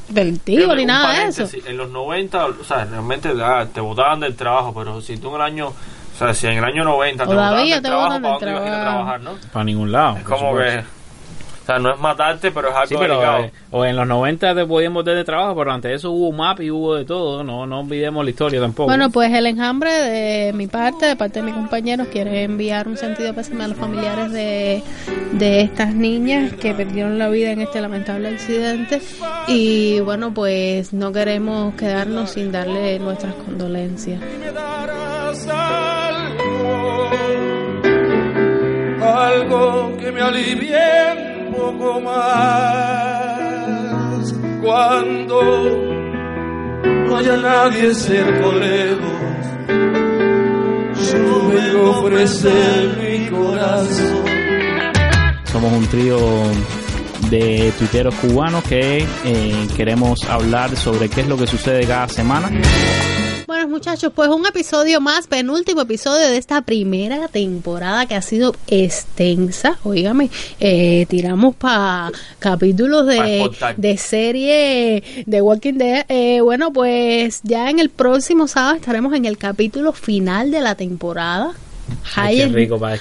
[0.10, 1.48] delictivo ni nada de eso.
[1.66, 5.36] En los 90, o sea, realmente ah, te botaban del trabajo, pero si tú en
[5.36, 5.74] el año,
[6.26, 8.46] sea, si en el año 90 te botaban Todavía del te trabajo, botan ¿para del
[8.46, 9.06] dónde ibas a ir a trabajo.
[9.20, 9.50] trabajar, no?
[9.52, 10.18] Para ningún lado.
[10.18, 10.82] Es como supuesto.
[10.82, 11.01] que,
[11.62, 13.44] o sea, no es matarte, pero es algo Sí, pero delicado.
[13.46, 16.32] eh, o en los 90 te podían botar de trabajo, pero antes de eso hubo
[16.32, 17.44] map y hubo de todo.
[17.44, 18.88] No, no olvidemos la historia tampoco.
[18.88, 22.98] Bueno, pues el enjambre de mi parte, de parte de mis compañeros, quiere enviar un
[22.98, 24.82] sentido pésame a los familiares de,
[25.34, 29.02] de estas niñas que perdieron la vida en este lamentable accidente.
[29.48, 34.20] Y bueno, pues no queremos quedarnos sin darle nuestras condolencias.
[39.04, 42.22] algo que me alivie un poco más
[44.62, 45.42] cuando
[47.08, 49.12] no haya nadie cerca o lejos
[51.12, 54.22] yo vengo a ofrecer mi corazón
[55.52, 56.18] Somos un trío
[57.30, 62.50] de tuiteros cubanos que eh, queremos hablar sobre qué es lo que sucede cada semana.
[63.52, 68.56] Bueno, muchachos, pues un episodio más, penúltimo episodio de esta primera temporada que ha sido
[68.68, 69.78] extensa.
[69.84, 70.30] Óigame,
[70.62, 76.06] eh, tiramos para capítulos de, de serie de Walking Dead.
[76.08, 80.76] Eh, bueno, pues ya en el próximo sábado estaremos en el capítulo final de la
[80.76, 81.54] temporada.
[82.16, 82.98] Hayes- rico para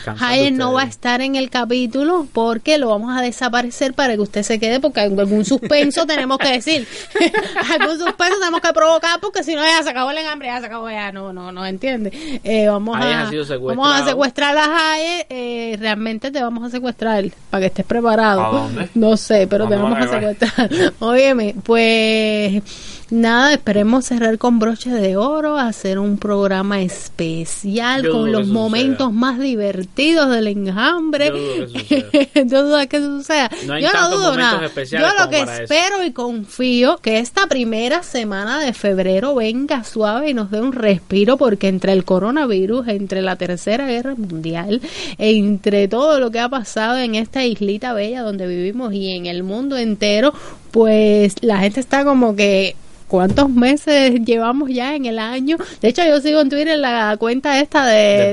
[0.53, 4.43] no va a estar en el capítulo porque lo vamos a desaparecer para que usted
[4.43, 6.87] se quede porque algún suspenso tenemos que decir.
[7.81, 10.67] algún suspenso tenemos que provocar porque si no ya se acabó el hambre, ya se
[10.67, 12.41] acabó ya, no, no, no entiende.
[12.45, 13.81] Eh, vamos, Hayes a, ha sido secuestrado.
[13.91, 18.41] vamos a secuestrar a Hayes, eh, realmente te vamos a secuestrar para que estés preparado.
[18.43, 18.89] ¿A dónde?
[18.95, 20.71] No sé, pero te ¿A vamos a secuestrar.
[21.01, 22.63] Óyeme, pues
[23.11, 29.13] nada, esperemos cerrar con broche de oro, hacer un programa especial Yo con los momentos
[29.13, 31.27] más divertidos del enjambre.
[31.29, 33.51] Yo dudo que eso ¿Tú dudas que eso suceda?
[33.67, 34.69] No Yo no dudo nada.
[34.69, 35.53] Yo lo que eso.
[35.53, 40.73] espero y confío que esta primera semana de febrero venga suave y nos dé un
[40.73, 44.81] respiro porque entre el coronavirus, entre la tercera guerra mundial,
[45.19, 49.43] entre todo lo que ha pasado en esta islita bella donde vivimos y en el
[49.43, 50.33] mundo entero,
[50.71, 52.77] pues la gente está como que
[53.11, 55.57] ¿Cuántos meses llevamos ya en el año?
[55.83, 58.33] De hecho, yo sigo en Twitter la cuenta esta de,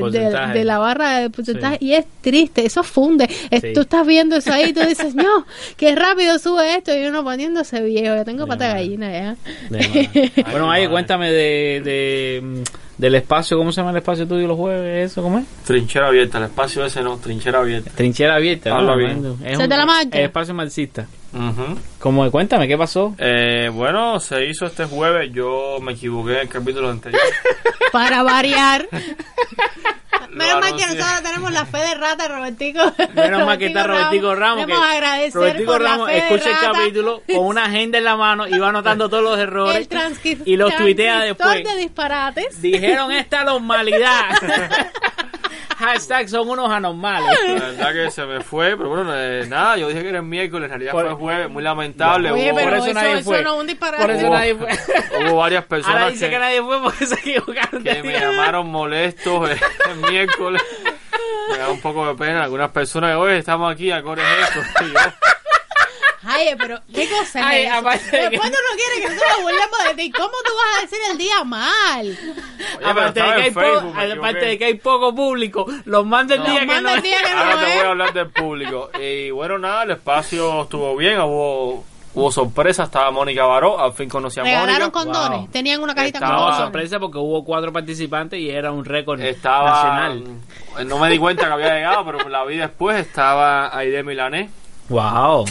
[0.53, 3.27] de, la barra de porcentaje y es triste, eso funde.
[3.49, 3.73] Es- Sí.
[3.73, 5.45] Tú estás viendo eso ahí y tú dices, no,
[5.77, 8.15] qué rápido sube esto y uno poniéndose viejo.
[8.15, 9.35] Yo tengo pata gallina ya.
[10.51, 12.63] Bueno, ahí cuéntame de, de,
[12.97, 15.11] del espacio, ¿cómo se llama el espacio tuyo los jueves?
[15.11, 15.45] ¿Eso cómo es?
[15.65, 17.91] Trinchera abierta, el espacio ese no, trinchera abierta.
[17.95, 18.75] Trinchera abierta.
[18.77, 18.97] Habla ¿no?
[18.97, 19.25] bien.
[19.43, 20.17] Es Se un- te la marcha.
[20.19, 21.07] el espacio marxista.
[21.37, 21.77] Ujú.
[21.99, 23.13] Como, cuéntame, ¿qué pasó?
[23.19, 27.21] Eh, bueno, se hizo este jueves, yo me equivoqué en el capítulo anterior.
[27.91, 28.87] Para variar.
[30.31, 32.79] Menos mal que nosotros tenemos la fe de rata, Robertico.
[33.15, 34.59] Menos mal que está Robertico Ramos.
[34.65, 36.71] Que Queremos agradecer Robertico por la Ramos fe de escucha el rata.
[36.73, 39.87] capítulo con una agenda en la mano y va anotando todos los errores
[40.23, 41.63] El y los tuitea después.
[41.63, 42.61] de disparates.
[42.61, 44.25] Dijeron esta normalidad.
[45.77, 47.37] Hashtag son unos anormales.
[47.45, 50.23] La verdad que se me fue, pero bueno, eh, nada, yo dije que era el
[50.25, 52.31] miércoles, en realidad Por- fue jueves, muy lamentable.
[52.31, 53.43] Oye, hubo, pero por eso eso, nadie eso fue.
[53.43, 54.01] no es un disparate.
[54.01, 54.67] Por eso hubo- nadie fue.
[55.23, 57.83] hubo varias personas Ahora dice que, que, nadie fue porque se equivocaron.
[57.83, 59.57] que me llamaron molestos eh,
[59.91, 60.61] el miércoles.
[61.51, 62.43] Me da un poco de pena.
[62.43, 64.59] Algunas personas, oye, estamos aquí, acorde esto.
[64.85, 64.99] Y yo,
[66.29, 67.83] Ay, pero ¿qué cosa es eso?
[68.11, 70.11] que- Después no quieres que nosotros nos burlemos de ti.
[70.11, 72.05] ¿Cómo tú vas a decir el día mal?
[72.77, 74.45] Oye, Aparte de, que hay po- Facebook, me aparte equivoqué.
[74.45, 76.49] de que hay poco público, los manda el No.
[76.49, 78.89] día que no el día que no Ahora te voy a hablar del público.
[78.99, 81.85] Y bueno, nada, el espacio estuvo bien, hubo,
[82.19, 84.91] hubo sorpresa, estaba Mónica Baró, al fin conocí a Regalaron Mónica.
[84.91, 85.39] condones.
[85.39, 85.47] Wow.
[85.49, 86.65] Tenían una cajita con Estaba- No, condones.
[86.65, 90.23] sorpresa porque hubo cuatro participantes y era un récord Estaba, nacional.
[90.87, 94.49] no me di cuenta que había llegado, pero la vi después, estaba Aide Milané,
[94.89, 95.45] Wow.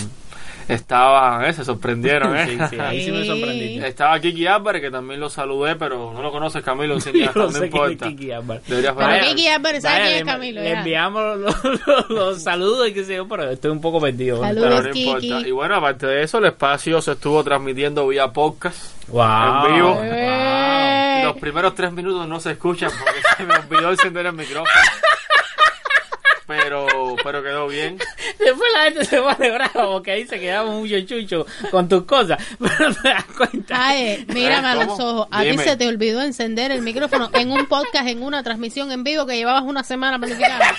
[0.69, 2.47] Estaba, eh, se sorprendieron, eh.
[2.47, 3.87] Sí, sí, ahí sí me sorprendiste.
[3.89, 7.53] Estaba Kiki Álvarez, que también lo saludé, pero no lo conoces, Camilo, cineasta, Yo no
[7.53, 8.09] sé importa.
[8.09, 8.63] Kiki Álvarez.
[8.69, 8.95] Pero.
[9.29, 10.61] Kiki Álvarez, ¿sabe Vaya, quién es le- Camilo?
[10.63, 10.79] Le Ya.
[10.79, 14.41] enviamos los, los- los saludos y qué sé yo, pero estoy un poco perdido.
[14.41, 14.69] Saludos.
[14.71, 15.07] Pero no Kiki.
[15.29, 15.49] importa.
[15.49, 19.07] Y bueno, aparte de eso, el espacio se estuvo transmitiendo vía podcast.
[19.09, 19.67] Wow.
[19.69, 19.95] En vivo.
[19.95, 21.25] Wow.
[21.25, 24.71] Los primeros tres minutos no se escuchan porque se me olvidó encender el micrófono.
[26.47, 26.87] Pero,
[27.25, 27.99] pero quedó bien.
[28.39, 32.43] Después la gente se pone brava porque ahí se quedamos mucho chucho con tus cosas.
[32.59, 33.89] Pero no te das cuenta.
[33.89, 35.29] Ay, mírame a los ojos.
[35.31, 39.05] A ti se te olvidó encender el micrófono en un podcast, en una transmisión en
[39.05, 40.75] vivo que llevabas una semana planificada.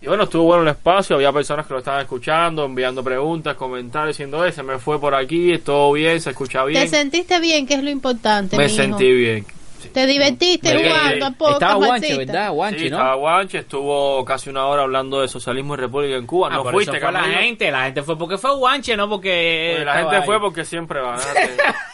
[0.00, 4.16] Y bueno, estuvo bueno el espacio, había personas que lo estaban escuchando, enviando preguntas, comentarios,
[4.16, 6.88] diciendo, eh, se me fue por aquí, todo bien, se escucha ¿Te bien.
[6.88, 7.66] sentiste bien?
[7.66, 9.44] Que es lo importante, Me sentí bien.
[9.92, 12.16] ¿Te divertiste Me- jugando a Estaba Guanche?
[12.18, 12.52] ¿verdad?
[12.52, 12.96] Guanche, Sí, ¿no?
[12.96, 16.48] estaba Guanche, estuvo casi una hora hablando de socialismo y república en Cuba.
[16.50, 19.72] Ah, no fuiste, fue la gente, la gente fue porque fue Guanche, no porque...
[19.76, 21.18] Pues la gente fue porque siempre va.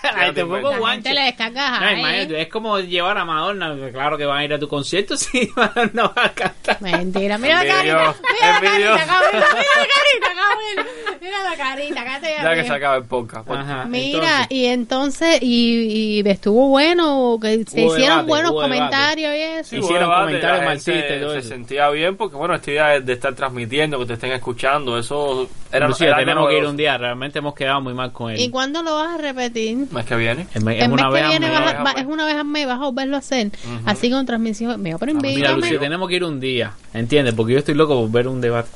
[0.05, 1.09] La gente fue por La Guanche.
[1.09, 1.99] gente le descarga No, ahí.
[1.99, 5.51] imagínate, es como llevar a Madonna, claro que van a ir a tu concierto, sí,
[5.95, 6.81] no va a cantar.
[6.83, 12.05] Mentira, mira la carita, mira la carita, Camilo, mira la carita, Camilo, mira la carita,
[12.05, 13.47] cállate Ya que se acaba el podcast.
[13.47, 18.63] Pues, Mira, y entonces, y, y estuvo bueno, que se Hubo hicieron debate, buenos hubo
[18.63, 18.79] debate.
[18.79, 19.71] comentarios y eso.
[19.71, 20.85] Sí, Hicieron debate, comentarios
[21.21, 21.49] todo se eso.
[21.49, 25.49] sentía bien porque, bueno, esta idea de, de estar transmitiendo, que te estén escuchando, eso
[25.73, 28.41] era, Inclusive era tenemos que ir un día, realmente hemos quedado muy mal con él.
[28.41, 29.87] ¿Y cuándo lo vas a repetir?
[29.91, 30.43] ¿Mes que viene?
[30.55, 30.73] Es, es una
[31.09, 33.17] que vez al viene vas a- va- es una vez al mes, vas a volverlo
[33.17, 33.51] a hacer.
[33.87, 34.81] Así con transmisión.
[34.83, 35.57] Mira, pero Mira, invítame.
[35.61, 37.35] Lucio, tenemos que ir un día, ¿entiendes?
[37.35, 38.69] Porque yo estoy loco por ver un debate.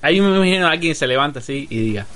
[0.00, 2.06] Ahí me imagino a alguien se levanta así y diga,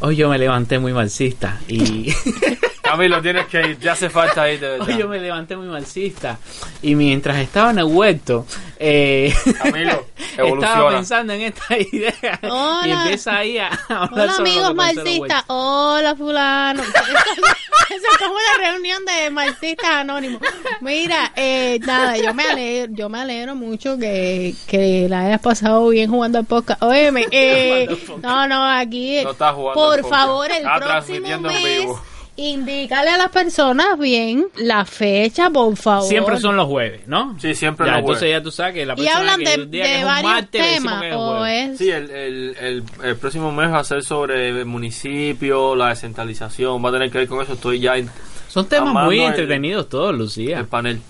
[0.00, 2.12] hoy yo me levanté muy marxista y...
[2.92, 4.86] Camilo, tienes que ir, te hace falta ir de verdad.
[4.86, 6.38] Hoy yo me levanté muy marxista
[6.82, 8.44] y mientras estaba en el huerto
[8.78, 10.04] eh, Camilo,
[10.36, 12.38] estaba pensando en esta idea
[12.84, 16.82] y empieza ahí a hablar Hola sobre amigos marxistas, hola fulano.
[16.82, 20.42] Eso es como una reunión de marxistas anónimos.
[20.82, 25.88] Mira, eh, nada, yo me alegro, yo me alegro mucho que, que la hayas pasado
[25.88, 26.82] bien jugando al podcast.
[26.82, 27.88] Óyeme, eh,
[28.20, 32.11] no, no, aquí, No estás jugando por favor, el Está próximo en mes, vivo.
[32.50, 36.08] Indícale a las personas bien la fecha, por favor.
[36.08, 37.36] Siempre son los jueves, ¿no?
[37.40, 38.38] Sí, siempre Ya, los entonces jueves.
[38.38, 40.00] ya tú sabes que la Y próxima hablan que de, el día que de es
[40.02, 41.70] un varios martes, temas, que es o jueves.
[41.70, 41.78] es...
[41.78, 46.84] Sí, el, el, el, el próximo mes va a ser sobre el municipio, la descentralización,
[46.84, 47.52] va a tener que ver con eso.
[47.54, 48.10] Estoy ya en
[48.48, 50.58] Son temas muy el- entretenidos todos, Lucía.
[50.58, 51.00] el panel.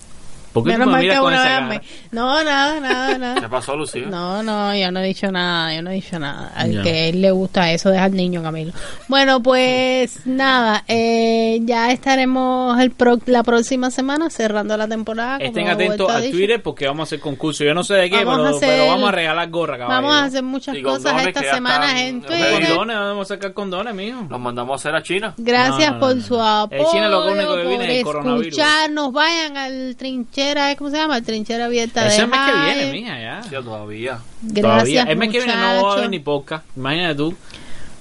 [0.53, 1.61] ¿Por qué me mal miras con esa cara?
[1.67, 1.81] me-
[2.11, 3.49] No, nada, nada, ¿Qué nada.
[3.49, 4.07] pasó, Lucía?
[4.07, 6.53] No, no, yo no he dicho nada, yo no he dicho nada.
[6.55, 8.73] Al que él le gusta eso, deja al niño, Camilo.
[9.09, 15.39] Bueno, pues nada, eh, ya estaremos el pro- la próxima semana cerrando la temporada.
[15.39, 16.31] Estén atentos al.
[16.31, 17.65] Twitter porque vamos a hacer concurso.
[17.65, 20.03] Yo no sé de qué, Vamos a pero, hacer- pero vamos a regalar gorra, caballero.
[20.09, 22.67] Vamos a hacer muchas Y cosas esta semana están- en Twitter.
[22.69, 24.27] Condones, vamos a sacar condones, mijo.
[24.29, 25.35] Los mandamos a hacer a China.
[25.37, 28.05] Gracias No, no, por no, su apoyo, El China lo único que viene es el
[28.05, 28.47] por coronavirus.
[28.59, 29.13] escucharnos.
[29.13, 29.97] Vayan al
[30.43, 31.23] trinchera, ¿cómo se llama?
[31.23, 33.43] Trinchera abierta Ese de es el mes que viene, mija, ya.
[33.43, 34.19] Sí, todavía.
[34.43, 35.03] Gracias, Todavía.
[35.05, 35.97] El mes que viene no va a muchachos.
[35.99, 36.65] haber ni podcast.
[36.77, 37.35] Imagínate tú.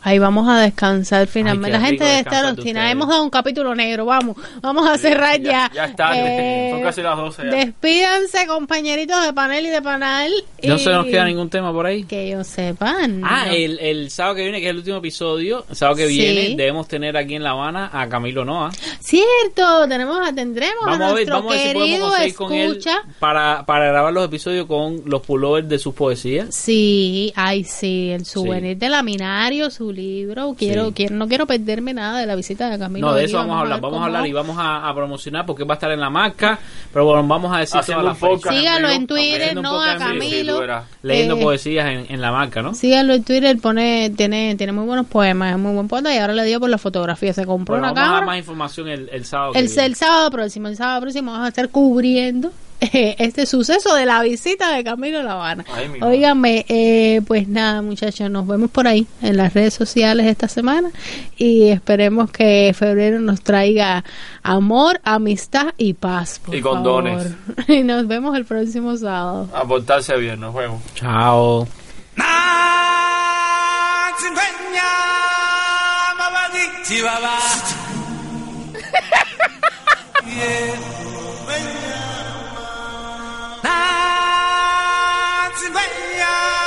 [0.04, 1.76] Ahí vamos a descansar finalmente.
[1.78, 2.90] Ay, la gente debe estar obstinada.
[2.92, 4.06] Hemos dado un capítulo negro.
[4.06, 5.70] Vamos, vamos a cerrar ya.
[5.74, 6.20] Ya es tarde.
[6.24, 7.50] Eh, Son casi las 12 ya.
[7.52, 10.32] Despídanse, compañeritos de panel y de panel.
[10.64, 12.04] No y- se nos queda ningún tema por ahí.
[12.04, 13.22] Que ellos sepan.
[13.24, 13.54] Ah, ¿no?
[13.54, 16.18] el, el sábado que viene, que es el último episodio, el sábado que Sí.
[16.18, 18.72] viene, debemos tener aquí en La Habana a Camilo Noa.
[19.00, 22.36] Cierto, tenemos, tendremos Vamos a a ver, nuestro vamos a ver si podemos querido conseguir
[22.36, 23.04] con él escucha.
[23.20, 26.48] para, para grabar los episodios con los pullovers de sus poesías.
[26.56, 30.56] Sí, ay, sí, el souvenir de Laminario, su libro.
[30.58, 30.94] Quiero, Sí.
[30.94, 33.08] quiero, no quiero perderme nada de la visita de Camilo.
[33.08, 35.46] No, de eso vamos a hablar, vamos a cómo- hablar y vamos a, a promocionar
[35.46, 36.60] porque va a estar en la marca,
[36.92, 38.74] pero bueno, vamos a decir Haciendo todas las un podcast fechas.
[38.74, 40.62] Sígalo en Twitter, no a Sí, Camilo.
[41.04, 42.74] leyendo Eh, poesías en, en la marca, ¿no?
[42.74, 46.34] Síganlo en Twitter, pone, tiene, tiene muy buenos poemas, es muy buen poeta y ahora
[46.34, 47.34] le dio por la fotografía.
[47.34, 48.26] Se compró Bueno, una vamos a dar cámara.
[48.26, 49.54] más información el, el sábado.
[49.56, 52.52] El, el sábado próximo, el sábado próximo vamos a estar cubriendo
[52.82, 55.66] eh, este suceso de la visita de Camilo a La Habana.
[56.02, 60.92] Óigame, eh, pues nada muchachos, nos vemos por ahí en las redes sociales esta semana
[61.38, 64.04] y esperemos que febrero nos traiga
[64.44, 66.40] amor, amistad y paz.
[66.44, 67.24] por Y condones.
[67.24, 67.66] favor.
[67.72, 69.48] Y nos vemos el próximo sábado.
[69.56, 70.82] A portarse bien, nos vemos.
[70.96, 71.68] Chao.
[80.26, 81.78] Yeah.
[83.62, 85.80] 大慈悲
[86.18, 86.61] 呀。